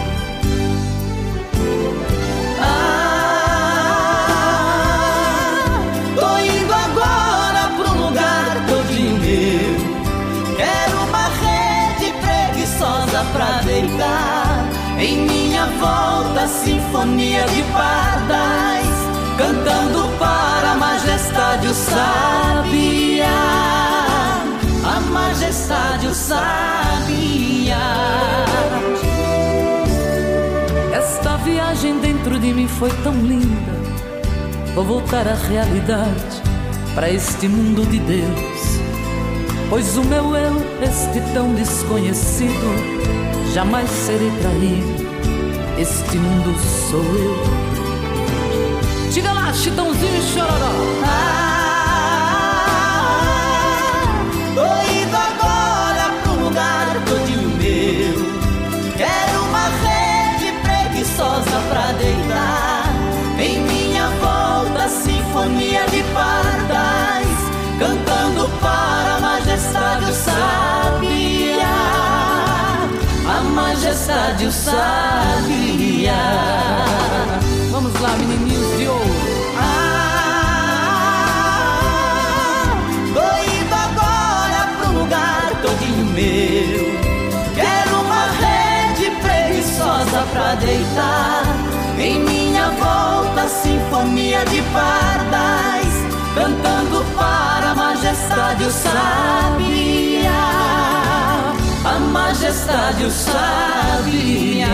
Pra 13.32 13.60
deitar. 13.62 14.68
Em 14.98 15.18
minha 15.26 15.66
volta, 15.80 16.46
sinfonia 16.46 17.44
de 17.46 17.62
pardais 17.72 18.94
cantando 19.36 20.08
para 20.18 20.72
a 20.72 20.76
majestade 20.76 21.66
o 21.66 21.74
sabia, 21.74 23.26
a 24.84 25.00
majestade 25.00 26.06
o 26.06 26.14
sabia. 26.14 27.76
Esta 30.92 31.36
viagem 31.38 31.98
dentro 31.98 32.38
de 32.38 32.52
mim 32.52 32.68
foi 32.68 32.90
tão 33.02 33.14
linda, 33.14 33.72
vou 34.74 34.84
voltar 34.84 35.26
à 35.26 35.34
realidade, 35.34 36.42
para 36.94 37.10
este 37.10 37.48
mundo 37.48 37.84
de 37.86 37.98
Deus. 37.98 38.53
Pois 39.74 39.96
o 39.96 40.04
meu 40.04 40.36
eu, 40.36 40.54
este 40.84 41.20
tão 41.32 41.52
desconhecido, 41.52 42.64
jamais 43.52 43.90
serei 43.90 44.30
traído. 44.40 45.04
Este 45.76 46.16
mundo 46.16 46.56
sou 46.88 47.02
eu 47.02 47.34
Diga 49.10 49.32
lá, 49.32 49.52
Chitãozinho 49.52 50.16
e 50.16 50.22
Chororó. 50.32 50.70
Ah, 51.04 51.43
Majestade 73.94 74.46
o 74.46 74.50
sabia. 74.50 76.16
Vamos 77.70 77.94
lá, 78.00 78.08
menininhos 78.16 78.76
de 78.76 78.88
ouro. 78.88 79.54
Ah, 79.56 80.74
tô 83.14 83.20
indo 83.20 83.72
agora 83.72 84.66
pro 84.80 84.90
lugar 84.98 85.52
todinho 85.62 86.06
meu. 86.06 86.92
Quero 87.54 88.00
uma 88.00 88.26
rede 88.42 89.12
preguiçosa 89.22 90.26
pra 90.32 90.56
deitar. 90.56 91.44
Em 91.96 92.18
minha 92.18 92.70
volta, 92.70 93.46
sinfonia 93.46 94.44
de 94.46 94.60
pardais, 94.72 95.94
cantando 96.34 97.04
para 97.14 97.70
a 97.70 97.74
majestade 97.76 98.64
o 98.64 98.70
sabiá. 98.72 100.14
A 101.84 101.98
majestade 101.98 103.04
o 103.04 103.10
sabia. 103.10 104.66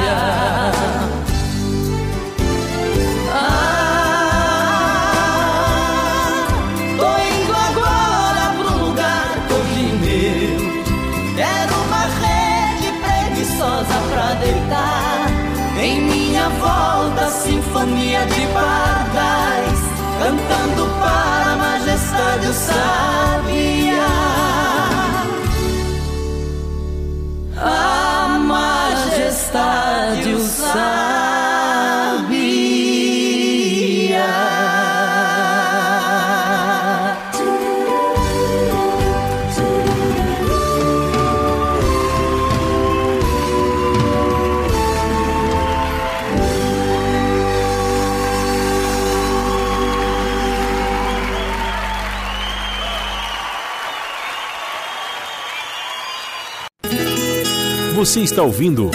Você 58.10 58.22
está 58.22 58.42
ouvindo 58.42 58.90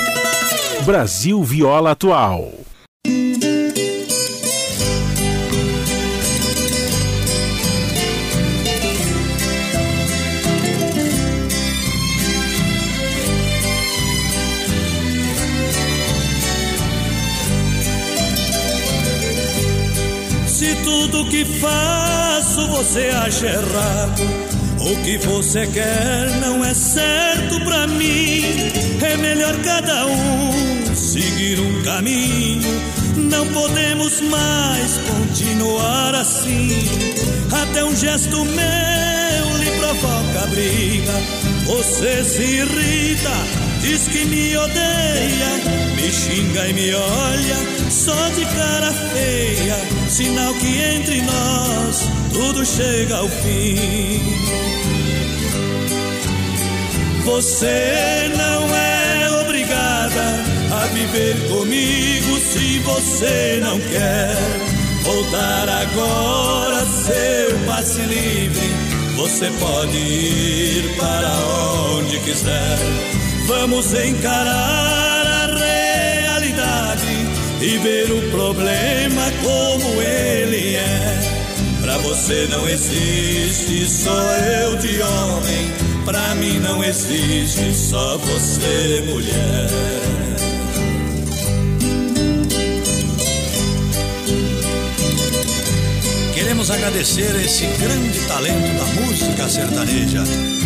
Brasil 0.85 1.41
Viola 1.41 1.91
Atual. 1.91 2.51
Se 20.45 20.75
tudo 20.83 21.29
que 21.29 21.45
faço 21.45 22.67
você 22.67 23.07
acha 23.11 23.45
errado 23.45 24.35
o 24.86 24.95
que 25.03 25.18
você 25.18 25.66
quer 25.68 26.30
não 26.40 26.64
é 26.64 26.74
certo 26.74 27.60
pra 27.62 27.88
mim. 27.88 28.44
É 29.02 29.18
melhor 29.18 29.56
cada 29.64 30.06
um 30.06 30.95
seguir 30.95 31.60
um 31.60 31.84
caminho. 31.84 32.82
Não 33.16 33.48
podemos 33.48 34.22
mais 34.22 34.98
continuar 35.10 36.14
assim. 36.16 36.70
Até 37.52 37.84
um 37.84 37.95
gesto 37.95 38.45
meu 38.45 39.57
lhe 39.57 39.72
provoca 39.80 40.48
briga. 40.48 41.14
Você 41.66 42.24
se 42.24 42.44
irrita, 42.44 43.32
diz 43.82 44.07
que 44.07 44.26
me 44.26 44.56
odeia, 44.56 45.52
me 45.95 46.12
xinga 46.12 46.68
e 46.68 46.74
me 46.74 46.94
olha 46.94 47.85
só 48.06 48.30
de 48.30 48.45
cara 48.45 48.91
feia. 49.14 49.76
Sinal 50.07 50.53
que 50.56 50.80
entre 50.95 51.22
nós 51.23 52.07
tudo 52.32 52.64
chega 52.64 53.18
ao 53.18 53.27
fim. 53.27 54.22
Você 57.23 58.32
não 58.38 58.76
é 58.76 59.41
obrigada 59.41 60.23
a 60.72 60.86
viver 60.94 61.36
comigo 61.49 62.40
se 62.40 62.80
você 62.80 63.60
não 63.64 63.80
quer 63.80 64.38
voltar 65.02 65.68
agora, 65.68 66.86
seu 66.86 67.60
passe 67.65 68.02
livre. 68.02 68.69
Você 69.15 69.49
pode 69.60 69.98
ir 69.98 70.95
para 70.98 71.32
onde 71.95 72.19
quiser. 72.19 72.77
Vamos 73.48 73.94
encarar 73.94 75.24
e 77.65 77.77
ver 77.79 78.11
o 78.11 78.31
problema 78.31 79.31
como 79.43 80.01
ele 80.01 80.75
é. 80.75 81.19
Pra 81.81 81.97
você 81.97 82.47
não 82.49 82.67
existe 82.67 83.89
só 83.89 84.15
eu 84.61 84.77
de 84.77 85.01
homem 85.01 85.85
Pra 86.05 86.35
mim 86.35 86.59
não 86.59 86.83
existe 86.83 87.73
só 87.73 88.15
você, 88.19 89.03
mulher. 89.07 89.67
Queremos 96.35 96.69
agradecer 96.69 97.35
esse 97.43 97.65
grande 97.79 98.19
talento 98.27 98.77
da 98.77 99.01
música 99.01 99.49
sertaneja 99.49 100.23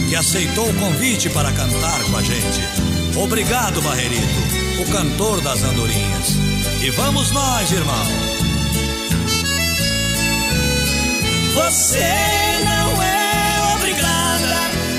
que 0.09 0.15
aceitou 0.17 0.69
o 0.69 0.73
convite 0.73 1.29
para 1.29 1.53
cantar 1.53 2.03
com 2.03 2.17
a 2.17 2.21
gente. 2.21 2.59
Obrigado, 3.15 3.81
Barrerito, 3.81 4.81
o 4.81 4.91
cantor 4.91 5.39
das 5.39 5.63
andorinhas. 5.63 6.48
E 6.81 6.89
vamos 6.91 7.31
nós, 7.31 7.71
irmão. 7.71 8.05
Você 11.53 11.99
não 12.63 13.03
é 13.03 13.19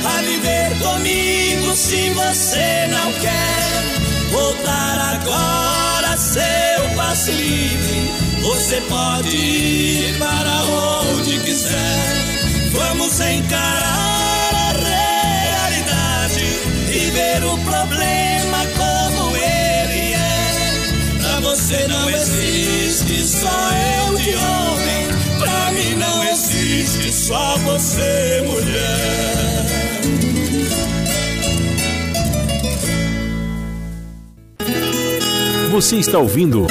a 0.05 0.23
viver 0.23 0.79
comigo 0.79 1.75
se 1.75 2.11
você 2.11 2.87
não 2.89 3.13
quer 3.15 4.31
voltar 4.31 4.99
agora, 5.15 6.17
seu 6.17 6.97
passe 6.97 7.31
livre. 7.33 8.11
Você 8.43 8.81
pode 8.83 9.37
ir 9.37 10.19
para 10.19 10.63
onde 10.65 11.39
quiser. 11.41 12.71
Vamos 12.73 13.21
encarar 13.21 14.55
a 14.55 14.73
realidade 14.73 16.45
e 16.93 17.11
ver 17.11 17.45
o 17.45 17.59
problema 17.59 18.30
você 21.71 21.87
não 21.87 22.11
existe 22.11 23.25
só 23.29 23.49
eu 23.49 24.17
de 24.19 24.35
homem. 24.35 25.07
Pra 25.39 25.71
mim 25.71 25.95
não 25.95 26.25
existe 26.25 27.13
só 27.13 27.57
você, 27.59 28.43
mulher. 28.45 29.67
Você 35.71 35.97
está 35.97 36.19
ouvindo 36.19 36.67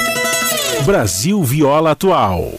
Brasil 0.85 1.41
Viola 1.43 1.91
Atual. 1.91 2.51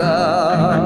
da 0.00 0.79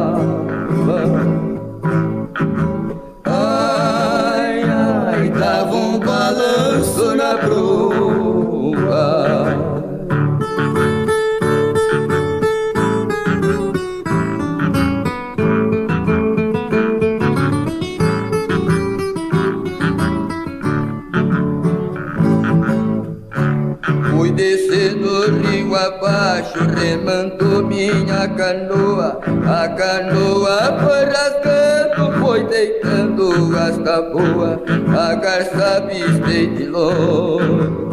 minha 28.15 28.29
canoa 28.29 29.21
A 29.47 29.69
canoa 29.69 30.79
foi 30.81 31.05
rasgando, 31.05 32.21
foi 32.21 32.45
deitando 32.45 33.57
as 33.57 33.77
taboas 33.79 34.61
A 34.97 35.15
garça 35.17 35.87
vistei 35.89 36.47
de 36.47 36.67
longe 36.67 37.84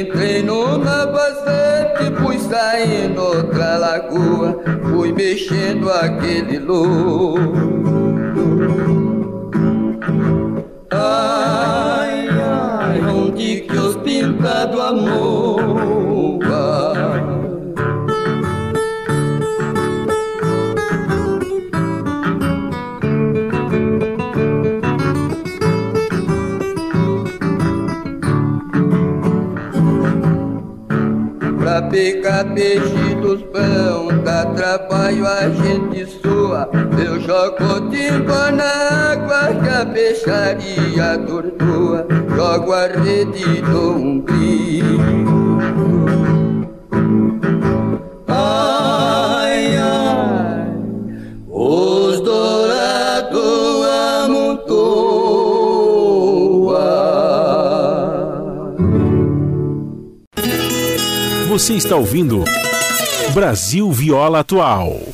entrei 0.00 0.42
numa 0.42 1.06
bastante, 1.06 2.12
fui 2.22 2.38
saindo 2.38 3.20
outra 3.20 3.76
lagoa, 3.76 4.60
fui 4.90 5.12
mexendo 5.12 5.90
aquele 5.90 6.58
louco. 6.58 7.77
Rede 42.96 43.62
do 43.62 43.90
um 43.90 44.24
Ai, 48.26 49.76
ai, 49.76 50.72
os 51.48 52.20
dourados 52.20 52.78
Você 61.58 61.74
está 61.74 61.96
ouvindo 61.96 62.44
Brasil 63.34 63.90
Viola 63.90 64.38
Atual. 64.38 65.07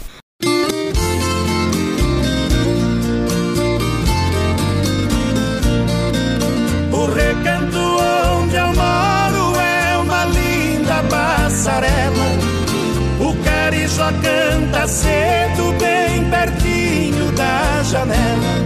Carijó 14.04 14.12
canta 14.20 14.86
cedo, 14.86 15.72
bem 15.78 16.24
pertinho 16.30 17.32
da 17.32 17.82
janela. 17.82 18.64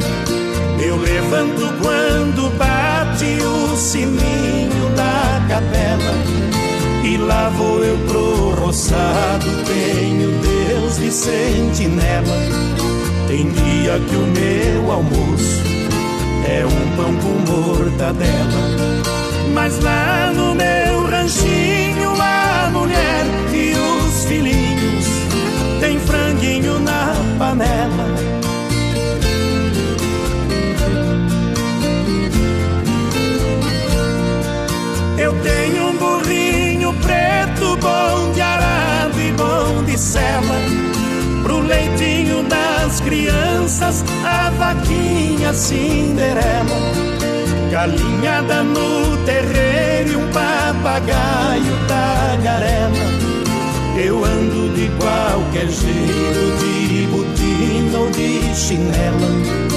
Eu 0.80 0.96
levanto 0.96 1.72
quando 1.82 2.50
bate 2.56 3.38
o 3.42 3.76
sininho 3.76 4.90
da 4.96 5.46
capela 5.48 6.14
e 7.04 7.16
lá 7.16 7.48
vou 7.50 7.84
eu 7.84 7.98
pro 8.06 8.50
roçado, 8.54 9.46
tenho 9.66 10.30
Deus 10.40 10.98
de 10.98 11.10
sentinela. 11.10 12.36
Tem 13.26 13.48
dia 13.50 14.00
que 14.08 14.16
o 14.16 14.26
meu 14.26 14.92
almoço 14.92 15.62
é 16.46 16.64
um 16.64 16.96
pão 16.96 17.14
com 17.16 17.52
mortadela. 17.52 18.98
Mas 19.52 19.80
lá 19.82 20.32
no 20.34 20.54
meu 20.54 21.06
ranchinho, 21.10 22.14
a 22.20 22.70
mulher 22.70 23.37
na 26.80 27.14
panela. 27.36 28.06
Eu 35.18 35.32
tenho 35.42 35.88
um 35.88 35.96
burrinho 35.96 36.92
preto, 37.02 37.76
bom 37.80 38.32
de 38.32 38.40
arado 38.40 39.20
e 39.20 39.32
bom 39.32 39.82
de 39.84 39.98
sela. 39.98 40.54
Pro 41.42 41.60
leitinho 41.60 42.44
das 42.44 43.00
crianças, 43.00 44.04
a 44.24 44.50
vaquinha 44.50 45.52
Cinderela. 45.52 46.78
Galinhada 47.72 48.62
no 48.62 49.16
terreiro 49.24 50.12
e 50.12 50.16
um 50.16 50.28
papagaio 50.30 51.74
tagarela. 51.88 53.08
Eu 53.96 54.24
ando 54.24 54.37
qualquer 54.98 55.68
jeito, 55.68 56.58
de 56.58 57.06
botina 57.06 57.98
ou 57.98 58.10
de 58.10 58.54
chinela. 58.54 59.68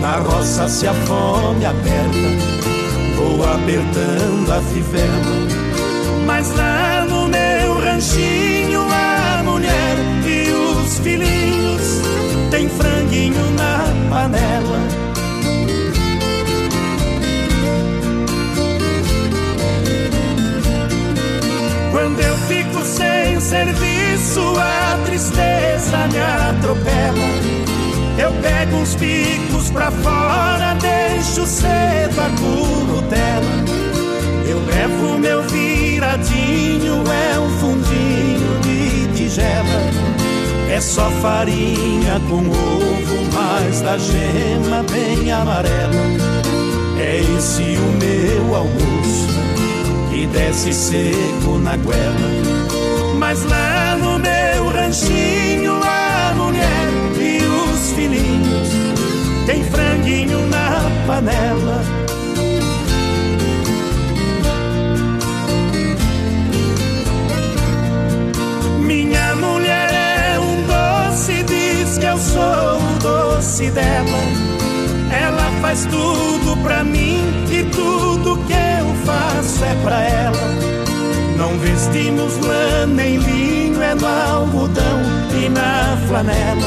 Na 0.00 0.18
roça 0.18 0.68
se 0.68 0.86
a 0.86 0.94
fome 0.94 1.64
aperta 1.64 2.68
Vou 3.16 3.42
apertando 3.42 4.52
a 4.52 4.60
fivela 4.62 6.24
Mas 6.24 6.54
lá 6.54 7.04
no 7.04 7.26
meu 7.26 7.80
ranchinho 7.80 8.82
A 8.88 9.42
mulher 9.42 9.96
e 10.24 10.52
os 10.52 10.98
filhinhos 11.00 12.00
Tem 12.50 12.68
franguinho 12.68 13.50
na 13.56 13.84
panela 14.08 14.78
Quando 21.90 22.20
eu 22.20 22.36
fico 22.46 22.84
sem 22.84 23.40
serviço 23.40 23.97
A 24.60 24.98
tristeza 25.04 26.08
me 26.08 26.18
atropela 26.18 27.58
eu 28.18 28.32
pego 28.42 28.78
uns 28.78 28.96
picos 28.96 29.70
pra 29.70 29.92
fora, 29.92 30.74
deixo 30.74 31.46
cedo 31.46 32.20
a 32.20 32.28
curutela. 32.30 33.64
Eu 34.44 34.58
levo 34.66 35.18
meu 35.20 35.40
viradinho, 35.44 37.04
é 37.06 37.38
um 37.38 37.48
fundinho 37.58 38.60
de 38.60 39.16
tigela. 39.16 39.80
É 40.68 40.80
só 40.80 41.08
farinha 41.22 42.20
com 42.28 42.40
ovo, 42.50 43.32
mais 43.32 43.80
da 43.82 43.96
gema 43.96 44.84
bem 44.90 45.30
amarela. 45.30 45.94
É 46.98 47.20
esse 47.20 47.62
o 47.62 47.92
meu 48.00 48.56
almoço, 48.56 49.28
que 50.10 50.26
desce 50.26 50.72
seco 50.72 51.56
na 51.58 51.76
goela. 51.76 52.47
Mas 53.28 53.44
lá 53.44 53.94
no 53.96 54.18
meu 54.18 54.68
ranchinho, 54.70 55.74
a 55.84 56.32
mulher 56.34 56.88
filhinhos, 57.94 58.68
tem 59.44 59.62
franguinho 59.64 60.46
na 60.46 60.80
panela. 61.06 61.82
Minha 68.80 69.36
mulher 69.36 69.90
é 69.92 70.38
um 70.38 70.62
doce, 70.62 71.42
diz 71.42 71.98
que 71.98 72.06
eu 72.06 72.16
sou 72.16 72.78
o 72.78 72.98
doce 73.02 73.70
dela. 73.72 74.22
Ela 75.12 75.52
faz 75.60 75.84
tudo 75.84 76.56
pra 76.62 76.82
mim 76.82 77.20
e 77.50 77.62
tudo 77.64 78.38
que 78.46 78.54
eu 78.54 78.94
faço 79.04 79.64
é 79.66 79.74
pra 79.84 80.02
ela. 80.02 80.77
Não 81.38 81.56
vestimos 81.56 82.36
lã 82.38 82.84
nem 82.84 83.16
linho, 83.16 83.80
é 83.80 83.94
no 83.94 84.06
algodão 84.06 85.00
e 85.40 85.48
na 85.48 85.96
flanela. 86.08 86.66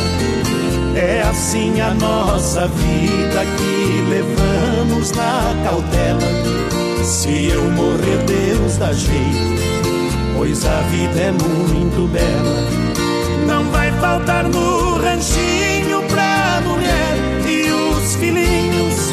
É 0.95 1.22
assim 1.30 1.81
a 1.81 1.93
nossa 1.93 2.69
vida 2.69 3.45
que 3.57 4.10
levamos 4.10 5.11
na 5.11 5.53
cautela. 5.65 7.03
Se 7.03 7.48
eu 7.48 7.64
morrer, 7.72 8.23
Deus 8.26 8.77
dá 8.77 8.93
jeito, 8.93 9.61
pois 10.38 10.65
a 10.65 10.81
vida 10.84 11.19
é 11.19 11.31
muito 11.31 12.07
bela. 12.07 12.81
Não 13.45 13.65
vai 13.72 13.91
faltar 13.99 14.45
no 14.45 14.98
ranchinho 15.02 16.02
pra 16.10 16.61
mulher 16.65 17.18
e 17.45 17.69
os 17.72 18.15
filhinhos, 18.15 19.11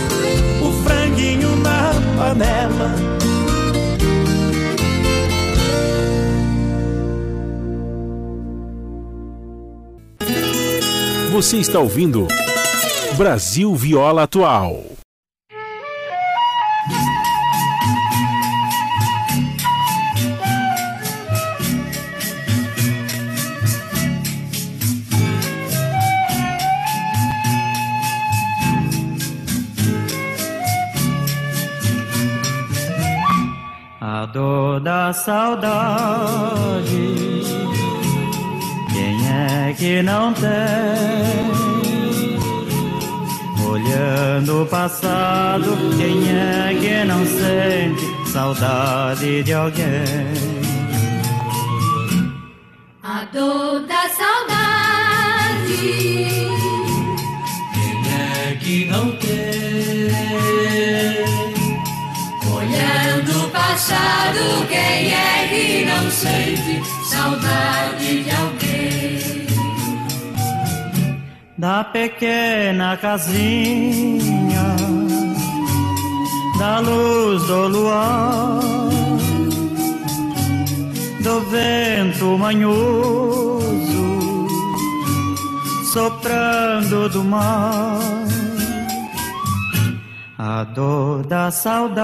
o 0.62 0.72
franguinho 0.84 1.56
na 1.56 1.92
panela. 2.16 2.94
Você 11.38 11.58
está 11.58 11.78
ouvindo 11.78 12.26
Brasil 13.16 13.72
Viola 13.72 14.24
Atual. 14.24 14.82
A 34.00 34.26
dor 34.26 34.80
da 34.80 35.12
saudade, 35.12 36.17
é 39.68 39.72
que 39.74 40.02
não 40.02 40.32
tem? 40.32 40.48
Olhando 43.66 44.62
o 44.62 44.66
passado, 44.66 45.76
quem 45.98 46.26
é 46.30 46.74
que 46.80 47.04
não 47.04 47.24
sente 47.26 48.30
saudade 48.30 49.42
de 49.42 49.52
alguém? 49.52 49.86
A 53.02 53.24
dor 53.32 53.80
da 53.86 54.08
saudade. 54.08 55.76
Quem 57.74 57.94
é 58.14 58.56
que 58.60 58.84
não 58.86 59.10
tem? 59.16 60.08
Olhando 62.50 63.44
o 63.44 63.50
passado, 63.50 64.66
quem 64.68 65.12
é 65.12 65.48
que 65.48 65.84
não 65.84 66.10
sente 66.10 66.82
saudade 67.10 68.22
de 68.22 68.30
alguém? 68.30 68.57
Da 71.58 71.82
pequena 71.82 72.96
casinha, 72.96 74.76
da 76.56 76.78
luz 76.78 77.42
do 77.48 77.66
luar, 77.66 78.60
do 81.20 81.40
vento 81.50 82.38
manhoso, 82.38 83.66
soprando 85.92 87.08
do 87.08 87.24
mar, 87.24 87.98
a 90.38 90.62
dor 90.62 91.26
da 91.26 91.50
saudade. 91.50 91.98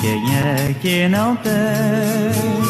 Quem 0.00 0.36
é 0.36 0.74
que 0.80 1.08
não 1.08 1.34
tem? 1.34 2.61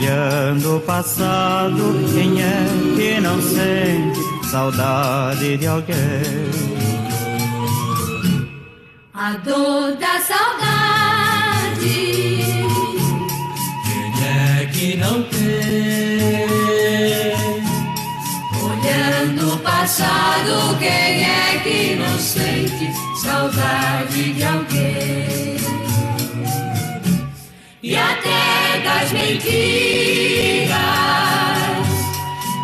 Olhando 0.00 0.76
o 0.76 0.80
passado, 0.80 1.92
quem 2.14 2.40
é 2.40 2.66
que 2.94 3.20
não 3.20 3.42
sente 3.42 4.20
saudade 4.48 5.56
de 5.56 5.66
alguém? 5.66 5.96
A 9.12 9.32
dor 9.32 9.96
da 9.96 10.20
saudade. 10.20 11.82
Quem 13.88 14.12
é 14.24 14.66
que 14.72 14.96
não 14.98 15.24
tem? 15.24 16.46
Olhando 18.62 19.54
o 19.54 19.58
passado, 19.58 20.78
quem 20.78 21.24
é 21.24 21.60
que 21.64 21.96
não 21.96 22.18
sente 22.20 22.92
saudade 23.20 24.32
de 24.32 24.44
alguém? 24.44 25.57
E 27.88 27.96
até 27.96 28.80
das 28.84 29.12
mentiras 29.12 29.48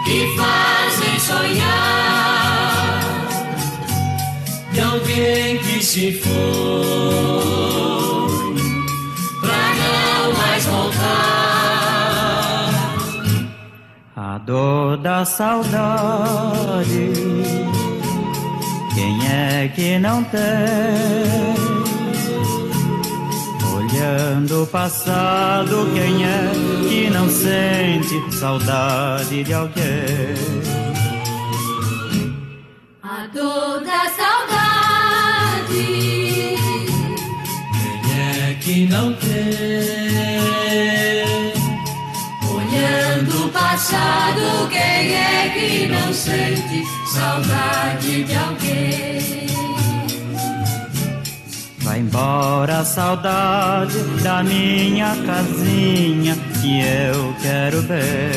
que 0.05 0.37
fazem 0.37 1.19
sonhar 1.19 2.61
de 4.71 4.81
alguém 4.83 5.57
que 5.61 5.83
se 5.83 6.13
foi 6.13 6.31
pra 9.41 9.75
não 9.81 10.35
mais 10.35 10.67
voltar. 10.67 11.01
A 14.15 14.37
dor 14.37 14.99
da 14.99 15.25
saudade, 15.25 17.15
quem 18.95 19.27
é 19.27 19.73
que 19.75 19.99
não 19.99 20.23
tem? 20.25 21.74
Olhando 23.95 24.65
o 24.65 24.67
passado, 24.67 25.89
quem 25.95 26.27
é 26.27 26.51
que 26.89 27.09
não 27.11 27.29
sente 27.29 28.35
saudade 28.35 29.45
de 29.45 29.55
alguém? 29.55 30.35
A 33.01 33.29
dor 33.33 33.85
da 33.85 34.11
saudade. 34.11 35.77
Quem 38.03 38.51
é 38.51 38.59
que 38.61 38.87
não 38.87 39.15
tem? 39.15 39.31
Olhando 42.51 43.47
o 43.47 43.49
passado, 43.51 44.69
quem 44.71 45.15
é 45.15 45.53
que 45.55 45.87
não 45.87 46.13
sente 46.13 46.83
saudade 47.13 48.25
de 48.25 48.35
alguém? 48.35 49.64
Vai 51.85 52.01
embora 52.01 52.79
a 52.79 52.85
saudade 52.85 53.99
da 54.23 54.43
minha 54.43 55.15
casinha 55.27 56.35
que 56.63 56.81
eu 56.81 57.35
quero 57.43 57.83
ver. 57.83 58.33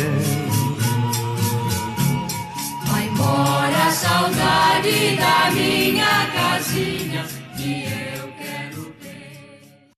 Vai 2.88 3.08
embora 3.08 3.86
a 3.88 3.92
saudade 3.92 5.16
da 5.16 5.50
minha 5.52 6.28
casinha 6.36 7.24
que 7.56 7.86
eu 7.86 8.30
quero 8.38 8.94
ver. 9.00 9.94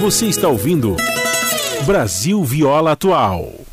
Você 0.00 0.26
está 0.26 0.48
ouvindo 0.48 0.96
Brasil 1.86 2.42
Viola 2.42 2.90
Atual. 2.92 3.64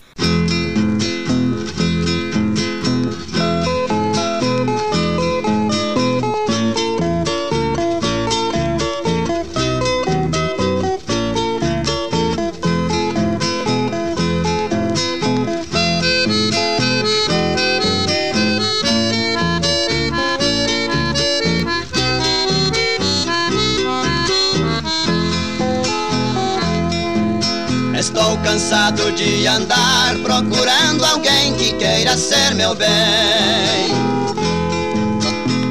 Cansado 28.92 29.12
de 29.14 29.48
andar 29.48 30.16
procurando 30.24 31.04
alguém 31.06 31.54
que 31.56 31.74
queira 31.74 32.18
ser 32.18 32.54
meu 32.56 32.76
bem. 32.76 32.90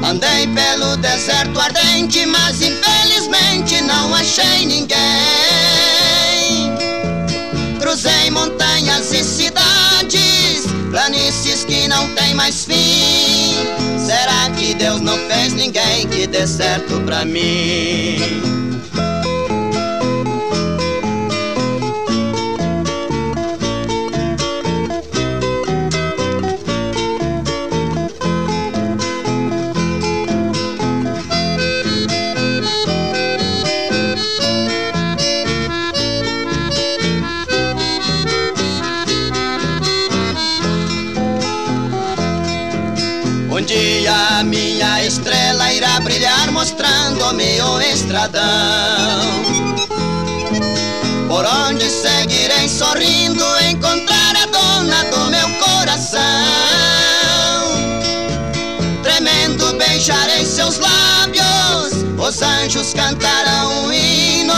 Andei 0.03 0.47
pelo 0.47 0.97
deserto 0.97 1.59
ardente, 1.59 2.25
mas 2.25 2.61
infelizmente 2.61 3.81
não 3.81 4.13
achei 4.13 4.65
ninguém. 4.65 4.97
Cruzei 7.79 8.29
montanhas 8.31 9.11
e 9.11 9.23
cidades, 9.23 10.65
planícies 10.89 11.63
que 11.63 11.87
não 11.87 12.07
tem 12.15 12.33
mais 12.33 12.65
fim. 12.65 13.55
Será 13.97 14.49
que 14.57 14.73
Deus 14.73 14.99
não 14.99 15.17
fez 15.29 15.53
ninguém 15.53 16.07
que 16.07 16.27
dê 16.27 16.45
certo 16.45 16.99
pra 17.05 17.23
mim? 17.23 18.70
Os 62.31 62.41
anjos 62.41 62.93
cantarão 62.93 63.87
um 63.87 63.91
hino. 63.91 64.53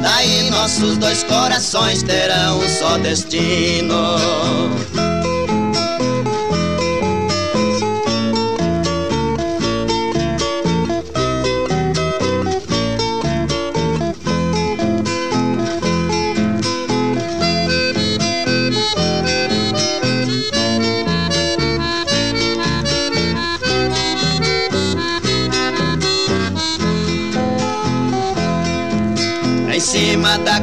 Daí 0.00 0.48
nossos 0.50 0.96
dois 0.98 1.24
corações 1.24 2.00
terão 2.04 2.60
um 2.60 2.68
só 2.68 2.96
destino. 2.98 4.16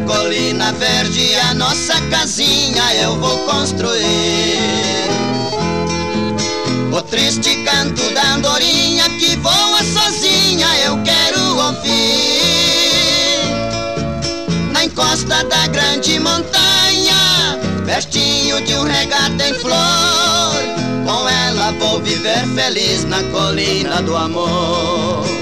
Colina 0.10 0.72
verde 0.74 1.36
a 1.36 1.54
nossa 1.54 2.02
casinha 2.10 2.96
eu 2.96 3.16
vou 3.18 3.38
construir. 3.46 4.58
O 6.92 7.00
triste 7.04 7.56
canto 7.64 8.12
da 8.16 8.34
andorinha 8.34 9.08
que 9.20 9.36
voa 9.38 9.84
sozinha 9.84 10.68
eu 10.80 10.98
quero 11.04 11.40
ouvir. 11.68 12.42
Na 14.74 14.86
encosta 14.86 15.44
da 15.44 15.68
grande 15.68 16.20
montanha, 16.20 17.60
pertinho 17.86 18.60
de 18.62 18.74
um 18.74 18.86
regato 18.86 19.40
em 19.40 19.54
flor, 19.54 20.56
com 21.06 21.30
ela 21.30 21.72
vou 21.74 22.02
viver 22.02 22.48
feliz 22.56 23.04
na 23.04 23.22
colina 23.26 24.02
do 24.02 24.18
amor. 24.18 25.39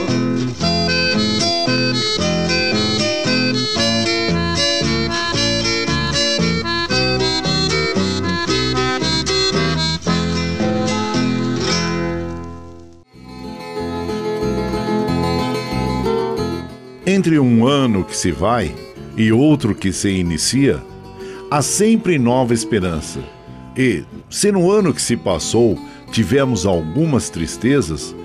Entre 17.18 17.40
um 17.40 17.66
ano 17.66 18.06
que 18.06 18.16
se 18.16 18.32
vai 18.32 18.72
e 19.18 19.32
outro 19.32 19.74
que 19.74 19.92
se 19.92 20.08
inicia, 20.08 20.80
há 21.50 21.64
sempre 21.64 22.20
nova 22.20 22.54
esperança. 22.54 23.20
E, 23.76 24.04
se 24.30 24.52
no 24.52 24.70
ano 24.70 24.94
que 24.94 25.02
se 25.02 25.18
passou 25.18 25.80
tivemos 26.12 26.64
algumas 26.64 27.28
tristezas, 27.32 28.16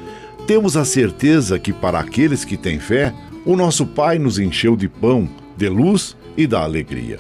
temos 0.47 0.77
a 0.77 0.85
certeza 0.85 1.59
que 1.59 1.73
para 1.73 2.01
aqueles 2.01 2.44
que 2.44 2.55
têm 2.55 2.78
fé, 2.78 3.14
o 3.47 3.56
nosso 3.56 3.86
Pai 3.86 4.19
nos 4.19 4.39
encheu 4.39 4.77
de 4.77 4.90
pão, 4.90 5.27
de 5.56 5.70
luz 5.70 6.14
e 6.36 6.47
da 6.47 6.60
alegria. 6.60 7.19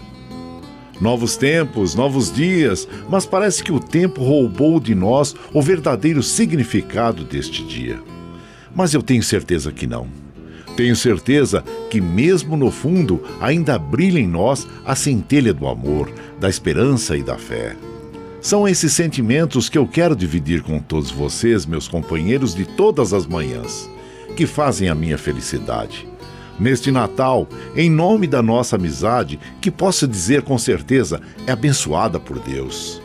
Novos 1.00 1.38
tempos, 1.38 1.94
novos 1.94 2.30
dias, 2.30 2.86
mas 3.08 3.24
parece 3.24 3.64
que 3.64 3.72
o 3.72 3.80
tempo 3.80 4.22
roubou 4.22 4.78
de 4.78 4.94
nós 4.94 5.34
o 5.54 5.62
verdadeiro 5.62 6.22
significado 6.22 7.24
deste 7.24 7.64
dia. 7.64 7.98
Mas 8.74 8.92
eu 8.92 9.02
tenho 9.02 9.22
certeza 9.22 9.72
que 9.72 9.86
não. 9.86 10.21
Tenho 10.76 10.96
certeza 10.96 11.62
que, 11.90 12.00
mesmo 12.00 12.56
no 12.56 12.70
fundo, 12.70 13.22
ainda 13.40 13.78
brilha 13.78 14.18
em 14.18 14.26
nós 14.26 14.66
a 14.84 14.96
centelha 14.96 15.52
do 15.52 15.66
amor, 15.66 16.10
da 16.40 16.48
esperança 16.48 17.16
e 17.16 17.22
da 17.22 17.36
fé. 17.36 17.76
São 18.40 18.66
esses 18.66 18.92
sentimentos 18.92 19.68
que 19.68 19.78
eu 19.78 19.86
quero 19.86 20.16
dividir 20.16 20.62
com 20.62 20.80
todos 20.80 21.10
vocês, 21.10 21.64
meus 21.64 21.86
companheiros 21.86 22.54
de 22.54 22.64
todas 22.64 23.12
as 23.12 23.26
manhãs, 23.26 23.88
que 24.36 24.46
fazem 24.46 24.88
a 24.88 24.94
minha 24.94 25.16
felicidade. 25.16 26.08
Neste 26.58 26.90
Natal, 26.90 27.48
em 27.76 27.90
nome 27.90 28.26
da 28.26 28.42
nossa 28.42 28.76
amizade, 28.76 29.38
que 29.60 29.70
posso 29.70 30.08
dizer 30.08 30.42
com 30.42 30.58
certeza 30.58 31.20
é 31.46 31.52
abençoada 31.52 32.18
por 32.18 32.38
Deus. 32.38 33.00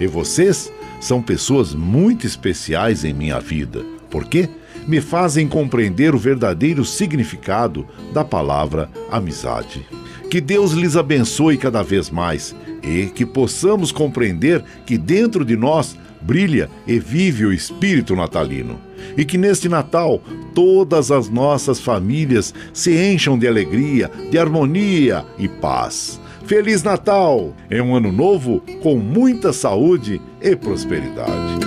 E 0.00 0.06
vocês 0.06 0.72
são 1.00 1.22
pessoas 1.22 1.74
muito 1.74 2.26
especiais 2.26 3.04
em 3.04 3.12
minha 3.12 3.38
vida. 3.38 3.84
Por 4.10 4.24
quê? 4.24 4.48
Me 4.86 5.00
fazem 5.00 5.48
compreender 5.48 6.14
o 6.14 6.18
verdadeiro 6.18 6.84
significado 6.84 7.86
da 8.12 8.24
palavra 8.24 8.90
amizade. 9.10 9.86
Que 10.30 10.40
Deus 10.40 10.72
lhes 10.72 10.96
abençoe 10.96 11.56
cada 11.56 11.82
vez 11.82 12.10
mais 12.10 12.54
e 12.82 13.06
que 13.06 13.24
possamos 13.24 13.90
compreender 13.92 14.62
que 14.84 14.98
dentro 14.98 15.44
de 15.44 15.56
nós 15.56 15.96
brilha 16.20 16.68
e 16.86 16.98
vive 16.98 17.46
o 17.46 17.52
espírito 17.52 18.16
natalino. 18.16 18.78
E 19.16 19.24
que 19.24 19.38
neste 19.38 19.68
Natal 19.68 20.20
todas 20.54 21.10
as 21.10 21.28
nossas 21.28 21.80
famílias 21.80 22.52
se 22.72 22.96
encham 22.96 23.38
de 23.38 23.46
alegria, 23.46 24.10
de 24.30 24.38
harmonia 24.38 25.24
e 25.38 25.48
paz. 25.48 26.20
Feliz 26.44 26.82
Natal! 26.82 27.54
É 27.68 27.82
um 27.82 27.94
ano 27.94 28.12
novo 28.12 28.62
com 28.82 28.96
muita 28.96 29.52
saúde 29.52 30.20
e 30.40 30.54
prosperidade. 30.54 31.66